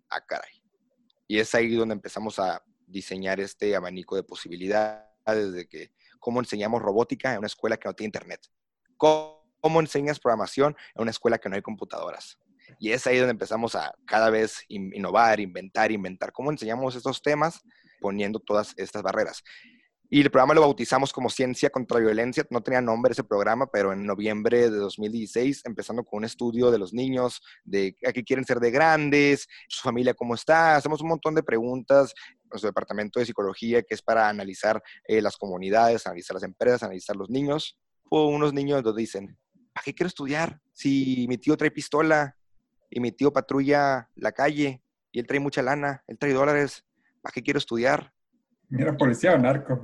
Ah, 0.09 0.25
caray. 0.25 0.63
Y 1.27 1.39
es 1.39 1.55
ahí 1.55 1.75
donde 1.75 1.95
empezamos 1.95 2.39
a 2.39 2.63
diseñar 2.87 3.41
este 3.41 3.75
abanico 3.77 4.17
de 4.17 4.23
posibilidades 4.23 5.53
de 5.53 5.67
que 5.69 5.93
cómo 6.19 6.41
enseñamos 6.41 6.83
robótica 6.83 7.33
en 7.33 7.39
una 7.39 7.47
escuela 7.47 7.77
que 7.77 7.89
no 7.89 7.95
tiene 7.95 8.09
internet, 8.09 8.41
cómo, 8.97 9.81
enseñas 9.81 10.21
programación 10.21 10.77
en 10.95 11.03
una 11.03 11.11
escuela 11.11 11.39
que 11.39 11.49
no 11.49 11.57
hay 11.57 11.63
computadoras. 11.63 12.39
Y 12.79 12.93
es 12.93 13.07
ahí 13.07 13.19
donde 13.19 13.33
empezamos 13.33 13.75
a 13.75 13.95
cada 14.07 14.31
vez 14.31 14.63
innovar, 14.69 15.41
inventar, 15.41 15.93
inventar 15.93 16.33
cómo 16.33 16.51
enseñamos 16.51 16.95
estos 16.97 17.23
temas 17.23 17.61
poniendo 18.01 18.41
todas 18.41 18.75
estas 18.77 19.03
barreras. 19.03 19.43
Y 20.15 20.21
el 20.21 20.31
programa 20.31 20.55
lo 20.55 20.61
bautizamos 20.61 21.13
como 21.13 21.29
Ciencia 21.29 21.71
contra 21.71 21.99
Violencia. 21.99 22.47
No 22.49 22.63
tenía 22.63 22.81
nombre 22.81 23.11
ese 23.11 23.25
programa, 23.25 23.67
pero 23.67 23.93
en 23.93 24.07
noviembre 24.07 24.71
de 24.71 24.77
2016, 24.77 25.63
empezando 25.65 26.05
con 26.05 26.19
un 26.19 26.25
estudio 26.25 26.71
de 26.71 26.79
los 26.79 26.95
niños, 26.95 27.43
de 27.65 27.97
a 28.07 28.13
qué 28.13 28.23
quieren 28.23 28.45
ser 28.45 28.61
de 28.61 28.71
grandes, 28.71 29.49
su 29.69 29.83
familia 29.83 30.15
cómo 30.15 30.37
está. 30.37 30.77
Hacemos 30.77 31.01
un 31.01 31.09
montón 31.09 31.35
de 31.35 31.43
preguntas. 31.43 32.15
Nuestro 32.49 32.69
departamento 32.69 33.19
de 33.19 33.27
psicología, 33.27 33.83
que 33.83 33.93
es 33.97 34.03
para 34.03 34.29
analizar 34.29 34.81
eh, 35.09 35.21
las 35.21 35.37
comunidades, 35.37 36.07
analizar 36.07 36.35
las 36.35 36.45
empresas, 36.45 36.85
analizar 36.85 37.17
los 37.17 37.29
niños. 37.29 37.77
Hubo 38.09 38.29
unos 38.29 38.53
niños 38.53 38.85
nos 38.85 38.95
dicen, 38.95 39.37
¿a 39.75 39.83
qué 39.83 39.95
quiero 39.95 40.07
estudiar? 40.07 40.61
Si 40.73 41.27
mi 41.29 41.39
tío 41.39 41.57
trae 41.57 41.73
pistola 41.73 42.39
y 42.89 43.01
mi 43.01 43.11
tío 43.11 43.33
patrulla 43.33 44.09
la 44.15 44.31
calle 44.31 44.81
y 45.11 45.19
él 45.19 45.27
trae 45.27 45.41
mucha 45.41 45.61
lana, 45.61 46.05
él 46.07 46.19
trae 46.19 46.33
dólares, 46.33 46.85
¿a 47.25 47.33
qué 47.33 47.43
quiero 47.43 47.59
estudiar? 47.59 48.15
Era 48.71 48.97
policía 48.97 49.35
o 49.35 49.39
narco. 49.39 49.81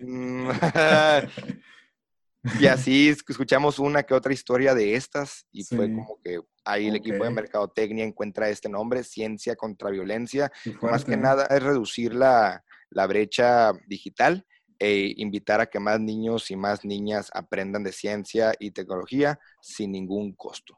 Mm, 0.00 0.50
y 2.60 2.66
así 2.66 3.08
escuchamos 3.08 3.78
una 3.78 4.02
que 4.02 4.14
otra 4.14 4.32
historia 4.32 4.74
de 4.74 4.94
estas 4.94 5.46
y 5.52 5.64
fue 5.64 5.90
como 5.90 6.18
que 6.22 6.40
ahí 6.64 6.88
el 6.88 6.96
equipo 6.96 7.24
de 7.24 7.30
mercadotecnia 7.30 8.04
encuentra 8.04 8.48
este 8.48 8.68
nombre, 8.68 9.04
Ciencia 9.04 9.56
contra 9.56 9.90
Violencia. 9.90 10.50
Más 10.82 11.04
que 11.04 11.16
nada 11.16 11.46
es 11.46 11.62
reducir 11.62 12.14
la, 12.14 12.64
la 12.90 13.06
brecha 13.06 13.72
digital 13.86 14.44
e 14.78 15.14
invitar 15.16 15.60
a 15.60 15.66
que 15.66 15.78
más 15.78 16.00
niños 16.00 16.50
y 16.50 16.56
más 16.56 16.84
niñas 16.84 17.30
aprendan 17.32 17.84
de 17.84 17.92
ciencia 17.92 18.52
y 18.58 18.72
tecnología 18.72 19.38
sin 19.60 19.92
ningún 19.92 20.34
costo. 20.34 20.76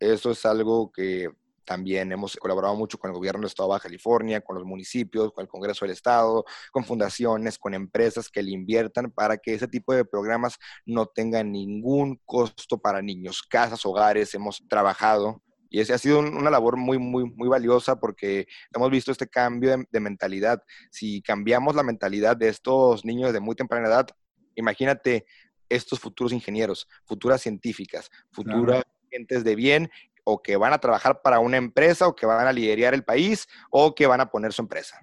Eso 0.00 0.32
es 0.32 0.44
algo 0.44 0.90
que 0.90 1.30
también 1.66 2.12
hemos 2.12 2.36
colaborado 2.36 2.74
mucho 2.76 2.98
con 2.98 3.10
el 3.10 3.16
gobierno 3.16 3.40
del 3.40 3.48
Estado 3.48 3.68
de 3.68 3.72
Baja 3.72 3.82
California, 3.82 4.40
con 4.40 4.56
los 4.56 4.64
municipios, 4.64 5.32
con 5.32 5.42
el 5.42 5.48
Congreso 5.48 5.84
del 5.84 5.92
Estado, 5.92 6.44
con 6.72 6.84
fundaciones, 6.84 7.58
con 7.58 7.74
empresas 7.74 8.30
que 8.30 8.42
le 8.42 8.52
inviertan 8.52 9.10
para 9.10 9.36
que 9.36 9.54
ese 9.54 9.68
tipo 9.68 9.92
de 9.92 10.04
programas 10.04 10.56
no 10.86 11.06
tengan 11.06 11.52
ningún 11.52 12.20
costo 12.24 12.78
para 12.78 13.02
niños. 13.02 13.42
Casas, 13.42 13.84
hogares, 13.84 14.34
hemos 14.34 14.62
trabajado 14.68 15.42
y 15.68 15.80
ese 15.80 15.92
ha 15.92 15.98
sido 15.98 16.20
una 16.20 16.50
labor 16.50 16.76
muy, 16.76 16.98
muy, 16.98 17.24
muy 17.24 17.48
valiosa 17.48 17.98
porque 17.98 18.46
hemos 18.74 18.90
visto 18.90 19.12
este 19.12 19.28
cambio 19.28 19.76
de, 19.90 20.00
mentalidad. 20.00 20.62
Si 20.90 21.22
cambiamos 21.22 21.74
la 21.74 21.82
mentalidad 21.82 22.36
de 22.36 22.48
estos 22.48 23.04
niños 23.04 23.32
de 23.32 23.40
muy 23.40 23.56
temprana 23.56 23.88
edad, 23.88 24.06
imagínate 24.54 25.26
estos 25.68 25.98
futuros 25.98 26.32
ingenieros, 26.32 26.88
futuras 27.04 27.42
científicas, 27.42 28.10
futuras 28.30 28.84
gentes 29.10 29.44
de 29.44 29.54
bien 29.54 29.90
o 30.28 30.42
que 30.42 30.56
van 30.56 30.72
a 30.72 30.78
trabajar 30.78 31.22
para 31.22 31.38
una 31.38 31.56
empresa 31.56 32.08
o 32.08 32.16
que 32.16 32.26
van 32.26 32.46
a 32.46 32.52
liderar 32.52 32.94
el 32.94 33.04
país 33.04 33.46
o 33.70 33.94
que 33.94 34.08
van 34.08 34.20
a 34.20 34.28
poner 34.28 34.52
su 34.52 34.60
empresa. 34.60 35.00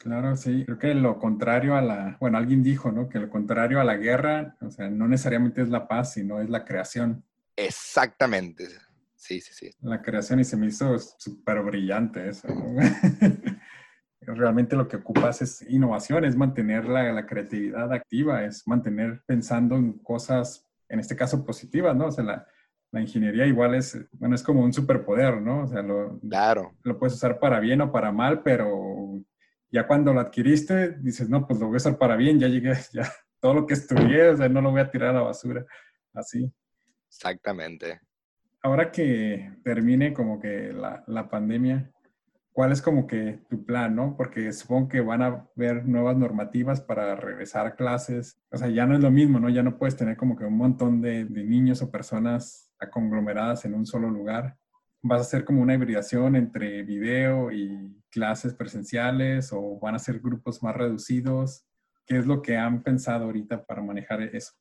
Claro, 0.00 0.36
sí. 0.36 0.64
Creo 0.64 0.78
que 0.78 0.94
lo 0.94 1.18
contrario 1.18 1.76
a 1.76 1.80
la, 1.80 2.16
bueno, 2.20 2.36
alguien 2.36 2.62
dijo, 2.62 2.90
¿no? 2.90 3.08
Que 3.08 3.20
lo 3.20 3.30
contrario 3.30 3.80
a 3.80 3.84
la 3.84 3.96
guerra, 3.96 4.56
o 4.60 4.70
sea, 4.70 4.90
no 4.90 5.06
necesariamente 5.06 5.62
es 5.62 5.68
la 5.68 5.86
paz, 5.86 6.14
sino 6.14 6.40
es 6.40 6.50
la 6.50 6.64
creación. 6.64 7.24
Exactamente. 7.54 8.68
Sí, 9.14 9.40
sí, 9.40 9.54
sí. 9.54 9.70
La 9.80 10.02
creación 10.02 10.40
y 10.40 10.44
se 10.44 10.56
me 10.56 10.66
hizo 10.66 10.98
súper 10.98 11.62
brillante 11.62 12.28
eso. 12.28 12.48
¿no? 12.48 12.80
Realmente 14.20 14.74
lo 14.74 14.88
que 14.88 14.96
ocupas 14.96 15.40
es 15.40 15.62
innovación, 15.68 16.24
es 16.24 16.36
mantener 16.36 16.86
la, 16.86 17.12
la, 17.12 17.26
creatividad 17.26 17.92
activa, 17.92 18.44
es 18.44 18.66
mantener 18.66 19.22
pensando 19.24 19.76
en 19.76 19.92
cosas, 20.00 20.66
en 20.88 20.98
este 20.98 21.14
caso 21.14 21.44
positivas, 21.44 21.94
¿no? 21.94 22.06
O 22.06 22.12
sea, 22.12 22.24
la, 22.24 22.46
la 22.92 23.00
ingeniería 23.00 23.46
igual 23.46 23.74
es, 23.74 23.98
bueno, 24.12 24.34
es 24.34 24.42
como 24.42 24.62
un 24.62 24.72
superpoder, 24.72 25.40
¿no? 25.40 25.64
O 25.64 25.66
sea, 25.66 25.82
lo, 25.82 26.18
claro. 26.20 26.72
lo 26.82 26.98
puedes 26.98 27.14
usar 27.14 27.38
para 27.38 27.60
bien 27.60 27.80
o 27.80 27.92
para 27.92 28.12
mal, 28.12 28.42
pero 28.42 29.22
ya 29.70 29.86
cuando 29.86 30.12
lo 30.12 30.20
adquiriste, 30.20 30.92
dices, 31.00 31.28
no, 31.28 31.46
pues 31.46 31.58
lo 31.60 31.66
voy 31.66 31.76
a 31.76 31.78
usar 31.78 31.98
para 31.98 32.16
bien, 32.16 32.38
ya 32.38 32.48
llegué, 32.48 32.72
ya 32.92 33.12
todo 33.40 33.54
lo 33.54 33.66
que 33.66 33.74
estudié, 33.74 34.28
o 34.30 34.36
sea, 34.36 34.48
no 34.48 34.60
lo 34.60 34.70
voy 34.70 34.80
a 34.80 34.90
tirar 34.90 35.10
a 35.10 35.18
la 35.18 35.22
basura, 35.22 35.66
así. 36.14 36.50
Exactamente. 37.08 38.00
Ahora 38.62 38.90
que 38.90 39.52
termine 39.62 40.12
como 40.12 40.40
que 40.40 40.72
la, 40.72 41.04
la 41.06 41.28
pandemia, 41.28 41.92
¿cuál 42.52 42.72
es 42.72 42.82
como 42.82 43.06
que 43.06 43.40
tu 43.48 43.64
plan, 43.64 43.94
no? 43.94 44.16
Porque 44.16 44.52
supongo 44.52 44.88
que 44.88 45.00
van 45.00 45.22
a 45.22 45.46
haber 45.54 45.86
nuevas 45.86 46.16
normativas 46.16 46.80
para 46.80 47.14
regresar 47.14 47.66
a 47.66 47.76
clases. 47.76 48.40
O 48.50 48.56
sea, 48.56 48.68
ya 48.68 48.86
no 48.86 48.94
es 48.94 49.00
lo 49.00 49.10
mismo, 49.10 49.38
¿no? 49.38 49.48
Ya 49.50 49.62
no 49.62 49.78
puedes 49.78 49.96
tener 49.96 50.16
como 50.16 50.36
que 50.36 50.44
un 50.44 50.56
montón 50.56 51.00
de, 51.00 51.26
de 51.26 51.44
niños 51.44 51.82
o 51.82 51.90
personas 51.90 52.65
conglomeradas 52.90 53.64
en 53.64 53.74
un 53.74 53.86
solo 53.86 54.10
lugar. 54.10 54.56
¿Vas 55.02 55.18
a 55.18 55.22
hacer 55.22 55.44
como 55.44 55.62
una 55.62 55.74
hibridación 55.74 56.36
entre 56.36 56.82
video 56.82 57.50
y 57.50 58.02
clases 58.10 58.54
presenciales 58.54 59.52
o 59.52 59.78
van 59.78 59.94
a 59.94 59.98
ser 59.98 60.20
grupos 60.20 60.62
más 60.62 60.74
reducidos? 60.74 61.64
¿Qué 62.06 62.18
es 62.18 62.26
lo 62.26 62.42
que 62.42 62.56
han 62.56 62.82
pensado 62.82 63.24
ahorita 63.24 63.64
para 63.64 63.82
manejar 63.82 64.22
eso? 64.22 64.52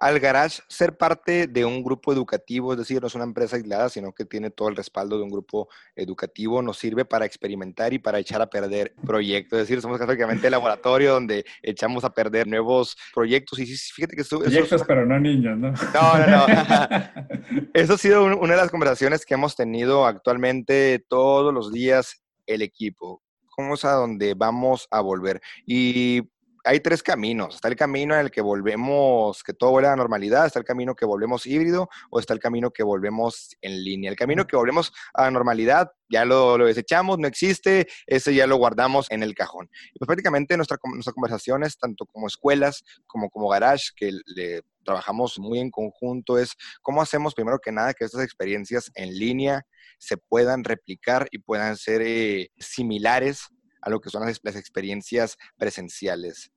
Al 0.00 0.18
garage 0.18 0.62
ser 0.66 0.96
parte 0.96 1.46
de 1.46 1.64
un 1.66 1.84
grupo 1.84 2.10
educativo, 2.10 2.72
es 2.72 2.78
decir, 2.78 3.02
no 3.02 3.06
es 3.06 3.14
una 3.14 3.24
empresa 3.24 3.56
aislada, 3.56 3.90
sino 3.90 4.12
que 4.12 4.24
tiene 4.24 4.50
todo 4.50 4.70
el 4.70 4.76
respaldo 4.76 5.18
de 5.18 5.24
un 5.24 5.30
grupo 5.30 5.68
educativo, 5.94 6.62
nos 6.62 6.78
sirve 6.78 7.04
para 7.04 7.26
experimentar 7.26 7.92
y 7.92 7.98
para 7.98 8.18
echar 8.18 8.40
a 8.40 8.48
perder 8.48 8.94
proyectos. 9.06 9.58
Es 9.58 9.68
decir, 9.68 9.82
somos 9.82 9.98
prácticamente 9.98 10.46
el 10.46 10.52
laboratorio 10.52 11.12
donde 11.12 11.44
echamos 11.62 12.02
a 12.04 12.14
perder 12.14 12.46
nuevos 12.46 12.96
proyectos. 13.12 13.58
Y 13.58 13.66
fíjate 13.66 14.16
que 14.16 14.24
Proyectos, 14.24 14.84
pero 14.86 15.04
no 15.04 15.20
niños, 15.20 15.58
¿no? 15.58 15.72
No, 15.72 16.18
no, 16.18 16.26
no. 16.26 16.46
eso 17.74 17.94
ha 17.94 17.98
sido 17.98 18.24
una 18.24 18.54
de 18.54 18.60
las 18.60 18.70
conversaciones 18.70 19.26
que 19.26 19.34
hemos 19.34 19.54
tenido 19.54 20.06
actualmente 20.06 21.04
todos 21.08 21.52
los 21.52 21.72
días 21.72 22.22
el 22.46 22.62
equipo. 22.62 23.22
¿Cómo 23.54 23.74
es 23.74 23.84
a 23.84 23.92
donde 23.92 24.32
vamos 24.32 24.88
a 24.90 25.02
volver? 25.02 25.42
Y 25.66 26.22
hay 26.64 26.80
tres 26.80 27.02
caminos. 27.02 27.56
Está 27.56 27.68
el 27.68 27.76
camino 27.76 28.14
en 28.14 28.20
el 28.20 28.30
que 28.30 28.40
volvemos, 28.40 29.42
que 29.42 29.52
todo 29.52 29.70
vuelve 29.70 29.88
a 29.88 29.92
la 29.92 29.96
normalidad, 29.96 30.46
está 30.46 30.58
el 30.58 30.64
camino 30.64 30.94
que 30.94 31.06
volvemos 31.06 31.46
híbrido 31.46 31.88
o 32.10 32.20
está 32.20 32.34
el 32.34 32.40
camino 32.40 32.70
que 32.70 32.82
volvemos 32.82 33.56
en 33.60 33.82
línea. 33.82 34.10
El 34.10 34.16
camino 34.16 34.46
que 34.46 34.56
volvemos 34.56 34.92
a 35.14 35.24
la 35.24 35.30
normalidad 35.30 35.92
ya 36.08 36.24
lo, 36.24 36.58
desechamos, 36.58 37.18
no 37.18 37.28
existe, 37.28 37.86
ese 38.06 38.34
ya 38.34 38.46
lo 38.46 38.56
guardamos 38.56 39.06
en 39.10 39.22
el 39.22 39.34
cajón. 39.34 39.70
Y 39.94 39.98
pues 39.98 40.06
prácticamente 40.06 40.56
nuestra, 40.56 40.78
nuestras 40.82 41.14
conversaciones, 41.14 41.78
tanto 41.78 42.04
como 42.06 42.26
escuelas 42.26 42.82
como 43.06 43.30
como 43.30 43.48
garage, 43.48 43.90
que 43.96 44.12
le 44.26 44.62
trabajamos 44.84 45.38
muy 45.38 45.60
en 45.60 45.70
conjunto, 45.70 46.38
es 46.38 46.54
cómo 46.82 47.00
hacemos 47.00 47.34
primero 47.34 47.58
que 47.58 47.70
nada 47.70 47.94
que 47.94 48.04
estas 48.04 48.24
experiencias 48.24 48.90
en 48.94 49.16
línea 49.16 49.66
se 49.98 50.16
puedan 50.16 50.64
replicar 50.64 51.28
y 51.30 51.38
puedan 51.38 51.76
ser 51.76 52.02
eh, 52.02 52.50
similares 52.58 53.48
a 53.80 53.90
lo 53.90 54.00
que 54.00 54.10
son 54.10 54.24
las, 54.24 54.56
experiencias 54.56 55.38
presenciales. 55.56 56.50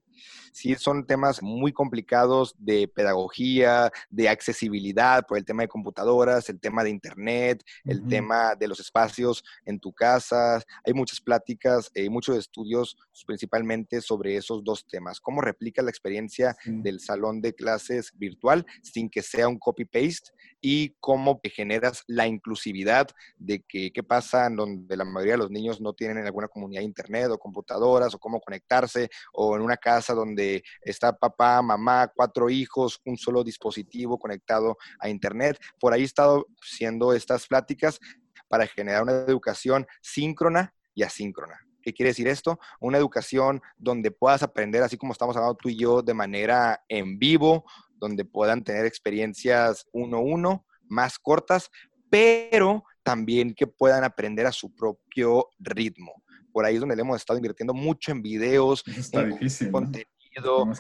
Sí 0.52 0.76
son 0.76 1.06
temas 1.06 1.42
muy 1.42 1.72
complicados 1.72 2.56
de 2.58 2.88
pedagogía, 2.88 3.92
de 4.10 4.30
accesibilidad 4.30 5.26
por 5.26 5.38
el 5.38 5.46
tema 5.46 5.64
de 5.64 5.68
computadoras, 5.68 6.50
el 6.50 6.60
tema 6.60 6.84
de 6.84 6.90
internet, 6.90 7.64
el 7.86 8.08
tema 8.08 8.56
de 8.56 8.68
los 8.68 8.80
espacios 8.80 9.44
en 9.66 9.80
tu 9.80 9.94
casa. 9.94 10.62
Hay 10.86 10.94
muchas 10.94 11.22
pláticas, 11.22 11.92
y 11.94 12.06
eh, 12.06 12.10
muchos 12.10 12.38
estudios 12.38 12.98
principalmente 13.26 14.02
sobre 14.02 14.36
esos 14.38 14.64
dos 14.64 14.86
temas. 14.86 15.20
¿Cómo 15.20 15.42
replica 15.42 15.82
la 15.82 15.90
experiencia 15.90 16.56
del 16.66 17.00
salón 17.00 17.42
de 17.42 17.54
clases 17.54 18.12
virtual 18.16 18.66
sin 18.82 19.10
que 19.10 19.22
sea 19.22 19.48
un 19.48 19.58
copy-paste? 19.58 20.32
Y 20.66 20.96
cómo 21.00 21.42
generas 21.44 22.04
la 22.08 22.28
inclusividad 22.28 23.08
de 23.38 23.64
que 23.68 23.92
qué 23.92 24.04
pasa 24.04 24.48
en 24.48 24.56
donde 24.56 24.98
la 24.98 25.04
mayoría 25.04 25.34
de 25.34 25.40
los 25.40 25.52
niños 25.52 25.82
no 25.82 25.94
tienen 25.94 26.26
alguna 26.26 26.48
comunidad 26.48 26.82
de 26.82 26.86
internet 26.86 27.30
o 27.30 27.38
computadoras 27.38 28.14
o 28.16 28.20
cómo 28.20 28.40
conectarse 28.40 29.10
o 29.34 29.56
en 29.56 29.62
una 29.62 29.78
casa 29.78 30.13
donde 30.14 30.64
está 30.82 31.18
papá, 31.18 31.62
mamá, 31.62 32.12
cuatro 32.16 32.50
hijos, 32.50 33.02
un 33.06 33.18
solo 33.18 33.44
dispositivo 33.44 34.18
conectado 34.18 34.78
a 35.00 35.10
Internet. 35.10 35.60
Por 35.80 35.94
ahí 35.94 36.02
he 36.02 36.06
estado 36.06 36.48
haciendo 36.62 37.14
estas 37.14 37.48
pláticas 37.48 38.00
para 38.48 38.68
generar 38.68 39.04
una 39.04 39.14
educación 39.14 39.88
síncrona 40.02 40.74
y 40.94 41.04
asíncrona. 41.04 41.60
¿Qué 41.82 41.94
quiere 41.94 42.12
decir 42.12 42.28
esto? 42.28 42.60
Una 42.80 42.98
educación 42.98 43.62
donde 43.78 44.10
puedas 44.12 44.42
aprender, 44.42 44.84
así 44.84 44.98
como 44.98 45.12
estamos 45.12 45.36
hablando 45.36 45.56
tú 45.56 45.70
y 45.70 45.78
yo, 45.78 46.02
de 46.02 46.14
manera 46.14 46.84
en 46.88 47.20
vivo, 47.20 47.66
donde 47.96 48.26
puedan 48.26 48.64
tener 48.64 48.86
experiencias 48.86 49.86
uno 49.92 50.18
a 50.18 50.22
uno, 50.22 50.66
más 50.88 51.20
cortas, 51.20 51.70
pero 52.10 52.86
también 53.04 53.54
que 53.54 53.68
puedan 53.68 54.04
aprender 54.04 54.46
a 54.46 54.52
su 54.52 54.74
propio 54.74 55.50
ritmo. 55.60 56.23
Por 56.54 56.66
ahí 56.66 56.76
es 56.76 56.80
donde 56.80 56.96
le 56.96 57.02
hemos 57.02 57.18
estado 57.18 57.38
invirtiendo 57.38 57.74
mucho 57.74 58.12
en 58.12 58.22
videos, 58.22 58.84
en 58.86 59.30
difícil, 59.32 59.72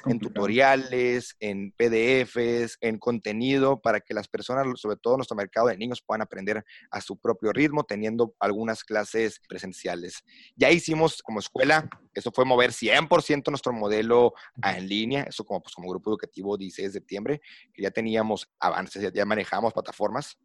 en 0.05 0.19
tutoriales, 0.19 1.35
en 1.39 1.71
PDFs, 1.71 2.77
en 2.81 2.97
contenido 2.97 3.81
para 3.81 3.99
que 3.99 4.13
las 4.13 4.27
personas, 4.27 4.65
sobre 4.79 4.97
todo 4.97 5.17
nuestro 5.17 5.35
mercado 5.35 5.67
de 5.67 5.77
niños, 5.77 6.01
puedan 6.05 6.21
aprender 6.21 6.63
a 6.89 7.01
su 7.01 7.17
propio 7.17 7.51
ritmo 7.51 7.83
teniendo 7.83 8.33
algunas 8.39 8.83
clases 8.83 9.39
presenciales. 9.47 10.23
Ya 10.55 10.71
hicimos 10.71 11.21
como 11.21 11.39
escuela, 11.39 11.89
eso 12.13 12.31
fue 12.31 12.45
mover 12.45 12.71
100% 12.71 13.49
nuestro 13.49 13.73
modelo 13.73 14.33
a 14.61 14.77
en 14.77 14.87
línea, 14.87 15.23
eso 15.23 15.43
como, 15.43 15.61
pues, 15.61 15.75
como 15.75 15.89
grupo 15.89 16.11
educativo 16.11 16.57
16 16.57 16.89
de 16.89 16.99
septiembre, 16.99 17.41
que 17.73 17.83
ya 17.83 17.91
teníamos 17.91 18.47
avances, 18.59 19.11
ya 19.13 19.25
manejamos 19.25 19.73
plataformas 19.73 20.37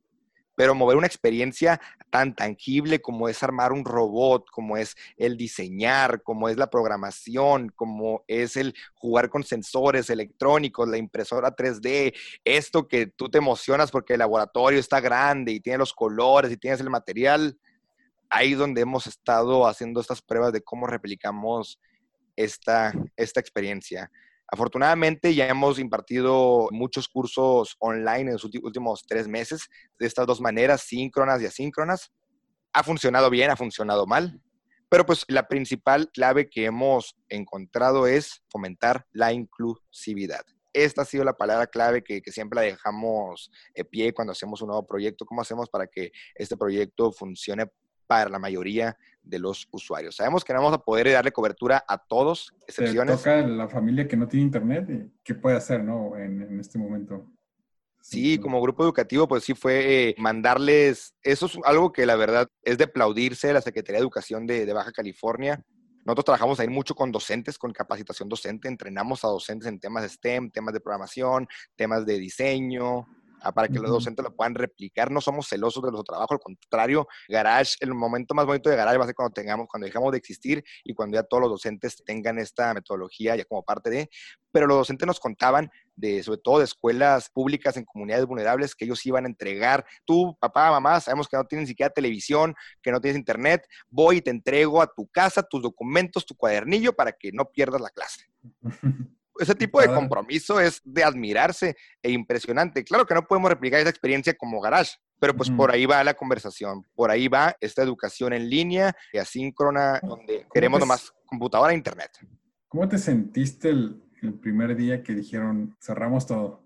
pero 0.58 0.74
mover 0.74 0.96
una 0.96 1.06
experiencia 1.06 1.80
tan 2.10 2.34
tangible 2.34 3.00
como 3.00 3.28
es 3.28 3.44
armar 3.44 3.72
un 3.72 3.84
robot, 3.84 4.50
como 4.50 4.76
es 4.76 4.96
el 5.16 5.36
diseñar, 5.36 6.20
como 6.24 6.48
es 6.48 6.56
la 6.56 6.68
programación, 6.68 7.68
como 7.76 8.24
es 8.26 8.56
el 8.56 8.74
jugar 8.96 9.30
con 9.30 9.44
sensores 9.44 10.10
electrónicos, 10.10 10.88
la 10.88 10.96
impresora 10.96 11.54
3D, 11.54 12.12
esto 12.44 12.88
que 12.88 13.06
tú 13.06 13.28
te 13.28 13.38
emocionas 13.38 13.92
porque 13.92 14.14
el 14.14 14.18
laboratorio 14.18 14.80
está 14.80 14.98
grande 14.98 15.52
y 15.52 15.60
tiene 15.60 15.78
los 15.78 15.94
colores 15.94 16.50
y 16.50 16.56
tienes 16.56 16.80
el 16.80 16.90
material, 16.90 17.56
ahí 18.28 18.54
donde 18.54 18.80
hemos 18.80 19.06
estado 19.06 19.64
haciendo 19.64 20.00
estas 20.00 20.22
pruebas 20.22 20.52
de 20.52 20.62
cómo 20.62 20.88
replicamos 20.88 21.78
esta, 22.34 22.92
esta 23.16 23.38
experiencia. 23.38 24.10
Afortunadamente 24.50 25.34
ya 25.34 25.46
hemos 25.46 25.78
impartido 25.78 26.68
muchos 26.70 27.06
cursos 27.06 27.76
online 27.80 28.20
en 28.20 28.32
los 28.32 28.44
últimos 28.44 29.04
tres 29.06 29.28
meses 29.28 29.68
de 29.98 30.06
estas 30.06 30.26
dos 30.26 30.40
maneras, 30.40 30.82
síncronas 30.82 31.42
y 31.42 31.46
asíncronas. 31.46 32.10
Ha 32.72 32.82
funcionado 32.82 33.28
bien, 33.28 33.50
ha 33.50 33.56
funcionado 33.56 34.06
mal, 34.06 34.40
pero 34.88 35.04
pues 35.04 35.26
la 35.28 35.48
principal 35.48 36.10
clave 36.12 36.48
que 36.48 36.64
hemos 36.64 37.14
encontrado 37.28 38.06
es 38.06 38.42
fomentar 38.48 39.06
la 39.12 39.34
inclusividad. 39.34 40.44
Esta 40.72 41.02
ha 41.02 41.04
sido 41.04 41.24
la 41.24 41.36
palabra 41.36 41.66
clave 41.66 42.02
que, 42.02 42.22
siempre 42.30 42.56
la 42.56 42.62
dejamos 42.62 43.50
de 43.74 43.84
pie 43.84 44.14
cuando 44.14 44.32
hacemos 44.32 44.62
un 44.62 44.68
nuevo 44.68 44.86
proyecto. 44.86 45.26
¿Cómo 45.26 45.42
hacemos 45.42 45.68
para 45.68 45.86
que 45.86 46.10
este 46.34 46.56
proyecto 46.56 47.12
funcione 47.12 47.66
para 48.08 48.28
la 48.28 48.40
mayoría 48.40 48.96
de 49.22 49.38
los 49.38 49.68
usuarios. 49.70 50.16
Sabemos 50.16 50.44
que 50.44 50.52
no 50.52 50.60
vamos 50.60 50.74
a 50.74 50.82
poder 50.82 51.12
darle 51.12 51.30
cobertura 51.30 51.84
a 51.86 51.98
todos, 51.98 52.52
excepciones. 52.66 53.18
toca 53.18 53.42
la 53.42 53.68
familia 53.68 54.08
que 54.08 54.16
no 54.16 54.26
tiene 54.26 54.46
internet, 54.46 54.88
¿qué 55.22 55.34
puede 55.34 55.56
hacer 55.56 55.84
¿no? 55.84 56.16
en, 56.16 56.58
este 56.58 56.78
momento? 56.78 57.26
Sí, 58.00 58.38
como 58.38 58.62
grupo 58.62 58.82
educativo, 58.82 59.28
pues 59.28 59.44
sí 59.44 59.54
fue 59.54 60.08
eh, 60.08 60.14
mandarles, 60.18 61.14
eso 61.22 61.46
es 61.46 61.58
algo 61.64 61.92
que 61.92 62.06
la 62.06 62.16
verdad 62.16 62.48
es 62.62 62.78
de 62.78 62.84
aplaudirse 62.84 63.52
la 63.52 63.60
Secretaría 63.60 63.98
de 63.98 64.02
Educación 64.02 64.46
de, 64.46 64.64
de 64.64 64.72
Baja 64.72 64.92
California. 64.92 65.62
Nosotros 66.06 66.24
trabajamos 66.24 66.58
ahí 66.58 66.68
mucho 66.68 66.94
con 66.94 67.12
docentes, 67.12 67.58
con 67.58 67.70
capacitación 67.70 68.30
docente, 68.30 68.66
entrenamos 68.66 69.24
a 69.24 69.28
docentes 69.28 69.68
en 69.68 69.78
temas 69.78 70.04
de 70.04 70.08
STEM, 70.08 70.50
temas 70.50 70.72
de 70.72 70.80
programación, 70.80 71.46
temas 71.76 72.06
de 72.06 72.18
diseño, 72.18 73.06
para 73.54 73.68
que 73.68 73.78
los 73.78 73.90
docentes 73.90 74.24
lo 74.24 74.34
puedan 74.34 74.54
replicar. 74.54 75.10
No 75.10 75.20
somos 75.20 75.48
celosos 75.48 75.82
de 75.82 75.90
nuestro 75.90 76.04
trabajo, 76.04 76.34
al 76.34 76.40
contrario, 76.40 77.06
Garage, 77.28 77.76
el 77.80 77.94
momento 77.94 78.34
más 78.34 78.46
bonito 78.46 78.70
de 78.70 78.76
Garage 78.76 78.98
va 78.98 79.04
a 79.04 79.06
ser 79.06 79.14
cuando 79.14 79.32
tengamos, 79.32 79.66
cuando 79.68 79.86
dejamos 79.86 80.12
de 80.12 80.18
existir 80.18 80.64
y 80.84 80.94
cuando 80.94 81.16
ya 81.16 81.22
todos 81.22 81.42
los 81.42 81.50
docentes 81.50 82.02
tengan 82.04 82.38
esta 82.38 82.74
metodología 82.74 83.36
ya 83.36 83.44
como 83.44 83.62
parte 83.62 83.90
de, 83.90 84.10
pero 84.50 84.66
los 84.66 84.78
docentes 84.78 85.06
nos 85.06 85.20
contaban 85.20 85.70
de, 85.96 86.22
sobre 86.22 86.40
todo 86.42 86.58
de 86.58 86.64
escuelas 86.64 87.28
públicas 87.30 87.76
en 87.76 87.84
comunidades 87.84 88.26
vulnerables, 88.26 88.74
que 88.74 88.84
ellos 88.84 89.04
iban 89.04 89.24
a 89.24 89.28
entregar, 89.28 89.84
tú, 90.04 90.36
papá, 90.40 90.70
mamá, 90.70 91.00
sabemos 91.00 91.28
que 91.28 91.36
no 91.36 91.44
tienes 91.44 91.64
ni 91.64 91.68
siquiera 91.68 91.90
televisión, 91.90 92.54
que 92.82 92.92
no 92.92 93.00
tienes 93.00 93.18
internet, 93.18 93.66
voy 93.88 94.18
y 94.18 94.22
te 94.22 94.30
entrego 94.30 94.80
a 94.80 94.86
tu 94.86 95.06
casa 95.08 95.42
tus 95.42 95.62
documentos, 95.62 96.24
tu 96.24 96.34
cuadernillo 96.34 96.92
para 96.92 97.12
que 97.12 97.32
no 97.32 97.50
pierdas 97.50 97.80
la 97.80 97.90
clase. 97.90 98.26
ese 99.38 99.54
tipo 99.54 99.80
de 99.80 99.88
compromiso 99.88 100.60
es 100.60 100.80
de 100.84 101.04
admirarse 101.04 101.76
e 102.02 102.10
impresionante. 102.10 102.84
Claro 102.84 103.06
que 103.06 103.14
no 103.14 103.26
podemos 103.26 103.50
replicar 103.50 103.80
esa 103.80 103.90
experiencia 103.90 104.34
como 104.34 104.60
garage, 104.60 104.96
pero 105.18 105.34
pues 105.34 105.50
por 105.50 105.70
ahí 105.70 105.86
va 105.86 106.02
la 106.04 106.14
conversación, 106.14 106.84
por 106.94 107.10
ahí 107.10 107.28
va 107.28 107.56
esta 107.60 107.82
educación 107.82 108.32
en 108.32 108.48
línea 108.48 108.94
y 109.12 109.18
asíncrona, 109.18 110.00
donde 110.02 110.46
queremos 110.52 110.80
nomás 110.80 111.12
computadora 111.26 111.72
e 111.72 111.76
internet. 111.76 112.10
¿Cómo 112.68 112.88
te 112.88 112.98
sentiste 112.98 113.70
el, 113.70 114.02
primer 114.40 114.74
día 114.76 115.02
que 115.02 115.14
dijeron 115.14 115.76
cerramos 115.80 116.26
todo? 116.26 116.64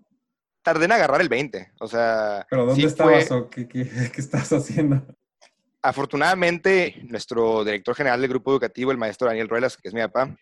Tardé 0.63 0.85
en 0.85 0.91
agarrar 0.93 1.21
el 1.21 1.29
20, 1.29 1.73
o 1.79 1.87
sea... 1.87 2.47
¿Pero 2.49 2.65
dónde 2.65 2.85
estabas 2.85 3.29
o 3.31 3.49
qué, 3.49 3.67
qué, 3.67 3.85
qué 4.13 4.21
estás 4.21 4.51
haciendo? 4.53 5.05
Afortunadamente, 5.81 6.95
nuestro 7.09 7.63
director 7.65 7.93
general 7.93 8.21
del 8.21 8.29
grupo 8.29 8.51
educativo, 8.51 8.91
el 8.91 8.97
maestro 8.97 9.27
Daniel 9.27 9.49
Ruelas, 9.49 9.75
que 9.75 9.89
es 9.89 9.93
mi 9.93 9.99
papá, 9.99 10.35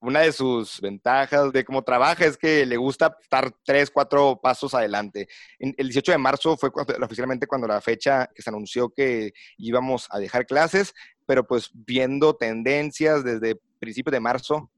una 0.00 0.20
de 0.20 0.32
sus 0.32 0.80
ventajas 0.80 1.52
de 1.52 1.64
cómo 1.64 1.82
trabaja 1.82 2.24
es 2.24 2.36
que 2.36 2.64
le 2.64 2.76
gusta 2.76 3.16
estar 3.20 3.52
tres, 3.64 3.90
cuatro 3.90 4.40
pasos 4.40 4.74
adelante. 4.74 5.28
el 5.58 5.88
18 5.88 6.12
de 6.12 6.18
marzo 6.18 6.56
fue 6.56 6.70
oficialmente 7.02 7.46
cuando 7.46 7.66
la 7.66 7.80
fecha 7.80 8.28
que 8.34 8.42
se 8.42 8.50
anunció 8.50 8.90
que 8.90 9.32
íbamos 9.56 10.06
a 10.10 10.18
dejar 10.18 10.46
clases, 10.46 10.94
pero 11.26 11.46
pues 11.46 11.70
viendo 11.72 12.36
tendencias 12.36 13.24
desde 13.24 13.60
principios 13.80 14.12
de 14.12 14.20
marzo, 14.20 14.70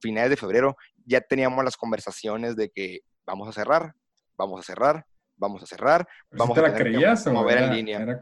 finales 0.00 0.30
de 0.30 0.36
febrero, 0.36 0.76
ya 1.06 1.20
teníamos 1.20 1.64
las 1.64 1.76
conversaciones 1.76 2.54
de 2.56 2.70
que 2.70 3.00
vamos 3.24 3.48
a 3.48 3.52
cerrar, 3.52 3.94
vamos 4.36 4.60
a 4.60 4.62
cerrar, 4.62 5.06
vamos 5.36 5.62
a 5.62 5.66
cerrar, 5.66 6.06
vamos 6.30 6.56
a 6.58 6.62
la 6.62 6.74
creías, 6.74 7.26
mover 7.26 7.58
en 7.58 7.74
línea. 7.74 8.20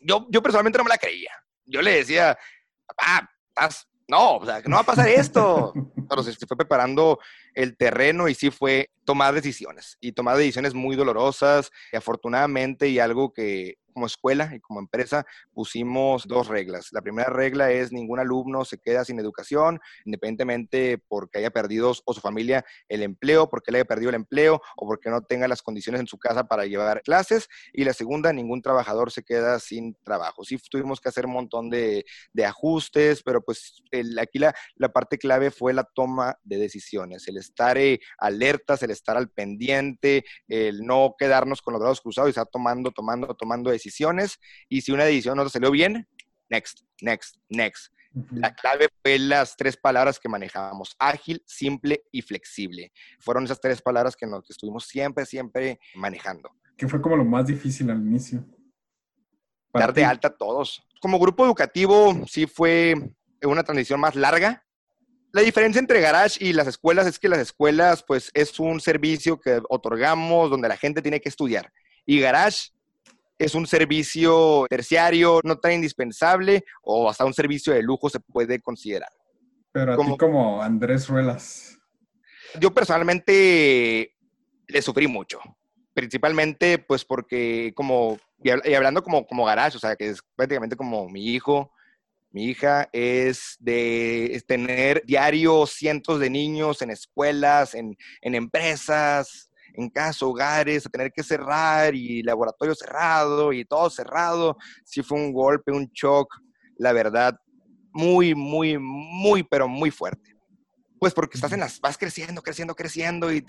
Yo, 0.00 0.26
yo 0.30 0.42
personalmente 0.42 0.78
no 0.78 0.84
me 0.84 0.90
la 0.90 0.98
creía. 0.98 1.32
Yo 1.64 1.82
le 1.82 1.96
decía, 1.96 2.38
papá, 2.86 3.30
estás 3.48 3.88
no, 4.10 4.36
o 4.36 4.44
sea, 4.44 4.60
que 4.60 4.68
no 4.68 4.76
va 4.76 4.82
a 4.82 4.86
pasar 4.86 5.08
esto. 5.08 5.72
Pero 6.08 6.22
se, 6.22 6.32
fue 6.46 6.56
preparando 6.56 7.18
el 7.54 7.76
terreno 7.76 8.28
y 8.28 8.34
sí 8.34 8.50
fue 8.50 8.90
tomar 9.04 9.34
decisiones 9.34 9.96
y 10.00 10.12
tomar 10.12 10.36
decisiones 10.36 10.74
muy 10.74 10.96
dolorosas 10.96 11.70
y 11.92 11.96
afortunadamente 11.96 12.88
y 12.88 12.98
algo 12.98 13.32
que 13.32 13.76
como 13.92 14.06
escuela 14.06 14.50
y 14.54 14.60
como 14.60 14.80
empresa 14.80 15.26
pusimos 15.52 16.26
dos 16.26 16.48
reglas. 16.48 16.88
La 16.92 17.02
primera 17.02 17.28
regla 17.28 17.70
es 17.70 17.92
ningún 17.92 18.20
alumno 18.20 18.64
se 18.64 18.78
queda 18.78 19.04
sin 19.04 19.18
educación, 19.18 19.80
independientemente 20.04 20.98
porque 21.08 21.38
haya 21.38 21.50
perdido 21.50 21.92
o 22.04 22.14
su 22.14 22.20
familia 22.20 22.64
el 22.88 23.02
empleo, 23.02 23.48
porque 23.48 23.72
le 23.72 23.78
haya 23.78 23.84
perdido 23.84 24.10
el 24.10 24.16
empleo 24.16 24.60
o 24.76 24.86
porque 24.86 25.10
no 25.10 25.22
tenga 25.22 25.48
las 25.48 25.62
condiciones 25.62 26.00
en 26.00 26.06
su 26.06 26.18
casa 26.18 26.44
para 26.44 26.66
llevar 26.66 27.02
clases. 27.02 27.48
Y 27.72 27.84
la 27.84 27.92
segunda, 27.92 28.32
ningún 28.32 28.62
trabajador 28.62 29.10
se 29.10 29.22
queda 29.22 29.58
sin 29.58 29.94
trabajo. 30.04 30.44
Sí 30.44 30.56
tuvimos 30.70 31.00
que 31.00 31.08
hacer 31.08 31.26
un 31.26 31.32
montón 31.32 31.70
de, 31.70 32.04
ajustes, 32.46 33.22
pero 33.22 33.42
pues 33.42 33.82
aquí 34.20 34.38
la, 34.38 34.54
la, 34.76 34.88
parte 34.88 35.18
clave 35.18 35.50
fue 35.50 35.74
la 35.74 35.84
toma 35.84 36.38
de 36.42 36.56
decisiones, 36.56 37.28
estar 37.40 37.76
eh, 37.78 38.00
alertas, 38.18 38.82
el 38.82 38.90
estar 38.90 39.16
al 39.16 39.30
pendiente, 39.30 40.24
el 40.48 40.84
no 40.84 41.14
quedarnos 41.18 41.62
con 41.62 41.72
los 41.72 41.80
brazos 41.80 42.00
cruzados 42.00 42.28
y 42.28 42.30
estar 42.30 42.46
tomando, 42.46 42.90
tomando, 42.90 43.34
tomando 43.34 43.70
decisiones 43.70 44.38
y 44.68 44.82
si 44.82 44.92
una 44.92 45.04
decisión 45.04 45.36
no 45.36 45.44
te 45.44 45.50
salió 45.50 45.70
bien, 45.70 46.06
next, 46.48 46.82
next, 47.00 47.36
next. 47.48 47.92
La 48.32 48.52
clave 48.54 48.88
fue 49.02 49.18
las 49.20 49.56
tres 49.56 49.76
palabras 49.76 50.18
que 50.18 50.28
manejamos, 50.28 50.96
ágil, 50.98 51.42
simple 51.46 52.02
y 52.10 52.22
flexible. 52.22 52.92
Fueron 53.20 53.44
esas 53.44 53.60
tres 53.60 53.80
palabras 53.80 54.16
que, 54.16 54.26
nos, 54.26 54.50
estuvimos 54.50 54.86
siempre, 54.86 55.24
siempre 55.24 55.78
manejando. 55.94 56.50
¿Qué 56.76 56.88
fue 56.88 57.00
como 57.00 57.16
lo 57.16 57.24
más 57.24 57.46
difícil 57.46 57.88
al 57.88 57.98
inicio? 57.98 58.44
Dar 59.72 59.94
de 59.94 60.04
alta 60.04 60.28
a 60.28 60.36
todos. 60.36 60.82
Como 61.00 61.20
grupo 61.20 61.44
educativo 61.44 62.26
sí 62.26 62.46
fue 62.46 62.94
una 63.42 63.62
transición 63.62 64.00
más 64.00 64.16
larga, 64.16 64.64
La 65.32 65.42
diferencia 65.42 65.78
entre 65.78 66.00
Garage 66.00 66.44
y 66.44 66.52
las 66.52 66.66
escuelas 66.66 67.06
es 67.06 67.18
que 67.18 67.28
las 67.28 67.38
escuelas, 67.38 68.02
pues, 68.06 68.30
es 68.34 68.58
un 68.58 68.80
servicio 68.80 69.38
que 69.38 69.60
otorgamos 69.68 70.50
donde 70.50 70.68
la 70.68 70.76
gente 70.76 71.02
tiene 71.02 71.20
que 71.20 71.28
estudiar. 71.28 71.72
Y 72.04 72.18
Garage 72.18 72.70
es 73.38 73.54
un 73.54 73.66
servicio 73.66 74.66
terciario, 74.68 75.40
no 75.44 75.58
tan 75.58 75.72
indispensable, 75.72 76.64
o 76.82 77.08
hasta 77.08 77.24
un 77.24 77.32
servicio 77.32 77.72
de 77.72 77.82
lujo 77.82 78.10
se 78.10 78.18
puede 78.18 78.60
considerar. 78.60 79.10
Pero 79.72 79.94
a 79.94 79.96
ti 79.96 80.16
como 80.18 80.60
Andrés 80.62 81.08
Ruelas. 81.08 81.78
Yo 82.60 82.74
personalmente 82.74 84.16
le 84.66 84.82
sufrí 84.82 85.06
mucho. 85.06 85.40
Principalmente, 85.94 86.78
pues, 86.78 87.04
porque 87.04 87.72
como, 87.76 88.18
y 88.42 88.74
hablando 88.74 89.02
como, 89.02 89.24
como 89.26 89.44
Garage, 89.44 89.76
o 89.76 89.80
sea, 89.80 89.94
que 89.94 90.08
es 90.08 90.20
prácticamente 90.34 90.74
como 90.74 91.08
mi 91.08 91.26
hijo, 91.26 91.72
mi 92.32 92.44
hija 92.44 92.88
es 92.92 93.56
de 93.58 94.42
tener 94.46 95.04
diario 95.04 95.66
cientos 95.66 96.20
de 96.20 96.30
niños 96.30 96.80
en 96.80 96.90
escuelas, 96.90 97.74
en, 97.74 97.96
empresas, 98.22 99.50
en 99.74 99.90
casas, 99.90 100.22
hogares, 100.22 100.86
a 100.86 100.90
tener 100.90 101.12
que 101.12 101.22
cerrar 101.22 101.94
y 101.94 102.22
laboratorio 102.22 102.74
cerrado 102.74 103.52
y 103.52 103.64
todo 103.64 103.90
cerrado. 103.90 104.56
Sí 104.84 105.02
fue 105.02 105.18
un 105.18 105.32
golpe, 105.32 105.72
un 105.72 105.90
shock, 105.92 106.34
la 106.76 106.92
verdad, 106.92 107.36
muy, 107.92 108.34
muy, 108.34 108.78
muy, 108.78 109.42
pero 109.42 109.66
muy 109.66 109.90
fuerte 109.90 110.39
pues 111.00 111.14
porque 111.14 111.38
estás 111.38 111.52
en 111.52 111.60
las, 111.60 111.80
vas 111.80 111.96
creciendo, 111.96 112.42
creciendo, 112.42 112.76
creciendo 112.76 113.32
y, 113.32 113.42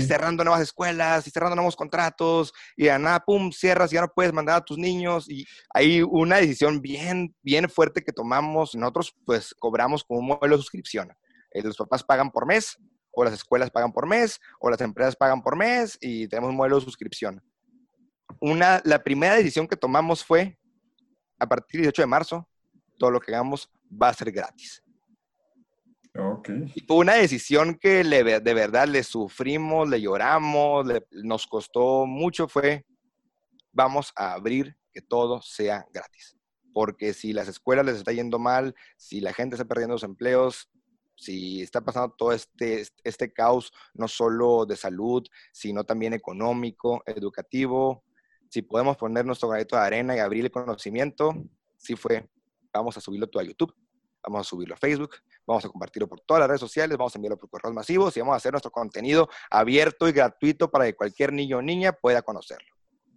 cerrando 0.00 0.44
nuevas 0.44 0.62
escuelas 0.62 1.26
y 1.26 1.30
cerrando 1.30 1.56
nuevos 1.56 1.74
contratos 1.74 2.54
y 2.76 2.86
a 2.86 2.96
nada, 2.96 3.18
pum, 3.18 3.50
cierras 3.50 3.92
y 3.92 3.96
ya 3.96 4.02
no 4.02 4.12
puedes 4.14 4.32
mandar 4.32 4.58
a 4.58 4.64
tus 4.64 4.78
niños 4.78 5.28
y 5.28 5.44
hay 5.74 6.00
una 6.02 6.36
decisión 6.36 6.80
bien, 6.80 7.34
bien 7.42 7.68
fuerte 7.68 8.04
que 8.04 8.12
tomamos. 8.12 8.76
Nosotros 8.76 9.16
pues 9.26 9.52
cobramos 9.58 10.04
como 10.04 10.20
un 10.20 10.26
modelo 10.28 10.56
de 10.56 10.62
suscripción. 10.62 11.12
Eh, 11.50 11.62
los 11.64 11.76
papás 11.76 12.04
pagan 12.04 12.30
por 12.30 12.46
mes 12.46 12.78
o 13.10 13.24
las 13.24 13.34
escuelas 13.34 13.68
pagan 13.68 13.92
por 13.92 14.06
mes 14.06 14.40
o 14.60 14.70
las 14.70 14.80
empresas 14.80 15.16
pagan 15.16 15.42
por 15.42 15.56
mes 15.56 15.98
y 16.00 16.28
tenemos 16.28 16.50
un 16.50 16.56
modelo 16.56 16.78
de 16.78 16.84
suscripción. 16.84 17.42
Una, 18.40 18.80
la 18.84 19.02
primera 19.02 19.34
decisión 19.34 19.66
que 19.66 19.76
tomamos 19.76 20.24
fue, 20.24 20.56
a 21.40 21.48
partir 21.48 21.80
del 21.80 21.86
18 21.86 22.02
de 22.02 22.06
marzo, 22.06 22.48
todo 22.96 23.10
lo 23.10 23.20
que 23.20 23.32
hagamos 23.32 23.68
va 23.90 24.10
a 24.10 24.14
ser 24.14 24.30
gratis 24.30 24.84
y 26.74 26.80
fue 26.82 26.96
una 26.96 27.14
decisión 27.14 27.76
que 27.76 28.04
de 28.04 28.54
verdad 28.54 28.86
le 28.86 29.02
sufrimos, 29.02 29.88
le 29.88 30.00
lloramos, 30.00 30.86
nos 31.10 31.46
costó 31.46 32.04
mucho, 32.04 32.48
fue, 32.48 32.84
vamos 33.72 34.12
a 34.16 34.34
abrir 34.34 34.76
que 34.92 35.00
todo 35.00 35.40
sea 35.40 35.86
gratis. 35.92 36.36
Porque 36.74 37.14
si 37.14 37.32
las 37.32 37.48
escuelas 37.48 37.86
les 37.86 37.96
está 37.96 38.12
yendo 38.12 38.38
mal, 38.38 38.74
si 38.96 39.20
la 39.20 39.32
gente 39.32 39.54
está 39.54 39.64
perdiendo 39.64 39.96
sus 39.96 40.08
empleos, 40.08 40.70
si 41.16 41.62
está 41.62 41.80
pasando 41.80 42.14
todo 42.16 42.32
este, 42.32 42.84
este 43.04 43.32
caos, 43.32 43.72
no 43.94 44.08
solo 44.08 44.66
de 44.66 44.76
salud, 44.76 45.22
sino 45.52 45.84
también 45.84 46.12
económico, 46.12 47.02
educativo, 47.06 48.04
si 48.50 48.60
podemos 48.60 48.96
poner 48.98 49.24
nuestro 49.24 49.48
granito 49.48 49.76
de 49.76 49.82
arena 49.82 50.16
y 50.16 50.18
abrir 50.18 50.44
el 50.44 50.50
conocimiento, 50.50 51.32
sí 51.78 51.96
fue, 51.96 52.28
vamos 52.72 52.96
a 52.96 53.00
subirlo 53.00 53.28
todo 53.28 53.42
a 53.42 53.46
YouTube, 53.46 53.74
vamos 54.22 54.46
a 54.46 54.50
subirlo 54.50 54.74
a 54.74 54.78
Facebook, 54.78 55.16
vamos 55.46 55.64
a 55.64 55.68
compartirlo 55.68 56.08
por 56.08 56.20
todas 56.20 56.40
las 56.40 56.48
redes 56.48 56.60
sociales, 56.60 56.96
vamos 56.96 57.14
a 57.14 57.18
enviarlo 57.18 57.38
por 57.38 57.50
correos 57.50 57.74
masivos 57.74 58.16
y 58.16 58.20
vamos 58.20 58.34
a 58.34 58.36
hacer 58.36 58.52
nuestro 58.52 58.70
contenido 58.70 59.28
abierto 59.50 60.08
y 60.08 60.12
gratuito 60.12 60.70
para 60.70 60.86
que 60.86 60.94
cualquier 60.94 61.32
niño 61.32 61.58
o 61.58 61.62
niña 61.62 61.92
pueda 61.92 62.22
conocerlo. 62.22 62.74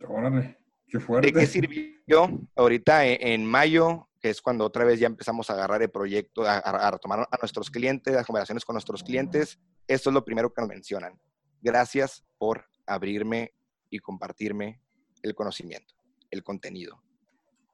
Órale, 0.08 0.58
qué 0.88 1.00
fuerte. 1.00 1.32
¿De 1.32 1.40
qué 1.40 1.48
sirvió 1.48 2.30
ahorita 2.56 3.06
en, 3.06 3.46
mayo, 3.46 4.10
que 4.20 4.30
es 4.30 4.42
cuando 4.42 4.66
otra 4.66 4.86
vez 4.86 5.00
ya 5.00 5.08
empezamos 5.08 5.50
a 5.50 5.54
agarrar 5.54 5.82
el 5.82 5.90
proyecto, 5.90 6.44
a, 6.46 6.92
retomar 6.92 7.28
a 7.32 7.38
nuestros 7.42 7.70
clientes, 7.70 8.14
las 8.14 8.26
conversaciones 8.26 8.66
con 8.66 8.74
nuestros 8.74 9.04
clientes? 9.04 9.60
Esto 9.88 10.10
es 10.10 10.14
lo 10.14 10.26
primero 10.26 10.54
que 10.54 10.62
nos 10.62 10.70
mencionan. 10.70 11.20
Gracias 11.62 12.24
por 12.38 12.66
abrirme 12.86 13.54
y 13.90 14.00
compartirme 14.00 14.82
el 15.24 15.34
conocimiento, 15.34 15.96
el 16.30 16.44
contenido 16.44 17.06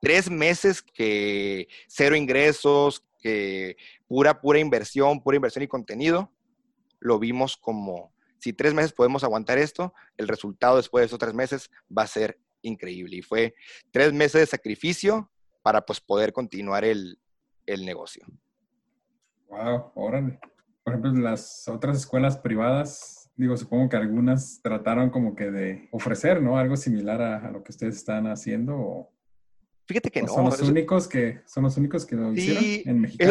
tres 0.01 0.29
meses 0.29 0.81
que 0.81 1.67
cero 1.87 2.15
ingresos, 2.15 3.05
que 3.21 3.77
pura, 4.07 4.41
pura 4.41 4.59
inversión, 4.59 5.21
pura 5.21 5.37
inversión 5.37 5.63
y 5.63 5.67
contenido, 5.67 6.31
lo 6.99 7.19
vimos 7.19 7.57
como, 7.57 8.13
si 8.39 8.53
tres 8.53 8.73
meses 8.73 8.93
podemos 8.93 9.23
aguantar 9.23 9.57
esto, 9.57 9.93
el 10.17 10.27
resultado 10.27 10.77
después 10.77 11.03
de 11.03 11.05
esos 11.07 11.19
tres 11.19 11.33
meses 11.33 11.69
va 11.95 12.03
a 12.03 12.07
ser 12.07 12.39
increíble. 12.61 13.17
Y 13.17 13.21
fue 13.21 13.55
tres 13.91 14.13
meses 14.13 14.41
de 14.41 14.45
sacrificio 14.45 15.29
para 15.61 15.85
pues 15.85 15.99
poder 15.99 16.33
continuar 16.33 16.83
el, 16.83 17.17
negocio. 17.67 18.25
Wow, 19.47 19.91
órale. 19.95 20.39
Por 20.83 20.93
ejemplo, 20.93 21.13
las 21.13 21.67
otras 21.69 21.95
escuelas 21.95 22.37
privadas, 22.37 23.31
digo, 23.37 23.55
supongo 23.55 23.87
que 23.87 23.95
algunas 23.95 24.59
trataron 24.61 25.09
como 25.09 25.35
que 25.35 25.49
de 25.49 25.87
ofrecer, 25.91 26.41
¿no? 26.41 26.57
Algo 26.57 26.75
similar 26.75 27.21
a, 27.21 27.47
a 27.47 27.51
lo 27.51 27.63
que 27.63 27.71
ustedes 27.71 27.95
están 27.95 28.27
haciendo 28.27 28.75
o, 28.75 29.13
Fíjate 29.91 30.09
que 30.09 30.21
no. 30.21 30.29
Son 30.29 30.45
los, 30.45 30.61
únicos 30.61 31.07
que, 31.09 31.41
son 31.45 31.63
los 31.63 31.75
únicos 31.75 32.05
que 32.05 32.15
lo 32.15 32.31
hicieron 32.31 32.63
en 32.85 33.01
México. 33.01 33.23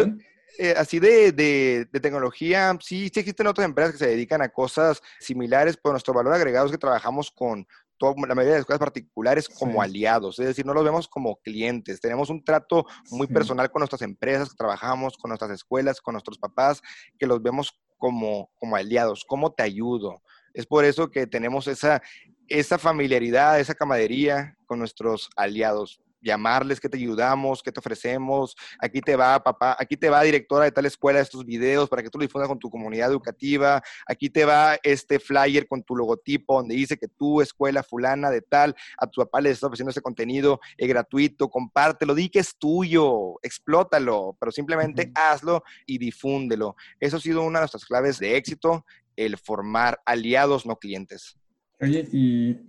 Eh, 0.59 0.75
así 0.77 0.99
de, 0.99 1.31
de, 1.31 1.99
tecnología, 1.99 2.77
sí, 2.81 3.09
sí 3.11 3.19
existen 3.19 3.47
otras 3.47 3.65
empresas 3.65 3.93
que 3.93 3.97
se 3.97 4.07
dedican 4.07 4.43
a 4.43 4.49
cosas 4.49 5.01
similares, 5.19 5.75
pero 5.81 5.93
nuestro 5.93 6.13
valor 6.13 6.33
agregado 6.33 6.67
es 6.67 6.71
que 6.71 6.77
trabajamos 6.77 7.31
con 7.31 7.65
toda, 7.97 8.13
la 8.27 8.35
mayoría 8.35 8.51
de 8.53 8.57
las 8.57 8.59
escuelas 8.59 8.79
particulares 8.79 9.49
como 9.49 9.81
aliados, 9.81 10.37
es 10.37 10.45
decir, 10.45 10.65
no 10.65 10.75
los 10.75 10.83
vemos 10.83 11.07
como 11.07 11.37
clientes, 11.37 11.99
tenemos 11.99 12.29
un 12.29 12.43
trato 12.43 12.85
muy 13.09 13.25
personal 13.25 13.71
con 13.71 13.79
nuestras 13.79 14.03
empresas 14.03 14.49
que 14.49 14.55
trabajamos, 14.55 15.17
con 15.17 15.29
nuestras 15.29 15.49
escuelas, 15.49 15.99
con 15.99 16.13
nuestros 16.13 16.37
papás, 16.37 16.81
que 17.17 17.25
los 17.25 17.41
vemos 17.41 17.79
como, 17.97 18.51
como 18.59 18.75
aliados, 18.75 19.25
cómo 19.25 19.53
te 19.53 19.63
ayudo. 19.63 20.21
Es 20.53 20.67
por 20.67 20.83
eso 20.83 21.09
que 21.09 21.27
tenemos 21.27 21.67
esa, 21.67 22.03
esa 22.47 22.77
familiaridad, 22.77 23.59
esa 23.59 23.73
camaradería 23.73 24.57
con 24.65 24.79
nuestros 24.79 25.29
aliados 25.35 26.01
llamarles 26.21 26.79
que 26.79 26.89
te 26.89 26.97
ayudamos, 26.97 27.61
que 27.63 27.71
te 27.71 27.79
ofrecemos, 27.79 28.55
aquí 28.79 29.01
te 29.01 29.15
va 29.15 29.43
papá, 29.43 29.75
aquí 29.79 29.97
te 29.97 30.09
va 30.09 30.23
directora 30.23 30.65
de 30.65 30.71
tal 30.71 30.85
escuela 30.85 31.19
estos 31.19 31.45
videos 31.45 31.89
para 31.89 32.03
que 32.03 32.09
tú 32.09 32.17
lo 32.17 32.23
difundas 32.23 32.47
con 32.47 32.59
tu 32.59 32.69
comunidad 32.69 33.09
educativa, 33.09 33.81
aquí 34.07 34.29
te 34.29 34.45
va 34.45 34.77
este 34.83 35.19
flyer 35.19 35.67
con 35.67 35.83
tu 35.83 35.95
logotipo 35.95 36.57
donde 36.57 36.75
dice 36.75 36.97
que 36.97 37.07
tu 37.07 37.41
escuela 37.41 37.83
fulana 37.83 38.29
de 38.29 38.41
tal, 38.41 38.75
a 38.97 39.07
tu 39.07 39.21
papá 39.21 39.41
le 39.41 39.51
está 39.51 39.67
ofreciendo 39.67 39.89
este 39.89 40.01
contenido 40.01 40.59
es 40.77 40.87
gratuito, 40.87 41.49
compártelo, 41.49 42.15
di 42.15 42.29
que 42.29 42.39
es 42.39 42.57
tuyo, 42.57 43.39
explótalo, 43.41 44.35
pero 44.39 44.51
simplemente 44.51 45.11
hazlo 45.15 45.63
y 45.85 45.97
difúndelo. 45.97 46.75
Eso 46.99 47.17
ha 47.17 47.19
sido 47.19 47.43
una 47.43 47.59
de 47.59 47.63
nuestras 47.63 47.85
claves 47.85 48.19
de 48.19 48.37
éxito, 48.37 48.85
el 49.15 49.37
formar 49.37 50.01
aliados, 50.05 50.65
no 50.65 50.75
clientes. 50.77 51.37
Oye, 51.79 52.07
y 52.11 52.59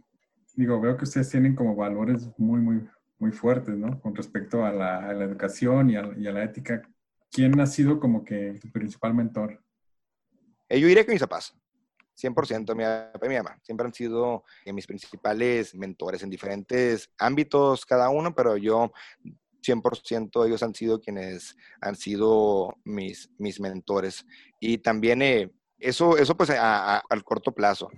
digo, 0.55 0.80
veo 0.80 0.96
que 0.96 1.05
ustedes 1.05 1.30
tienen 1.30 1.55
como 1.55 1.74
valores 1.74 2.28
muy, 2.36 2.61
muy 2.61 2.88
muy 3.23 3.31
fuertes, 3.31 3.77
¿no? 3.77 4.01
Con 4.01 4.16
respecto 4.16 4.64
a 4.64 4.73
la, 4.73 5.12
educación 5.12 5.91
y 5.91 5.97
a, 5.97 6.03
la 6.03 6.43
ética. 6.43 6.83
¿Quién 7.31 7.59
ha 7.61 7.66
sido 7.66 8.01
como 8.01 8.25
que 8.25 8.59
tu 8.61 8.68
principal 8.73 9.14
mentor? 9.14 9.62
Eh, 10.68 10.81
yo 10.81 10.89
diría 10.89 11.07
que 11.07 11.12
mis 11.12 11.20
papás. 11.20 11.57
100%, 12.20 12.75
mi 12.75 12.83
papá 12.83 13.27
y 13.27 13.29
mi 13.29 13.37
mamá. 13.37 13.57
Siempre 13.62 13.87
han 13.87 13.95
sido 13.95 14.43
eh, 14.64 14.73
mis 14.73 14.89
principales 14.89 15.73
mentores 15.77 16.25
en 16.25 16.31
diferentes 16.31 17.11
ámbitos 17.16 17.87
cada 17.87 18.11
uno, 18.11 18.35
pero 18.35 18.57
yo 18.57 18.93
100% 19.64 20.45
ellos 20.45 20.62
han 20.64 20.75
sido 20.75 21.01
quienes 21.01 21.57
han 21.81 21.95
sido 21.95 22.77
mis, 22.85 23.31
mis 23.39 23.61
mentores. 23.61 24.27
Y 24.59 24.79
también 24.79 25.23
eh, 25.23 25.53
eso, 25.79 26.18
eso 26.18 26.37
pues 26.37 26.51
al 26.51 27.25
corto 27.25 27.53
plazo. 27.53 27.89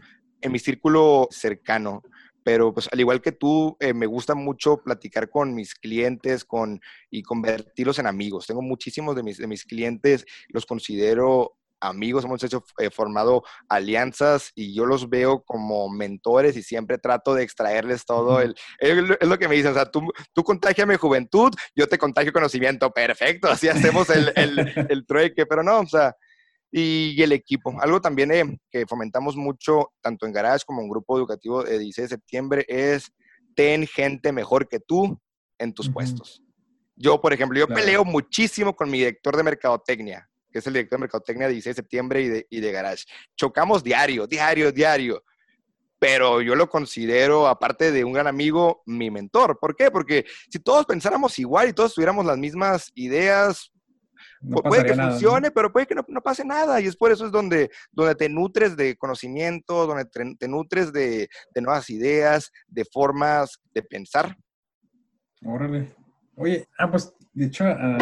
En 0.42 0.52
mi 0.52 0.58
círculo 0.58 1.28
cercano, 1.30 2.02
pero 2.44 2.72
pues 2.72 2.88
al 2.92 3.00
igual 3.00 3.20
que 3.20 3.32
tú, 3.32 3.76
eh, 3.80 3.94
me 3.94 4.06
gusta 4.06 4.34
mucho 4.34 4.76
platicar 4.76 5.30
con 5.30 5.54
mis 5.54 5.74
clientes 5.74 6.44
con, 6.44 6.80
y 7.10 7.22
convertirlos 7.22 7.98
en 7.98 8.06
amigos. 8.06 8.46
Tengo 8.46 8.62
muchísimos 8.62 9.16
de 9.16 9.22
mis, 9.22 9.38
de 9.38 9.46
mis 9.46 9.64
clientes, 9.64 10.24
los 10.48 10.66
considero 10.66 11.56
amigos, 11.80 12.24
hemos 12.24 12.42
hecho, 12.42 12.64
eh, 12.78 12.90
formado 12.90 13.42
alianzas 13.68 14.52
y 14.54 14.74
yo 14.74 14.86
los 14.86 15.08
veo 15.10 15.42
como 15.42 15.88
mentores 15.88 16.56
y 16.56 16.62
siempre 16.62 16.98
trato 16.98 17.34
de 17.34 17.42
extraerles 17.42 18.06
todo 18.06 18.40
el, 18.40 18.54
es 18.78 19.28
lo 19.28 19.38
que 19.38 19.48
me 19.48 19.54
dicen, 19.54 19.72
o 19.72 19.74
sea, 19.74 19.90
tú, 19.90 20.00
tú 20.32 20.42
contagiame 20.44 20.96
juventud, 20.96 21.52
yo 21.76 21.86
te 21.86 21.98
contagio 21.98 22.32
conocimiento, 22.32 22.90
perfecto, 22.90 23.48
así 23.48 23.68
hacemos 23.68 24.08
el, 24.10 24.32
el, 24.36 24.86
el 24.88 25.06
trueque, 25.06 25.46
pero 25.46 25.62
no, 25.62 25.80
o 25.80 25.86
sea, 25.86 26.16
y, 26.76 27.22
el 27.22 27.30
equipo. 27.30 27.72
Algo 27.80 28.00
también 28.00 28.32
eh, 28.32 28.58
que 28.68 28.84
fomentamos 28.84 29.36
mucho, 29.36 29.92
tanto 30.00 30.26
en 30.26 30.32
Garage 30.32 30.64
como 30.66 30.82
en 30.82 30.88
Grupo 30.88 31.16
Educativo 31.16 31.62
de 31.62 31.78
16 31.78 32.10
de 32.10 32.16
septiembre, 32.16 32.64
es 32.68 33.12
ten 33.54 33.86
gente 33.86 34.32
mejor 34.32 34.68
que 34.68 34.80
tú 34.80 35.20
en 35.58 35.72
tus 35.72 35.88
puestos. 35.88 36.42
Yo, 36.96 37.20
por 37.20 37.32
ejemplo, 37.32 37.58
yo 37.58 37.68
peleo 37.68 38.04
muchísimo 38.04 38.74
con 38.74 38.90
mi 38.90 38.98
director 38.98 39.36
de 39.36 39.44
mercadotecnia, 39.44 40.28
que 40.50 40.58
es 40.58 40.66
el 40.66 40.72
director 40.72 40.98
de 40.98 41.02
mercadotecnia 41.02 41.46
de 41.46 41.52
16 41.52 41.76
de 41.76 41.82
septiembre 41.82 42.22
y 42.22 42.28
de, 42.28 42.46
y 42.50 42.60
de 42.60 42.72
Garage. 42.72 43.04
Chocamos 43.36 43.84
diario, 43.84 44.26
diario, 44.26 44.72
diario 44.72 45.22
pero 46.00 46.42
yo 46.42 46.54
lo 46.54 46.68
considero, 46.68 47.46
aparte 47.46 47.90
de 47.90 48.04
un 48.04 48.12
gran 48.12 48.26
amigo, 48.26 48.82
mi 48.84 49.10
mentor. 49.10 49.58
¿Por 49.58 49.74
qué? 49.74 49.90
Porque 49.90 50.26
si 50.50 50.58
todos 50.58 50.84
pensáramos 50.84 51.38
igual 51.38 51.70
y 51.70 51.72
todos 51.72 51.94
tuviéramos 51.94 52.26
las 52.26 52.36
mismas 52.36 52.92
ideas, 52.94 53.72
puede 54.62 54.84
que 54.84 54.94
funcione, 54.94 55.50
pero 55.50 55.72
puede 55.72 55.86
que 55.86 55.94
no, 55.94 56.04
pase 56.22 56.44
nada. 56.44 56.80
Y 56.80 56.86
es 56.86 56.96
por 56.96 57.12
eso 57.12 57.26
es 57.26 57.32
donde, 57.32 57.70
donde 57.92 58.14
te 58.14 58.28
nutres 58.28 58.76
de 58.76 58.96
conocimiento, 58.96 59.86
donde 59.86 60.04
te, 60.38 60.48
nutres 60.48 60.92
de, 60.92 61.28
nuevas 61.56 61.90
ideas, 61.90 62.50
de 62.66 62.84
formas 62.84 63.58
de 63.72 63.82
pensar. 63.82 64.36
Órale. 65.44 65.94
Oye, 66.36 66.66
ah, 66.78 66.90
pues 66.90 67.14
de 67.32 67.46
hecho, 67.46 67.64
a, 67.64 67.96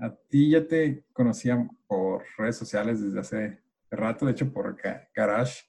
a 0.00 0.14
ti 0.28 0.50
ya 0.50 0.66
te 0.66 1.04
conocía 1.12 1.68
por 1.86 2.22
redes 2.36 2.56
sociales 2.56 3.02
desde 3.02 3.20
hace 3.20 3.62
rato, 3.90 4.26
de 4.26 4.32
hecho 4.32 4.52
por 4.52 4.76
Garage 5.14 5.62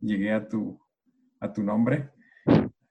llegué 0.00 0.32
a 0.32 0.46
tu, 0.46 0.78
a 1.40 1.52
tu 1.52 1.62
nombre 1.62 2.10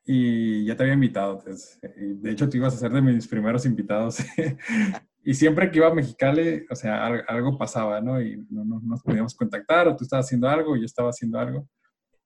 y 0.06 0.66
ya 0.66 0.76
te 0.76 0.84
había 0.84 0.96
invitado. 0.96 1.44
de 1.46 2.32
hecho, 2.32 2.50
tú 2.50 2.58
ibas 2.58 2.74
a 2.76 2.78
ser 2.78 2.92
de 2.92 3.02
mis 3.02 3.28
primeros 3.28 3.66
invitados. 3.66 4.18
y 5.24 5.34
siempre 5.34 5.72
que 5.72 5.78
iba 5.78 5.88
a 5.88 5.94
Mexicali, 5.94 6.66
o 6.70 6.76
sea, 6.76 7.06
algo 7.06 7.58
pasaba, 7.58 8.02
¿no? 8.02 8.22
Y 8.22 8.46
no, 8.50 8.82
nos 8.82 9.02
podíamos 9.02 9.34
contactar, 9.34 9.88
o 9.88 9.96
tú 9.96 10.04
estabas 10.04 10.26
haciendo 10.26 10.50
algo, 10.50 10.76
y 10.76 10.82
yo 10.82 10.86
estaba 10.86 11.10
haciendo 11.10 11.40
algo. 11.40 11.70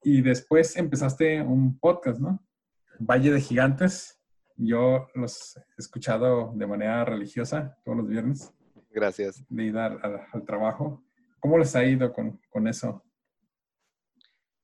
Y 0.02 0.22
después 0.22 0.76
empezaste 0.76 1.40
un 1.42 1.78
podcast, 1.80 2.20
¿no? 2.20 2.44
Valle 3.00 3.32
de 3.32 3.40
Gigantes. 3.40 4.20
Yo 4.56 5.08
los 5.14 5.58
he 5.58 5.62
escuchado 5.78 6.52
de 6.56 6.66
manera 6.66 7.06
religiosa 7.06 7.78
todos 7.86 8.00
los 8.00 8.08
viernes. 8.08 8.52
Gracias. 8.90 9.44
De 9.48 9.66
ir 9.66 9.78
al, 9.78 10.00
al 10.32 10.46
trabajo. 10.46 11.04
¿Cómo 11.40 11.60
les 11.60 11.76
ha 11.76 11.86
ido 11.86 12.12
con, 12.12 12.42
con 12.50 12.68
eso? 12.68 13.04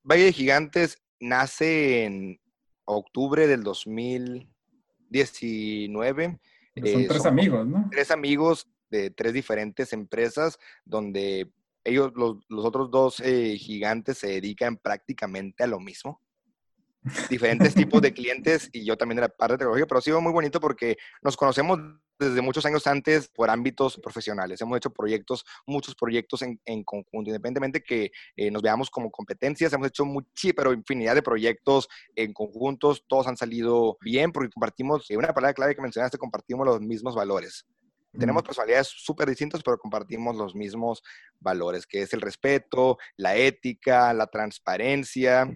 Valle 0.04 0.24
de 0.24 0.34
Gigantes 0.34 0.98
nace 1.20 2.06
en 2.06 2.40
octubre 2.86 3.46
del 3.46 3.62
2019. 3.62 6.40
Son 6.76 7.02
eh, 7.02 7.06
tres 7.08 7.26
amigos, 7.26 7.68
¿no? 7.68 7.88
Tres 7.92 8.12
amigos 8.12 8.68
de 8.90 9.10
tres 9.10 9.34
diferentes 9.34 9.94
empresas 9.94 10.60
donde 10.86 11.52
ellos, 11.84 12.14
los, 12.16 12.38
otros 12.50 12.90
dos 12.90 13.20
eh, 13.20 13.58
gigantes 13.58 14.20
se 14.20 14.28
dedican 14.28 14.78
prácticamente 14.78 15.64
a 15.64 15.68
lo 15.68 15.80
mismo. 15.80 16.22
Diferentes 17.30 17.74
tipos 17.76 18.02
de 18.02 18.14
clientes 18.14 18.70
y 18.72 18.86
yo 18.86 18.98
también 18.98 19.18
de 19.18 19.22
la 19.22 19.30
parte 19.30 19.54
de 19.54 19.58
tecnología, 19.60 19.86
pero 19.86 20.00
ha 20.00 20.02
sido 20.02 20.22
muy 20.22 20.32
bonito 20.32 20.60
porque 20.60 20.98
nos 21.22 21.36
conocemos 21.36 21.80
desde 22.18 22.42
muchos 22.42 22.66
años 22.66 22.88
antes 22.88 23.28
por 23.28 23.50
ámbitos 23.50 24.00
profesionales. 24.02 24.62
Hemos 24.62 24.78
hecho 24.78 24.92
proyectos, 24.92 25.46
muchos 25.66 25.96
proyectos 25.96 26.42
en, 26.42 26.84
conjunto, 26.84 27.30
independientemente 27.30 27.84
que 27.84 28.12
eh, 28.36 28.52
nos 28.52 28.62
veamos 28.62 28.90
como 28.90 29.12
competencias, 29.12 29.74
hemos 29.74 29.88
hecho 29.88 30.06
muchi, 30.06 30.54
pero 30.54 30.74
infinidad 30.74 31.16
de 31.16 31.22
proyectos 31.22 31.90
en 32.16 32.34
conjuntos, 32.34 33.04
todos 33.08 33.28
han 33.28 33.38
salido 33.38 33.98
bien 34.02 34.32
porque 34.32 34.50
compartimos, 34.50 35.10
eh, 35.10 35.18
una 35.18 35.34
palabra 35.34 35.54
clave 35.54 35.76
que 35.76 35.82
mencionaste, 35.82 36.18
compartimos 36.18 36.66
los 36.66 36.82
mismos 36.82 37.16
valores. 37.16 37.66
Tenemos 38.18 38.44
personalidades 38.44 38.90
súper 38.90 39.28
distintas, 39.28 39.64
pero 39.64 39.80
compartimos 39.80 40.36
los 40.36 40.54
mismos 40.54 41.02
valores, 41.40 41.88
que 41.88 42.04
es 42.04 42.14
el 42.14 42.22
respeto, 42.22 43.00
la 43.18 43.36
ética, 43.36 44.14
la 44.14 44.28
transparencia, 44.28 45.50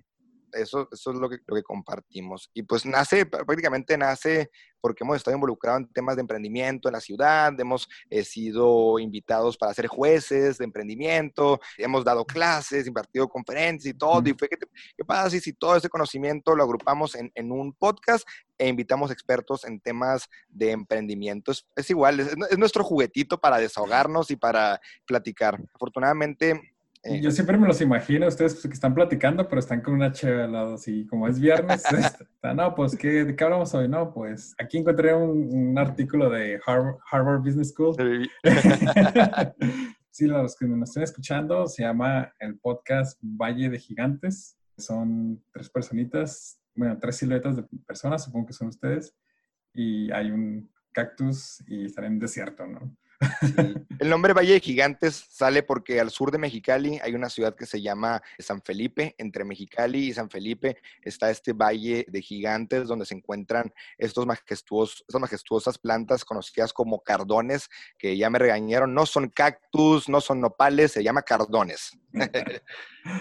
eso, 0.54 0.88
eso 0.91 1.12
es 1.12 1.18
lo 1.18 1.30
que, 1.30 1.38
lo 1.45 1.56
que 1.56 1.64
compartimos. 1.64 2.50
Y 2.54 2.64
pues 2.64 2.86
nace, 2.86 3.26
prácticamente 3.26 3.98
nace 3.98 4.50
porque 4.82 5.04
hemos 5.04 5.18
estado 5.18 5.36
involucrados 5.36 5.82
en 5.82 5.88
temas 5.88 6.16
de 6.16 6.22
emprendimiento 6.22 6.88
en 6.88 6.93
la 6.93 7.02
ciudad, 7.02 7.60
hemos 7.60 7.89
eh, 8.10 8.24
sido 8.24 9.00
invitados 9.00 9.58
para 9.58 9.74
ser 9.74 9.88
jueces 9.88 10.58
de 10.58 10.66
emprendimiento, 10.66 11.60
hemos 11.78 12.04
dado 12.04 12.26
clases, 12.26 12.88
impartido 12.88 13.28
conferencias 13.28 13.93
y 13.93 13.98
todo. 13.98 14.22
Y 14.26 14.34
fue, 14.34 14.48
¿qué, 14.48 14.58
qué 14.95 15.06
pasa 15.06 15.30
si, 15.30 15.39
si, 15.39 15.54
todo 15.54 15.76
ese 15.76 15.89
conocimiento 15.89 16.56
lo 16.56 16.64
agrupamos 16.64 17.16
en, 17.16 17.32
en, 17.36 17.52
un 17.52 17.74
podcast 17.74 18.28
e 18.58 18.68
invitamos 18.68 19.12
expertos 19.12 19.66
en 19.66 19.80
temas 19.80 20.30
de 20.48 20.72
emprendimiento? 20.72 21.52
Es, 21.52 21.66
es 21.76 21.89
igual, 21.89 22.20
es, 22.20 22.36
es 22.50 22.58
nuestro 22.58 22.84
juguetito 22.84 23.39
para 23.39 23.58
desahogarnos 23.58 24.32
y 24.32 24.36
para 24.36 24.80
platicar. 25.06 25.60
Afortunadamente, 25.74 26.76
eh, 27.08 27.22
yo 27.22 27.32
siempre 27.32 27.58
me 27.58 27.68
los 27.68 27.82
imagino, 27.82 28.28
ustedes 28.28 28.62
que 28.62 28.74
están 28.74 28.93
platicando, 28.93 29.47
pero 29.47 29.60
están 29.60 29.82
con 29.82 29.93
una 29.93 30.12
chévere 30.12 30.43
al 30.43 30.51
lado, 30.51 30.76
así 30.76 31.05
como 31.08 31.28
es 31.28 31.39
viernes. 31.39 31.84
no, 32.55 32.76
pues, 32.76 32.95
¿qué, 32.95 33.24
¿de 33.26 33.36
qué 33.36 33.43
hablamos 33.43 33.74
hoy? 33.74 33.88
No, 33.88 34.14
pues, 34.14 34.55
aquí 34.60 34.78
encontré 34.78 35.14
un, 35.14 35.78
artículo 35.78 36.30
de 36.30 36.60
Harvard, 36.66 37.41
Business 37.41 37.70
School. 37.70 37.95
Sí. 40.10 40.26
los 40.26 40.55
que 40.55 40.66
nos 40.66 40.89
estén 40.89 41.03
escuchando, 41.03 41.68
se 41.68 41.84
llama 41.84 42.34
el 42.39 42.58
podcast 42.58 43.20
Valle 43.22 43.70
de 43.70 43.78
Gigantes. 43.78 44.58
Son 44.76 45.43
tres 45.51 45.70
personitas, 45.70 46.60
bueno, 46.74 46.97
tres 46.99 47.18
siluetas 47.18 47.58
de 47.58 47.64
personas, 47.86 48.24
supongo 48.24 48.47
que 48.47 48.53
son 48.53 48.70
ustedes, 48.70 49.16
y 49.76 50.12
hay 50.12 50.32
un 50.32 50.72
cactus 50.91 51.64
y 51.68 51.86
están 51.86 52.05
en 52.05 52.18
desierto, 52.18 52.66
¿no? 52.66 52.97
El 53.99 54.09
nombre 54.09 54.34
Valle 54.34 54.53
de 54.53 54.59
Gigantes 54.59 55.28
sale 55.30 55.63
porque 55.63 55.99
al 55.99 56.11
sur 56.11 56.32
de 56.32 56.38
Mexicali 56.38 56.99
hay 57.01 57.15
una 57.15 57.30
ciudad 57.30 57.55
que 57.55 57.65
se 57.65 57.82
llama 57.82 58.22
San 58.38 58.61
Felipe. 58.61 59.15
Entre 59.18 59.43
Mexicali 59.43 60.07
y 60.07 60.13
San 60.13 60.30
Felipe 60.30 60.78
está 61.01 61.32
este 61.32 61.53
Valle 61.53 62.05
de 62.07 62.22
Gigantes 62.22 62.88
donde 62.88 63.05
se 63.05 63.15
encuentran 63.15 63.74
estos 63.97 64.26
majestuosos, 64.26 65.03
estas 65.07 65.22
majestuosas 65.22 65.78
plantas 65.78 66.26
conocidas 66.26 66.74
como 66.74 67.01
cardones, 67.01 67.70
que 67.97 68.18
ya 68.18 68.30
me 68.30 68.39
regañaron. 68.39 68.93
No 68.93 69.05
son 69.05 69.30
cactus, 69.30 70.09
no 70.09 70.22
son 70.22 70.41
nopales, 70.41 70.91
se 70.91 71.03
llama 71.03 71.24
cardones. 71.24 71.97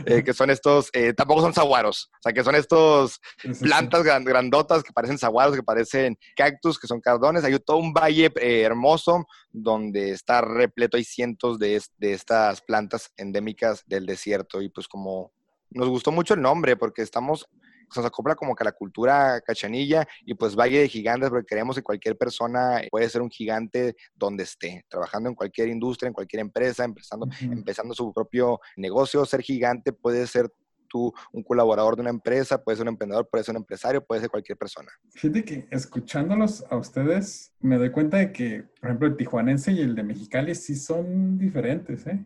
Eh, 0.04 0.24
que 0.24 0.32
son 0.32 0.50
estos, 0.50 0.90
eh, 0.92 1.12
tampoco 1.12 1.42
son 1.42 1.54
saguaros, 1.54 2.10
o 2.14 2.22
sea, 2.22 2.32
que 2.32 2.42
son 2.42 2.56
estos 2.56 3.20
plantas 3.60 4.02
grandotas 4.02 4.82
que 4.82 4.92
parecen 4.92 5.16
saguaros, 5.16 5.54
que 5.54 5.62
parecen 5.62 6.18
cactus, 6.34 6.76
que 6.76 6.88
son 6.88 7.00
cardones. 7.00 7.44
Hay 7.44 7.56
todo 7.60 7.76
un 7.76 7.92
valle 7.92 8.32
eh, 8.40 8.62
hermoso 8.62 9.26
donde 9.56 10.10
está 10.10 10.42
repleto, 10.42 10.96
hay 10.96 11.04
cientos 11.04 11.58
de, 11.58 11.82
de 11.98 12.12
estas 12.12 12.60
plantas 12.60 13.10
endémicas 13.16 13.82
del 13.86 14.04
desierto 14.04 14.60
y 14.60 14.68
pues 14.68 14.86
como 14.86 15.32
nos 15.70 15.88
gustó 15.88 16.12
mucho 16.12 16.34
el 16.34 16.42
nombre 16.42 16.76
porque 16.76 17.02
estamos 17.02 17.48
se 17.90 18.00
nos 18.00 18.06
acopla 18.06 18.34
como 18.34 18.54
que 18.54 18.64
a 18.64 18.66
la 18.66 18.72
cultura 18.72 19.40
cachanilla 19.40 20.06
y 20.24 20.34
pues 20.34 20.56
Valle 20.56 20.80
de 20.80 20.88
Gigantes, 20.88 21.30
porque 21.30 21.46
creemos 21.46 21.76
que 21.76 21.82
cualquier 21.82 22.16
persona 22.16 22.82
puede 22.90 23.08
ser 23.08 23.22
un 23.22 23.30
gigante 23.30 23.94
donde 24.14 24.44
esté, 24.44 24.84
trabajando 24.88 25.28
en 25.28 25.34
cualquier 25.34 25.68
industria, 25.68 26.08
en 26.08 26.14
cualquier 26.14 26.40
empresa, 26.40 26.84
empezando, 26.84 27.28
empezando 27.40 27.94
su 27.94 28.12
propio 28.12 28.60
negocio. 28.76 29.24
Ser 29.24 29.42
gigante 29.42 29.92
puede 29.92 30.26
ser 30.26 30.50
tú 30.96 31.12
un 31.32 31.42
colaborador 31.42 31.96
de 31.96 32.02
una 32.02 32.10
empresa, 32.10 32.62
puede 32.62 32.76
ser 32.76 32.84
un 32.84 32.94
emprendedor, 32.94 33.28
puede 33.30 33.44
ser 33.44 33.52
un 33.54 33.62
empresario, 33.62 34.04
puede 34.04 34.22
ser 34.22 34.30
cualquier 34.30 34.56
persona. 34.56 34.90
Fíjate 35.12 35.44
que 35.44 35.68
escuchándolos 35.70 36.64
a 36.70 36.76
ustedes, 36.76 37.54
me 37.60 37.76
doy 37.76 37.90
cuenta 37.90 38.16
de 38.16 38.32
que, 38.32 38.64
por 38.80 38.88
ejemplo, 38.88 39.08
el 39.08 39.16
tijuanense 39.16 39.72
y 39.72 39.80
el 39.80 39.94
de 39.94 40.02
Mexicali 40.02 40.54
sí 40.54 40.74
son 40.74 41.36
diferentes, 41.36 42.06
¿eh? 42.06 42.24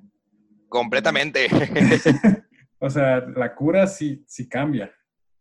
Completamente. 0.68 1.48
o 2.78 2.88
sea, 2.88 3.20
la 3.20 3.54
cura 3.54 3.86
sí, 3.86 4.24
sí 4.28 4.48
cambia 4.48 4.92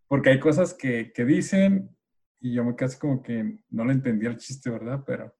porque 0.09 0.31
hay 0.31 0.39
cosas 0.39 0.73
que, 0.73 1.13
que 1.13 1.23
dicen 1.23 1.95
y 2.41 2.53
yo 2.53 2.65
me 2.65 2.75
casi 2.75 2.97
como 2.97 3.21
que 3.21 3.59
no 3.69 3.85
le 3.85 3.93
entendía 3.93 4.29
el 4.29 4.37
chiste, 4.37 4.69
¿verdad? 4.69 5.03
Pero 5.05 5.33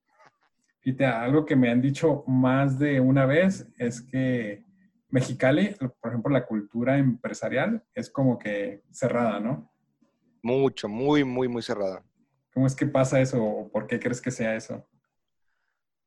fíjate, 0.82 1.06
algo 1.06 1.46
que 1.46 1.56
me 1.56 1.72
han 1.72 1.82
dicho 1.82 2.24
más 2.28 2.78
de 2.78 3.02
una 3.02 3.26
vez 3.26 3.68
es 3.78 4.02
que 4.02 4.64
Mexicali, 5.10 5.76
por 6.00 6.12
ejemplo, 6.12 6.32
la 6.32 6.46
cultura 6.46 6.98
empresarial 6.98 7.84
es 7.94 8.10
como 8.10 8.38
que 8.38 8.84
cerrada, 8.92 9.40
¿no? 9.40 9.72
Mucho, 10.42 10.88
muy, 10.88 11.24
muy, 11.24 11.48
muy 11.48 11.62
cerrada. 11.62 12.04
¿Cómo 12.54 12.68
es 12.68 12.76
que 12.76 12.86
pasa 12.86 13.20
eso 13.20 13.44
o 13.44 13.70
por 13.70 13.88
qué 13.88 14.00
crees 14.00 14.22
que 14.22 14.32
sea 14.32 14.56
eso? 14.56 14.88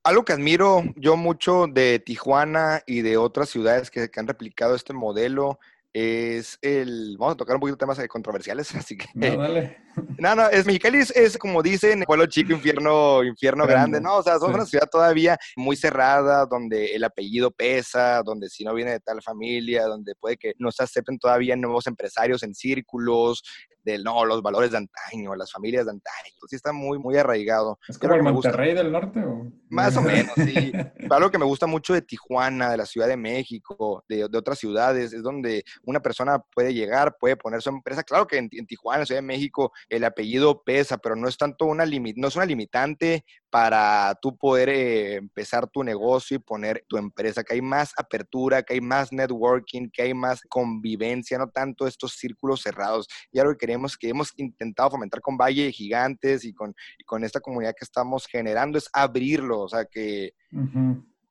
Algo 0.05 0.25
que 0.25 0.33
admiro 0.33 0.83
yo 0.97 1.17
mucho 1.17 1.67
de 1.67 1.99
Tijuana 1.99 2.83
y 2.87 3.03
de 3.03 3.17
otras 3.17 3.49
ciudades 3.49 3.91
que, 3.91 4.11
que 4.11 4.21
han 4.21 4.27
replicado 4.27 4.75
este 4.75 4.93
modelo 4.93 5.59
es 5.93 6.59
el, 6.63 7.17
vamos 7.19 7.35
a 7.35 7.37
tocar 7.37 7.57
un 7.57 7.61
poquito 7.61 7.79
temas 7.79 8.01
controversiales, 8.09 8.75
así 8.75 8.97
que... 8.97 9.07
No, 9.15 9.37
dale. 9.37 9.79
No, 10.19 10.35
no, 10.35 10.49
es 10.49 10.67
Mexicali 10.67 10.99
es, 10.99 11.37
como 11.39 11.63
dicen, 11.63 12.05
pueblo 12.07 12.27
chico, 12.27 12.53
infierno, 12.53 13.23
infierno 13.25 13.67
grande, 13.67 14.01
¿no? 14.01 14.17
O 14.17 14.23
sea, 14.23 14.39
somos 14.39 14.55
una 14.55 14.67
ciudad 14.67 14.89
todavía 14.91 15.37
muy 15.57 15.77
cerrada, 15.77 16.47
donde 16.47 16.95
el 16.95 17.05
apellido 17.05 17.51
pesa, 17.51 18.23
donde 18.23 18.49
si 18.49 18.65
no 18.65 18.75
viene 18.75 18.93
de 18.93 19.01
tal 19.01 19.23
familia, 19.23 19.87
donde 19.87 20.15
puede 20.15 20.37
que 20.37 20.55
no 20.59 20.71
se 20.71 20.83
acepten 20.85 21.19
todavía 21.19 21.57
nuevos 21.57 21.87
empresarios 21.87 22.43
en 22.43 22.55
círculos, 22.55 23.43
de 23.85 23.99
no, 23.99 24.25
los 24.25 24.43
valores 24.43 24.71
de 24.71 24.79
antaño, 24.79 25.35
las 25.35 25.51
familias 25.51 25.87
de 25.87 25.93
antaño. 25.93 26.35
Sí 26.49 26.57
está 26.57 26.73
muy, 26.73 26.99
muy 26.99 27.17
arraigado. 27.17 27.79
¿Es 27.89 27.99
como 27.99 28.15
el 28.15 28.23
Monterrey 28.23 28.75
del 28.75 28.93
norte? 28.93 29.21
¿o? 29.25 29.51
Más 29.69 29.97
o 29.97 30.03
menos, 30.03 30.33
sí. 30.37 30.73
Algo 31.11 31.31
que 31.31 31.39
me 31.39 31.45
gusta 31.45 31.67
mucho 31.67 31.93
de 31.93 32.03
Tijuana, 32.03 32.71
de 32.71 32.77
la 32.77 32.87
Ciudad 32.87 33.09
de 33.09 33.17
México, 33.17 34.05
de, 34.09 34.29
de, 34.29 34.39
otras 34.39 34.59
ciudades, 34.59 35.13
es 35.13 35.23
donde 35.23 35.65
una 35.85 36.01
persona 36.01 36.39
puede 36.39 36.75
llegar, 36.75 37.17
puede 37.19 37.37
poner 37.37 37.63
su 37.63 37.71
empresa. 37.71 38.03
Claro 38.03 38.27
que 38.27 38.39
en, 38.39 38.49
en 38.53 38.67
Tijuana, 38.67 38.99
en 38.99 39.01
la 39.01 39.07
Ciudad 39.07 39.21
de 39.21 39.27
México, 39.27 39.73
el 39.89 40.05
apellido 40.05 40.63
pesa, 40.63 40.99
pero 40.99 41.17
no 41.17 41.29
es 41.29 41.37
tanto 41.37 41.67
una, 41.67 41.85
limit, 41.85 42.17
no 42.17 42.29
es 42.29 42.37
una 42.37 42.47
limitante 42.47 43.25
para 43.51 44.17
tú 44.21 44.37
poder 44.37 44.69
eh, 44.69 45.17
empezar 45.17 45.69
tu 45.69 45.85
negocio 45.85 46.37
y 46.37 46.41
poner 46.41 46.85
tu 46.89 46.97
empresa, 46.97 47.45
que 47.45 47.55
hay 47.55 47.63
más 47.63 47.93
apertura, 47.97 48.63
que 48.63 48.75
hay 48.75 48.81
más 48.81 49.13
networking, 49.13 49.91
que 49.93 50.03
hay 50.03 50.15
más 50.15 50.41
convivencia, 50.49 51.39
no 51.39 51.49
tanto 51.49 51.87
estos 51.87 52.13
círculos 52.15 52.63
cerrados. 52.63 53.09
Y 53.31 53.39
algo 53.39 53.53
que 53.53 53.59
queremos, 53.59 53.97
que 53.97 54.09
hemos 54.09 54.33
intentado 54.37 54.91
fomentar 54.91 55.21
con 55.21 55.37
Valle 55.37 55.71
Gigantes 55.71 56.45
y 56.45 56.53
con, 56.55 56.75
con 57.05 57.25
esta 57.25 57.41
comunidad 57.41 57.75
que 57.79 57.85
estamos 57.85 58.27
generando 58.27 58.79
es 58.79 58.89
abrirlo, 58.93 59.61
o 59.61 59.69
sea, 59.69 59.85
que... 59.85 60.33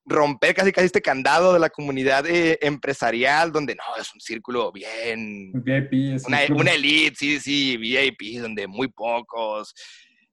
romper 0.06 0.56
casi 0.56 0.72
casi 0.72 0.86
este 0.88 1.02
candado 1.02 1.54
de 1.54 1.60
la 1.60 1.70
comunidad 1.70 2.26
eh, 2.26 2.58
empresarial, 2.62 3.52
donde 3.52 3.76
no, 3.76 3.84
es 4.00 4.14
un 4.14 4.20
círculo 4.20 4.72
bien... 4.72 5.52
VIP, 5.54 6.16
es 6.16 6.26
una, 6.26 6.40
una 6.56 6.72
elite, 6.72 7.16
sí, 7.16 7.40
sí, 7.40 7.78
VIP, 7.78 8.42
donde 8.42 8.68
muy 8.68 8.88
pocos. 8.88 9.74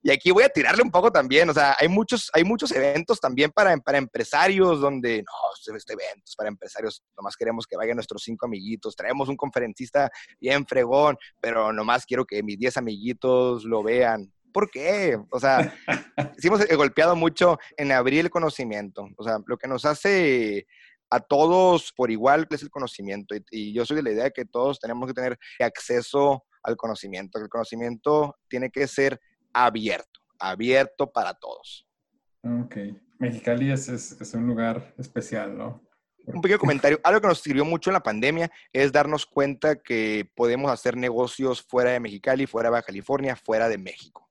Y 0.02 0.10
aquí 0.10 0.30
voy 0.30 0.44
a 0.44 0.48
tirarle 0.48 0.82
un 0.82 0.90
poco 0.90 1.10
también, 1.10 1.50
o 1.50 1.52
sea, 1.52 1.76
hay 1.78 1.88
muchos, 1.88 2.30
hay 2.32 2.44
muchos 2.44 2.70
eventos 2.70 3.20
también 3.20 3.50
para, 3.50 3.76
para 3.78 3.98
empresarios 3.98 4.80
donde, 4.80 5.18
no, 5.18 5.76
este 5.76 5.92
evento 5.92 6.22
es 6.24 6.36
para 6.36 6.48
empresarios, 6.48 7.02
nomás 7.16 7.36
queremos 7.36 7.66
que 7.66 7.76
vayan 7.76 7.96
nuestros 7.96 8.22
cinco 8.22 8.46
amiguitos, 8.46 8.94
traemos 8.94 9.28
un 9.28 9.36
conferencista 9.36 10.08
bien 10.40 10.64
fregón, 10.66 11.16
pero 11.40 11.72
nomás 11.72 12.06
quiero 12.06 12.24
que 12.24 12.42
mis 12.44 12.58
diez 12.58 12.76
amiguitos 12.76 13.64
lo 13.64 13.82
vean. 13.82 14.32
¿Por 14.52 14.70
qué? 14.70 15.18
O 15.30 15.40
sea, 15.40 15.74
hemos 16.42 16.66
golpeado 16.68 17.16
mucho 17.16 17.58
en 17.76 17.92
abrir 17.92 18.20
el 18.20 18.30
conocimiento. 18.30 19.08
O 19.16 19.24
sea, 19.24 19.38
lo 19.46 19.56
que 19.56 19.68
nos 19.68 19.84
hace 19.84 20.66
a 21.10 21.20
todos 21.20 21.92
por 21.96 22.10
igual 22.10 22.46
es 22.50 22.62
el 22.62 22.70
conocimiento. 22.70 23.34
Y, 23.34 23.44
y, 23.50 23.72
yo 23.72 23.86
soy 23.86 23.96
de 23.96 24.02
la 24.02 24.10
idea 24.10 24.24
de 24.24 24.32
que 24.32 24.44
todos 24.44 24.78
tenemos 24.78 25.06
que 25.06 25.14
tener 25.14 25.38
acceso 25.60 26.44
al 26.62 26.76
conocimiento. 26.76 27.38
El 27.38 27.48
conocimiento 27.48 28.36
tiene 28.48 28.70
que 28.70 28.86
ser 28.86 29.20
abierto, 29.52 30.20
abierto 30.38 31.10
para 31.10 31.34
todos. 31.34 31.86
Ok. 32.42 32.76
Mexicali 33.18 33.72
es, 33.72 33.88
es, 33.88 34.34
un 34.34 34.46
lugar 34.46 34.94
especial, 34.96 35.56
¿no? 35.56 35.82
Un 36.26 36.40
pequeño 36.40 36.58
comentario. 36.60 37.00
Algo 37.02 37.20
que 37.20 37.26
nos 37.26 37.40
sirvió 37.40 37.64
mucho 37.64 37.90
en 37.90 37.94
la 37.94 38.02
pandemia 38.02 38.50
es 38.72 38.92
darnos 38.92 39.26
cuenta 39.26 39.76
que 39.76 40.30
podemos 40.36 40.70
hacer 40.70 40.96
negocios 40.96 41.62
fuera 41.62 41.90
de 41.90 42.00
Mexicali, 42.00 42.46
fuera 42.46 42.68
de 42.68 42.72
Baja 42.72 42.86
California, 42.86 43.34
fuera 43.34 43.68
de 43.68 43.78
México. 43.78 44.27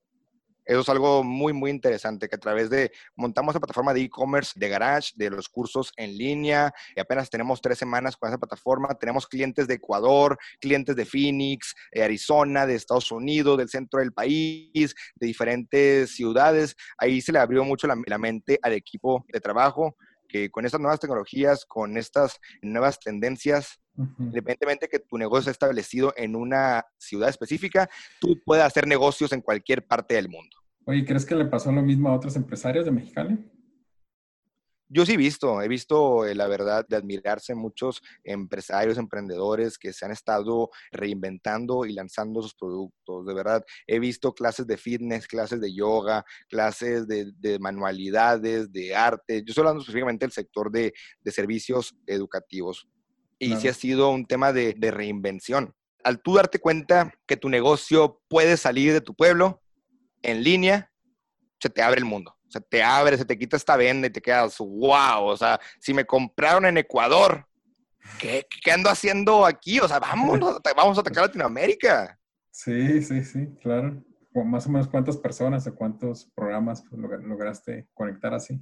Eso 0.67 0.81
es 0.81 0.89
algo 0.89 1.23
muy, 1.23 1.53
muy 1.53 1.71
interesante, 1.71 2.27
que 2.27 2.35
a 2.35 2.39
través 2.39 2.69
de, 2.69 2.91
montamos 3.15 3.53
la 3.53 3.61
plataforma 3.61 3.93
de 3.93 4.01
e-commerce 4.01 4.51
de 4.55 4.67
Garage, 4.67 5.13
de 5.15 5.29
los 5.29 5.47
cursos 5.47 5.93
en 5.95 6.17
línea, 6.17 6.73
y 6.93 6.99
apenas 6.99 7.29
tenemos 7.29 7.61
tres 7.61 7.77
semanas 7.77 8.17
con 8.17 8.27
esa 8.27 8.37
plataforma. 8.37 8.89
Tenemos 8.99 9.25
clientes 9.25 9.65
de 9.65 9.75
Ecuador, 9.75 10.37
clientes 10.59 10.93
de 10.97 11.05
Phoenix, 11.05 11.73
de 11.93 12.03
Arizona, 12.03 12.65
de 12.65 12.75
Estados 12.75 13.11
Unidos, 13.13 13.57
del 13.57 13.69
centro 13.69 14.01
del 14.01 14.11
país, 14.11 14.93
de 15.15 15.27
diferentes 15.27 16.13
ciudades. 16.13 16.75
Ahí 16.97 17.21
se 17.21 17.31
le 17.31 17.39
abrió 17.39 17.63
mucho 17.63 17.87
la 17.87 18.17
mente 18.17 18.59
al 18.61 18.73
equipo 18.73 19.25
de 19.29 19.39
trabajo 19.39 19.95
que 20.27 20.49
con 20.49 20.65
estas 20.65 20.81
nuevas 20.81 20.99
tecnologías, 20.99 21.65
con 21.65 21.97
estas 21.97 22.39
nuevas 22.61 22.99
tendencias, 22.99 23.79
Independientemente 24.19 24.87
que 24.87 24.99
tu 24.99 25.17
negocio 25.17 25.51
esté 25.51 25.65
establecido 25.65 26.13
en 26.15 26.35
una 26.35 26.85
ciudad 26.97 27.29
específica, 27.29 27.89
tú 28.19 28.39
puedes 28.45 28.63
hacer 28.63 28.85
negocios 28.85 29.31
en 29.33 29.41
cualquier 29.41 29.85
parte 29.85 30.13
del 30.13 30.29
mundo. 30.29 30.55
Oye, 30.85 31.03
¿crees 31.03 31.25
que 31.25 31.35
le 31.35 31.45
pasó 31.45 31.71
lo 31.71 31.81
mismo 31.81 32.09
a 32.09 32.13
otros 32.13 32.35
empresarios 32.35 32.85
de 32.85 32.91
Mexicali? 32.91 33.39
Yo 34.89 35.05
sí 35.05 35.13
he 35.13 35.17
visto, 35.17 35.61
he 35.61 35.67
visto 35.67 36.25
eh, 36.25 36.33
la 36.33 36.47
verdad 36.47 36.85
de 36.87 36.95
admirarse 36.95 37.53
muchos 37.55 38.01
empresarios, 38.23 38.97
emprendedores 38.97 39.77
que 39.77 39.91
se 39.91 40.05
han 40.05 40.11
estado 40.11 40.69
reinventando 40.91 41.85
y 41.85 41.93
lanzando 41.93 42.41
sus 42.41 42.53
productos. 42.53 43.25
De 43.25 43.33
verdad, 43.33 43.63
he 43.85 43.99
visto 43.99 44.33
clases 44.33 44.65
de 44.65 44.77
fitness, 44.77 45.27
clases 45.27 45.59
de 45.59 45.73
yoga, 45.73 46.23
clases 46.47 47.07
de, 47.07 47.57
manualidades, 47.59 48.71
de 48.71 48.95
arte. 48.95 49.39
Yo 49.39 49.49
estoy 49.49 49.61
hablando 49.61 49.81
específicamente 49.81 50.25
del 50.25 50.31
sector 50.31 50.71
de, 50.71 50.93
de 51.21 51.31
servicios 51.31 51.93
educativos. 52.05 52.87
Y 53.39 53.55
sí 53.57 53.67
ha 53.67 53.73
sido 53.73 54.09
un 54.09 54.25
tema 54.25 54.51
de, 54.53 54.75
reinvención. 54.79 55.75
Al 56.03 56.21
tú 56.21 56.35
darte 56.35 56.59
cuenta 56.59 57.13
que 57.27 57.37
tu 57.37 57.49
negocio 57.49 58.21
puede 58.29 58.57
salir 58.57 58.93
de 58.93 59.01
tu 59.01 59.13
pueblo 59.15 59.61
en 60.21 60.43
línea, 60.43 60.91
se 61.59 61.69
te 61.69 61.81
abre 61.81 61.99
el 61.99 62.05
mundo. 62.05 62.36
Se 62.49 62.61
te 62.61 62.81
abre, 62.81 63.17
se 63.17 63.25
te 63.25 63.37
quita 63.37 63.57
esta 63.57 63.75
venda 63.75 64.07
y 64.07 64.09
te 64.09 64.21
quedas, 64.21 64.57
wow, 64.57 65.23
o 65.23 65.37
sea, 65.37 65.59
si 65.79 65.93
me 65.93 66.05
compraron 66.05 66.65
en 66.65 66.77
Ecuador, 66.77 67.45
¿qué, 68.19 68.45
qué 68.63 68.71
ando 68.71 68.89
haciendo 68.89 69.45
aquí? 69.45 69.79
O 69.79 69.87
sea, 69.87 69.99
vamos, 69.99 70.39
vamos 70.75 70.97
a 70.97 71.01
atacar 71.01 71.25
Latinoamérica. 71.25 72.17
Sí, 72.51 73.01
sí, 73.03 73.23
sí, 73.23 73.47
claro. 73.61 74.03
Más 74.33 74.67
o 74.67 74.69
menos 74.69 74.87
cuántas 74.87 75.17
personas 75.17 75.65
o 75.67 75.75
cuántos 75.75 76.25
programas 76.35 76.83
lograste 76.91 77.87
conectar 77.93 78.33
así. 78.33 78.59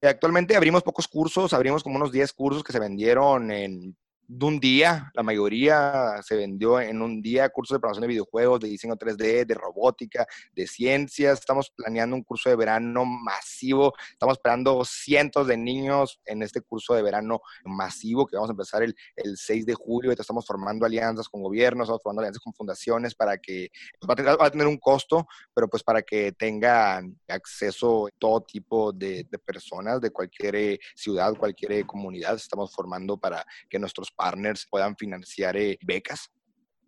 Actualmente 0.00 0.56
abrimos 0.56 0.82
pocos 0.82 1.06
cursos, 1.06 1.52
abrimos 1.52 1.82
como 1.82 1.96
unos 1.96 2.10
10 2.10 2.32
cursos 2.32 2.64
que 2.64 2.72
se 2.72 2.80
vendieron 2.80 3.52
en 3.52 3.96
de 4.34 4.46
un 4.46 4.58
día, 4.58 5.10
la 5.12 5.22
mayoría 5.22 6.22
se 6.22 6.36
vendió 6.36 6.80
en 6.80 7.02
un 7.02 7.20
día, 7.20 7.50
cursos 7.50 7.74
de 7.74 7.80
programación 7.80 8.02
de 8.02 8.14
videojuegos, 8.14 8.60
de 8.60 8.68
diseño 8.68 8.96
3D, 8.96 9.44
de 9.44 9.54
robótica, 9.54 10.26
de 10.54 10.66
ciencias. 10.66 11.40
Estamos 11.40 11.70
planeando 11.70 12.16
un 12.16 12.22
curso 12.22 12.48
de 12.48 12.56
verano 12.56 13.04
masivo. 13.04 13.92
Estamos 14.10 14.38
esperando 14.38 14.82
cientos 14.86 15.46
de 15.46 15.58
niños 15.58 16.18
en 16.24 16.42
este 16.42 16.62
curso 16.62 16.94
de 16.94 17.02
verano 17.02 17.42
masivo 17.64 18.26
que 18.26 18.36
vamos 18.36 18.48
a 18.48 18.52
empezar 18.52 18.82
el, 18.82 18.96
el 19.16 19.36
6 19.36 19.66
de 19.66 19.74
julio. 19.74 20.12
Estamos 20.12 20.46
formando 20.46 20.86
alianzas 20.86 21.28
con 21.28 21.42
gobiernos, 21.42 21.84
estamos 21.84 22.02
formando 22.02 22.22
alianzas 22.22 22.42
con 22.42 22.54
fundaciones 22.54 23.14
para 23.14 23.36
que, 23.36 23.68
pues, 24.00 24.08
va, 24.08 24.46
a 24.46 24.50
tener, 24.50 24.66
un 24.66 24.78
costo, 24.78 25.26
pero 25.52 25.68
pues 25.68 25.82
para 25.82 26.00
que 26.00 26.32
tengan 26.32 27.18
acceso 27.28 28.08
todo 28.18 28.40
tipo 28.40 28.92
de, 28.92 29.26
de 29.30 29.38
personas 29.38 30.00
de 30.00 30.10
cualquier 30.10 30.56
eh, 30.56 30.78
ciudad, 30.94 31.36
cualquier 31.36 31.72
eh, 31.72 31.84
comunidad. 31.84 32.36
Estamos 32.36 32.72
formando 32.72 33.18
para 33.18 33.44
que 33.68 33.78
nuestros 33.78 34.10
partners 34.22 34.68
puedan 34.70 34.96
financiar 34.96 35.56
eh, 35.56 35.76
becas, 35.82 36.30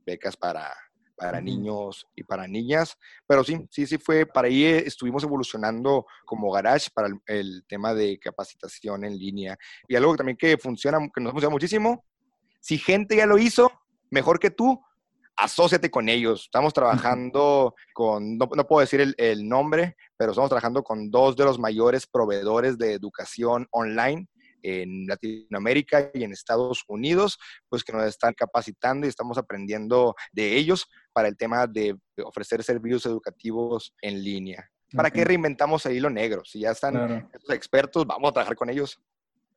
becas 0.07 0.37
para, 0.37 0.73
para 1.17 1.41
niños 1.41 2.07
y 2.15 2.23
para 2.23 2.47
niñas. 2.47 2.97
Pero 3.27 3.43
sí, 3.43 3.67
sí, 3.71 3.87
sí 3.87 3.99
fue, 3.99 4.25
para 4.25 4.47
ahí 4.47 4.65
eh, 4.65 4.85
estuvimos 4.87 5.25
evolucionando 5.25 6.07
como 6.25 6.53
garage 6.53 6.91
para 6.95 7.09
el, 7.27 7.65
tema 7.67 7.93
de 7.93 8.21
capacitación 8.21 9.05
en 9.05 9.19
línea. 9.19 9.57
Y 9.89 9.97
algo 9.97 10.15
también 10.15 10.37
que 10.37 10.57
funciona, 10.59 10.99
que 11.13 11.21
nos 11.21 11.33
funciona 11.33 11.53
muchísimo, 11.53 12.05
si 12.61 12.79
gente 12.79 13.17
ya 13.17 13.27
lo 13.27 13.37
hizo 13.37 13.71
mejor 14.11 14.39
que 14.39 14.51
tú, 14.51 14.81
asóciate 15.37 15.91
con 15.91 16.09
ellos. 16.09 16.43
Estamos 16.43 16.73
trabajando 16.73 17.75
con, 17.95 18.39
no, 18.39 18.49
no 18.55 18.67
puedo 18.69 18.81
decir 18.81 19.01
el, 19.01 19.17
el, 19.19 19.49
nombre, 19.49 19.97
pero 20.17 20.31
estamos 20.31 20.51
trabajando 20.51 20.85
con 20.85 21.11
dos 21.11 21.35
de 21.35 21.45
los 21.45 21.59
mayores 21.59 22.07
proveedores 22.07 22.79
de 22.79 22.93
educación 22.93 23.67
online 23.73 24.29
en 24.65 25.07
Latinoamérica 25.07 26.11
y 26.15 26.25
en 26.25 26.33
Estados 26.33 26.85
Unidos, 26.89 27.39
pues 27.69 27.85
que 27.85 27.93
nos 27.93 28.05
están 28.05 28.33
capacitando 28.35 29.07
y 29.07 29.11
estamos 29.11 29.37
aprendiendo 29.39 30.15
de 30.33 30.57
ellos 30.57 30.89
para 31.13 31.29
el 31.29 31.37
tema 31.37 31.67
de 31.67 31.97
ofrecer 32.25 32.65
servicios 32.65 33.05
educativos 33.07 33.95
en 34.01 34.25
línea. 34.25 34.69
¿Para 34.93 35.11
qué 35.11 35.25
reinventamos 35.25 35.85
el 35.87 35.97
hilo 35.97 36.09
negro? 36.09 36.45
Si 36.45 36.61
ya 36.61 36.71
están 36.71 37.29
expertos, 37.49 38.07
vamos 38.07 38.31
a 38.31 38.33
trabajar 38.33 38.57
con 38.57 38.71
ellos. 38.71 39.01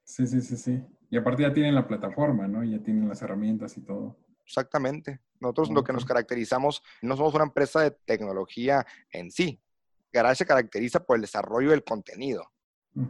Sí, 0.04 0.28
sí, 0.28 0.42
sí, 0.42 0.58
sí. 0.58 0.84
Y 1.10 1.18
aparte 1.18 1.44
ya 1.44 1.54
tienen 1.54 1.76
la 1.76 1.88
plataforma, 1.88 2.48
¿no? 2.48 2.64
Ya 2.64 2.84
tienen 2.84 3.08
las 3.08 3.22
herramientas 3.22 3.78
y 3.78 3.82
todo. 3.82 4.18
Exactamente. 4.46 5.22
Nosotros 5.40 5.70
lo 5.70 5.84
que 5.84 5.94
nos 5.94 6.06
caracterizamos, 6.06 6.82
no 7.02 7.16
somos 7.16 7.34
una 7.34 7.44
empresa 7.44 7.82
de 7.82 7.92
tecnología 7.92 8.86
en 9.12 9.32
sí. 9.32 9.62
Garage 10.12 10.38
se 10.38 10.46
caracteriza 10.46 11.06
por 11.06 11.18
el 11.18 11.22
desarrollo 11.22 11.72
del 11.72 11.84
contenido. 11.84 12.50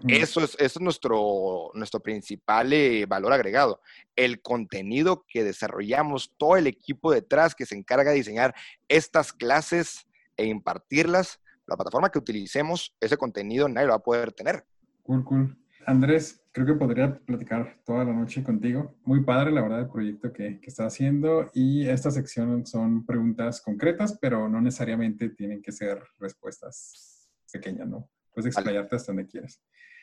Eso 0.07 0.43
es, 0.43 0.55
eso 0.59 0.79
es 0.79 0.81
nuestro, 0.81 1.71
nuestro 1.73 2.01
principal 2.01 2.73
eh, 2.73 3.05
valor 3.05 3.31
agregado. 3.31 3.81
El 4.15 4.41
contenido 4.41 5.25
que 5.27 5.43
desarrollamos, 5.43 6.33
todo 6.38 6.57
el 6.57 6.67
equipo 6.67 7.11
detrás 7.11 7.55
que 7.55 7.65
se 7.65 7.75
encarga 7.75 8.11
de 8.11 8.17
diseñar 8.17 8.53
estas 8.89 9.31
clases 9.31 10.07
e 10.35 10.45
impartirlas, 10.45 11.39
la 11.65 11.77
plataforma 11.77 12.09
que 12.09 12.19
utilicemos, 12.19 12.95
ese 12.99 13.17
contenido 13.17 13.69
nadie 13.69 13.88
lo 13.88 13.93
va 13.93 13.97
a 13.97 14.03
poder 14.03 14.33
tener. 14.33 14.65
Cool, 15.03 15.23
cool. 15.23 15.57
Andrés, 15.85 16.43
creo 16.51 16.65
que 16.65 16.73
podría 16.73 17.17
platicar 17.19 17.79
toda 17.85 18.03
la 18.03 18.11
noche 18.11 18.43
contigo. 18.43 18.93
Muy 19.05 19.23
padre, 19.23 19.51
la 19.51 19.61
verdad, 19.61 19.79
el 19.79 19.89
proyecto 19.89 20.33
que, 20.33 20.59
que 20.59 20.69
estás 20.69 20.88
haciendo. 20.88 21.49
Y 21.53 21.88
esta 21.88 22.11
sección 22.11 22.65
son 22.65 23.05
preguntas 23.05 23.61
concretas, 23.61 24.17
pero 24.19 24.49
no 24.49 24.59
necesariamente 24.59 25.29
tienen 25.29 25.61
que 25.61 25.71
ser 25.71 26.03
respuestas 26.19 27.29
pequeñas, 27.53 27.88
¿no? 27.88 28.09
Puedes 28.38 28.53
explayarte 28.53 28.95
hasta 28.95 29.11
donde 29.11 29.25
quieras. 29.25 29.59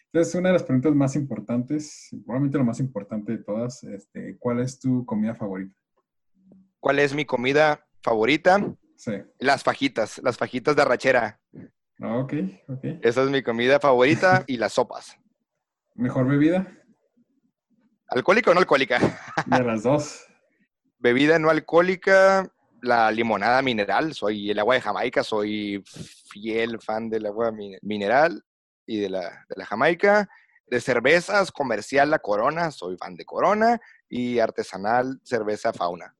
Entonces, 0.07 0.35
una 0.35 0.49
de 0.49 0.55
las 0.55 0.65
preguntas 0.65 0.93
más 0.93 1.15
importantes, 1.15 2.09
probablemente 2.25 2.59
lo 2.59 2.65
más 2.65 2.81
importante 2.81 3.31
de 3.31 3.39
todas, 3.45 3.85
este, 3.85 4.37
¿cuál 4.41 4.59
es 4.59 4.81
tu 4.81 5.07
comida 5.07 5.37
favorita? 5.37 5.73
¿Cuál 6.81 6.99
es 6.99 7.15
mi 7.15 7.25
comida 7.25 7.87
favorita? 8.03 8.75
Sí. 8.97 9.13
Las 9.39 9.63
fajitas, 9.63 10.21
las 10.25 10.37
fajitas 10.37 10.75
de 10.75 10.83
arrachera. 10.83 11.41
Ah, 12.01 12.19
ok, 12.19 12.33
ok. 12.67 12.85
Esa 13.03 13.23
es 13.23 13.31
mi 13.31 13.41
comida 13.45 13.79
favorita 13.79 14.43
y 14.49 14.57
las 14.57 14.73
sopas. 14.73 15.17
¿Mejor 15.95 16.27
bebida? 16.27 16.67
¿Alcohólica 18.09 18.51
o 18.51 18.55
no 18.55 18.59
alcohólica? 18.59 18.99
De 19.47 19.63
las 19.63 19.85
dos. 19.85 20.27
Bebida 20.99 21.39
no 21.39 21.51
alcohólica, 21.51 22.53
la 22.85 23.11
limonada 23.11 23.63
mineral. 23.63 24.15
Soy 24.15 24.51
el 24.51 24.59
agua 24.59 24.75
de 24.77 24.81
Jamaica, 24.81 25.25
soy 25.25 25.83
fiel 25.85 26.81
fan 26.81 27.09
del 27.09 27.27
agua 27.27 27.53
mineral 27.83 28.45
y 28.87 28.99
de 28.99 29.11
la, 29.11 29.45
de 29.49 29.57
la 29.57 29.67
Jamaica. 29.67 30.29
De 30.67 30.81
cervezas, 30.81 31.53
comercial 31.53 32.11
la 32.11 32.19
Corona, 32.19 32.71
soy 32.71 32.97
fan 32.97 33.17
de 33.17 33.25
Corona. 33.25 33.81
Y 34.09 34.39
artesanal, 34.39 35.21
cerveza 35.25 35.73
Fauna. 35.73 36.15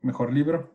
¿Mejor 0.00 0.32
libro? 0.32 0.74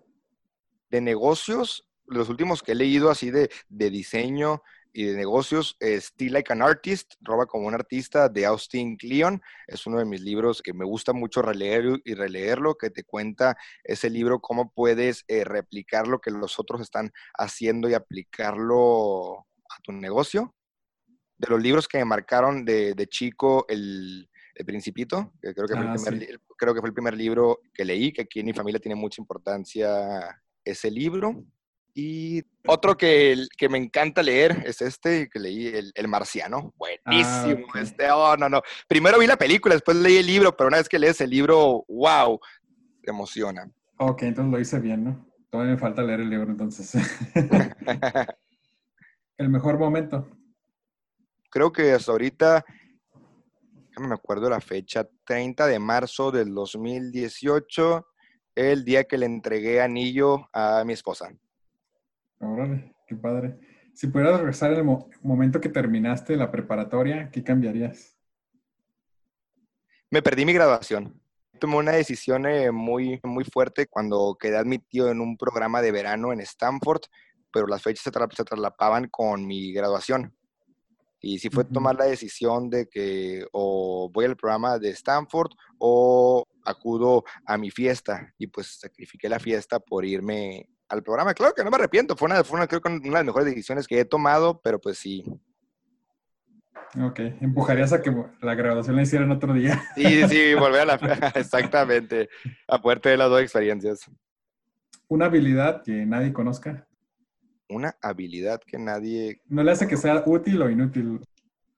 De 0.90 1.02
negocios, 1.02 1.88
los 2.06 2.30
últimos 2.30 2.62
que 2.62 2.74
he 2.74 2.76
leído 2.76 3.10
así 3.10 3.32
de, 3.32 3.50
de 3.70 3.90
diseño, 3.90 4.62
y 4.94 5.06
de 5.06 5.16
negocios, 5.16 5.78
Still 5.80 6.34
Like 6.34 6.52
an 6.52 6.62
Artist, 6.62 7.14
Roba 7.22 7.46
como 7.46 7.68
un 7.68 7.74
artista, 7.74 8.30
de 8.30 8.46
Austin 8.46 8.98
Kleon. 8.98 9.42
Es 9.68 9.86
uno 9.88 10.00
de 10.00 10.06
mis 10.06 10.22
libros 10.22 10.62
que 10.62 10.74
me 10.74 10.86
gusta 10.86 11.14
mucho 11.14 11.42
releer 11.42 12.02
y 12.04 12.14
releerlo, 12.14 12.76
que 12.76 12.90
te 12.90 13.04
cuenta 13.04 13.58
ese 13.84 14.10
libro 14.10 14.40
cómo 14.40 14.72
puedes 14.72 15.24
eh, 15.28 15.44
replicar 15.44 16.08
lo 16.08 16.20
que 16.20 16.32
los 16.32 16.60
otros 16.60 16.82
están 16.82 17.12
haciendo 17.38 17.90
y 17.90 17.94
aplicarlo 17.94 19.40
a 19.40 19.82
tu 19.84 19.92
negocio. 19.92 20.56
De 21.38 21.48
los 21.48 21.62
libros 21.62 21.88
que 21.88 21.98
me 21.98 22.06
marcaron 22.06 22.66
de, 22.66 23.08
chico, 23.10 23.66
el, 23.68 24.28
Principito, 24.64 25.34
que 25.42 25.56
creo 25.56 25.66
que, 25.66 25.74
fue 25.74 25.84
el 25.84 25.90
ah, 25.90 25.96
primer, 25.96 26.40
creo 26.56 26.74
que 26.76 26.82
fue 26.82 26.90
el 26.90 26.94
primer 26.94 27.16
libro 27.16 27.62
que 27.74 27.84
leí, 27.84 28.14
que 28.14 28.22
aquí 28.22 28.42
en 28.42 28.46
mi 28.46 28.54
familia 28.54 28.80
tiene 28.80 28.94
mucha 28.94 29.20
importancia 29.20 30.40
ese 30.64 30.92
libro. 30.92 31.44
Y 31.94 32.44
otro 32.68 32.96
que, 32.96 33.36
que 33.58 33.68
me 33.68 33.78
encanta 33.78 34.24
leer 34.24 34.64
es 34.66 34.82
este 34.82 35.30
que 35.30 35.40
leí, 35.40 35.68
El, 35.94 36.08
Marciano. 36.08 36.74
Buenísimo. 36.78 37.68
Ah, 37.74 37.82
este, 37.82 38.10
oh, 38.12 38.38
no, 38.38 38.48
no. 38.48 38.62
Primero 38.88 39.20
vi 39.20 39.28
la 39.28 39.38
película, 39.38 39.76
después 39.76 39.98
leí 39.98 40.18
el 40.18 40.26
libro, 40.26 40.56
pero 40.56 40.70
una 40.70 40.78
vez 40.78 40.88
que 40.88 41.00
lees 41.00 41.20
el 41.22 41.30
libro, 41.30 41.84
wow, 41.90 42.40
te 43.02 43.12
emociona. 43.12 43.70
Ok, 43.98 44.24
entonces 44.24 44.52
lo 44.52 44.60
hice 44.60 44.80
bien, 44.80 45.04
¿no? 45.04 45.28
Todavía 45.50 45.74
me 45.74 45.80
falta 45.80 46.02
leer 46.02 46.22
el 46.22 46.30
libro, 46.30 46.50
entonces. 46.50 46.94
el 49.38 49.50
mejor 49.50 49.78
momento. 49.78 50.30
Creo 51.50 51.74
que 51.74 51.92
hasta 51.92 52.14
ahorita, 52.14 52.64
no 53.98 54.08
me 54.08 54.16
acuerdo 54.16 54.50
la 54.50 54.62
fecha, 54.62 55.06
30 55.26 55.68
de 55.68 55.80
marzo 55.80 56.32
del 56.32 56.54
2018, 56.54 58.08
el 58.56 58.86
día 58.86 59.04
que 59.04 59.18
le 59.18 59.26
entregué 59.26 59.82
anillo 59.82 60.48
a 60.54 60.84
mi 60.86 60.94
esposa. 60.94 61.34
Órale, 62.42 62.96
qué 63.08 63.16
padre. 63.16 63.60
Si 63.94 64.08
pudieras 64.08 64.40
regresar 64.40 64.74
el 64.74 64.84
momento 65.22 65.62
que 65.62 65.70
terminaste 65.70 66.36
la 66.36 66.50
preparatoria, 66.50 67.30
¿qué 67.30 67.44
cambiarías? 67.44 68.18
Me 70.10 70.22
perdí 70.22 70.46
mi 70.46 70.54
graduación. 70.54 71.22
Tomé 71.60 71.78
una 71.78 71.92
decisión 71.92 72.48
eh, 72.48 72.72
muy, 72.72 73.20
muy 73.24 73.44
fuerte 73.44 73.86
cuando 73.86 74.36
quedé 74.40 74.58
admitido 74.58 75.12
en 75.12 75.22
un 75.22 75.38
programa 75.38 75.82
de 75.82 75.92
verano 75.92 76.34
en 76.34 76.40
Stanford, 76.40 77.02
pero 77.54 77.68
las 77.68 77.84
fechas 77.84 78.04
se, 78.04 78.12
traslapaban 78.44 79.08
con 79.10 79.46
mi 79.46 79.72
graduación. 79.72 80.36
Y 81.20 81.38
sí 81.38 81.52
fue 81.52 81.66
tomar 81.66 81.96
la 81.96 82.06
decisión 82.06 82.72
de 82.72 82.90
que 82.90 83.46
o 83.52 84.10
voy 84.12 84.26
al 84.26 84.36
programa 84.36 84.80
de 84.80 84.90
Stanford 84.90 85.52
o 85.78 86.44
acudo 86.66 87.24
a 87.46 87.60
mi 87.60 87.70
fiesta. 87.70 88.34
Y 88.40 88.48
pues 88.48 88.80
sacrifiqué 88.80 89.30
la 89.30 89.40
fiesta 89.40 89.80
por 89.80 90.04
irme 90.04 90.68
al 90.92 91.04
programa. 91.04 91.34
Claro 91.34 91.54
que 91.54 91.64
no 91.64 91.72
me 91.72 91.78
arrepiento, 91.78 92.16
fue 92.16 92.28
una, 92.28 92.44
fue 92.44 92.58
una, 92.58 92.68
creo 92.68 92.82
que 92.82 92.90
una 92.90 93.00
de 93.00 93.10
las 93.10 93.26
mejores 93.26 93.48
decisiones 93.48 93.88
que 93.88 94.00
he 94.00 94.06
tomado, 94.06 94.62
pero 94.62 94.80
pues 94.80 94.98
sí. 94.98 95.24
Ok, 97.02 97.20
empujarías 97.40 97.94
a 97.94 98.02
que 98.02 98.14
la 98.42 98.54
graduación 98.54 98.98
la 98.98 99.04
hicieran 99.04 99.32
otro 99.32 99.54
día. 99.54 99.82
Sí, 99.96 100.28
sí, 100.28 100.54
volver 100.54 100.82
a 100.82 100.86
la... 100.86 100.96
Exactamente, 101.36 102.30
a 102.68 102.82
puerta 102.82 103.10
de 103.10 103.18
las 103.18 103.30
dos 103.30 103.42
experiencias. 103.42 104.12
¿Una 105.08 105.26
habilidad 105.26 105.82
que 105.84 106.06
nadie 106.06 106.34
conozca? 106.34 106.88
Una 107.70 107.96
habilidad 108.02 108.60
que 108.66 108.78
nadie... 108.78 109.42
No 109.48 109.64
le 109.64 109.72
hace 109.72 109.88
que 109.88 109.96
sea 109.96 110.22
útil 110.26 110.62
o 110.62 110.70
inútil. 110.70 111.22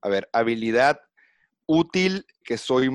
A 0.02 0.10
ver, 0.10 0.28
habilidad 0.34 1.00
útil 1.68 2.26
que 2.44 2.58
soy 2.58 2.90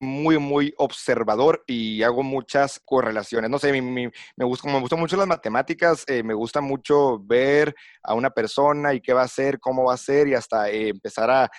muy, 0.00 0.38
muy 0.38 0.74
observador 0.78 1.62
y 1.66 2.02
hago 2.02 2.22
muchas 2.22 2.80
correlaciones. 2.84 3.50
No 3.50 3.58
sé, 3.58 3.70
me, 3.70 3.82
me, 3.82 4.10
me 4.36 4.44
gustan 4.44 4.98
mucho 4.98 5.16
las 5.16 5.26
matemáticas, 5.26 6.04
eh, 6.08 6.22
me 6.22 6.34
gusta 6.34 6.62
mucho 6.62 7.18
ver 7.20 7.74
a 8.02 8.14
una 8.14 8.30
persona 8.30 8.94
y 8.94 9.00
qué 9.00 9.12
va 9.12 9.22
a 9.22 9.26
hacer, 9.26 9.60
cómo 9.60 9.84
va 9.84 9.94
a 9.94 9.98
ser 9.98 10.28
y 10.28 10.34
hasta 10.34 10.70
eh, 10.70 10.88
empezar 10.88 11.30
a, 11.30 11.50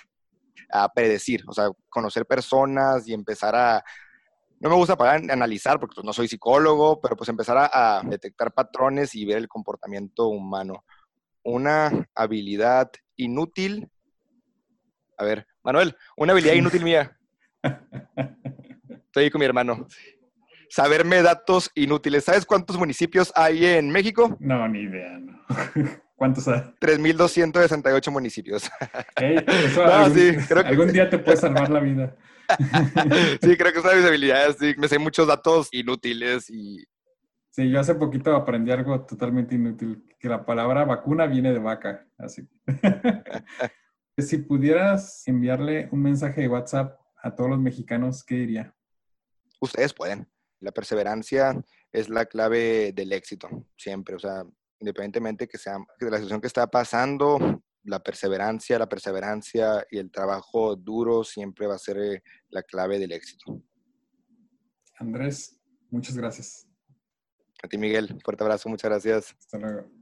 predecir, 0.94 1.44
o 1.46 1.52
sea, 1.52 1.68
conocer 1.90 2.24
personas 2.24 3.06
y 3.06 3.12
empezar 3.12 3.54
a... 3.54 3.84
No 4.58 4.70
me 4.70 4.76
gusta 4.76 4.96
para 4.96 5.12
analizar 5.12 5.78
porque 5.78 5.96
pues, 5.96 6.04
no 6.04 6.14
soy 6.14 6.28
psicólogo, 6.28 6.98
pero 6.98 7.14
pues 7.14 7.28
empezar 7.28 7.58
a, 7.58 7.98
a 7.98 8.02
detectar 8.02 8.54
patrones 8.54 9.14
y 9.14 9.26
ver 9.26 9.36
el 9.36 9.48
comportamiento 9.48 10.28
humano. 10.28 10.84
Una 11.42 12.08
habilidad 12.14 12.90
inútil. 13.16 13.90
A 15.18 15.24
ver, 15.24 15.46
Manuel, 15.62 15.94
una 16.16 16.32
habilidad 16.32 16.54
inútil 16.54 16.84
mía. 16.84 17.18
Estoy 19.12 19.30
con 19.30 19.40
mi 19.40 19.44
hermano. 19.44 19.86
Saberme 20.68 21.22
datos 21.22 21.70
inútiles. 21.74 22.24
¿Sabes 22.24 22.46
cuántos 22.46 22.78
municipios 22.78 23.30
hay 23.36 23.66
en 23.66 23.90
México? 23.90 24.36
No, 24.40 24.66
ni 24.68 24.80
idea. 24.80 25.20
¿Cuántos 26.16 26.48
hay? 26.48 26.60
3.268 26.80 28.10
municipios. 28.10 28.70
algún, 30.64 30.92
día 30.92 31.10
te 31.10 31.18
puede 31.18 31.36
salvar 31.36 31.68
la 31.68 31.80
vida. 31.80 32.16
sí, 33.42 33.56
creo 33.56 33.72
que 33.72 33.78
es 33.80 33.84
una 33.84 34.06
habilidades. 34.06 34.56
Sí, 34.58 34.74
me 34.78 34.88
sé 34.88 34.98
muchos 34.98 35.26
datos 35.26 35.68
inútiles 35.72 36.48
y... 36.48 36.84
Sí, 37.50 37.68
yo 37.70 37.80
hace 37.80 37.94
poquito 37.94 38.34
aprendí 38.34 38.70
algo 38.70 39.04
totalmente 39.04 39.56
inútil, 39.56 40.06
que 40.18 40.28
la 40.28 40.46
palabra 40.46 40.86
vacuna 40.86 41.26
viene 41.26 41.52
de 41.52 41.58
vaca. 41.58 42.06
Así. 42.16 42.48
si 44.16 44.38
pudieras 44.38 45.28
enviarle 45.28 45.90
un 45.92 46.02
mensaje 46.02 46.40
de 46.40 46.48
WhatsApp 46.48 47.01
a 47.22 47.34
todos 47.34 47.50
los 47.50 47.60
mexicanos, 47.60 48.24
¿qué 48.24 48.34
diría? 48.34 48.74
Ustedes 49.60 49.94
pueden. 49.94 50.28
La 50.60 50.72
perseverancia 50.72 51.64
es 51.92 52.08
la 52.08 52.26
clave 52.26 52.92
del 52.92 53.12
éxito, 53.12 53.48
siempre. 53.76 54.16
O 54.16 54.18
sea, 54.18 54.44
independientemente 54.80 55.48
que 55.48 55.58
sea 55.58 55.78
de 55.98 56.10
la 56.10 56.16
situación 56.16 56.40
que 56.40 56.46
está 56.48 56.66
pasando, 56.66 57.62
la 57.84 58.02
perseverancia, 58.02 58.78
la 58.78 58.88
perseverancia 58.88 59.84
y 59.90 59.98
el 59.98 60.10
trabajo 60.10 60.76
duro 60.76 61.24
siempre 61.24 61.66
va 61.66 61.74
a 61.74 61.78
ser 61.78 61.98
eh, 61.98 62.22
la 62.50 62.62
clave 62.62 62.98
del 62.98 63.12
éxito. 63.12 63.62
Andrés, 64.98 65.60
muchas 65.90 66.16
gracias. 66.16 66.68
A 67.62 67.68
ti, 67.68 67.78
Miguel. 67.78 68.20
Fuerte 68.24 68.44
abrazo, 68.44 68.68
muchas 68.68 68.90
gracias. 68.90 69.34
Hasta 69.38 69.58
luego. 69.58 70.01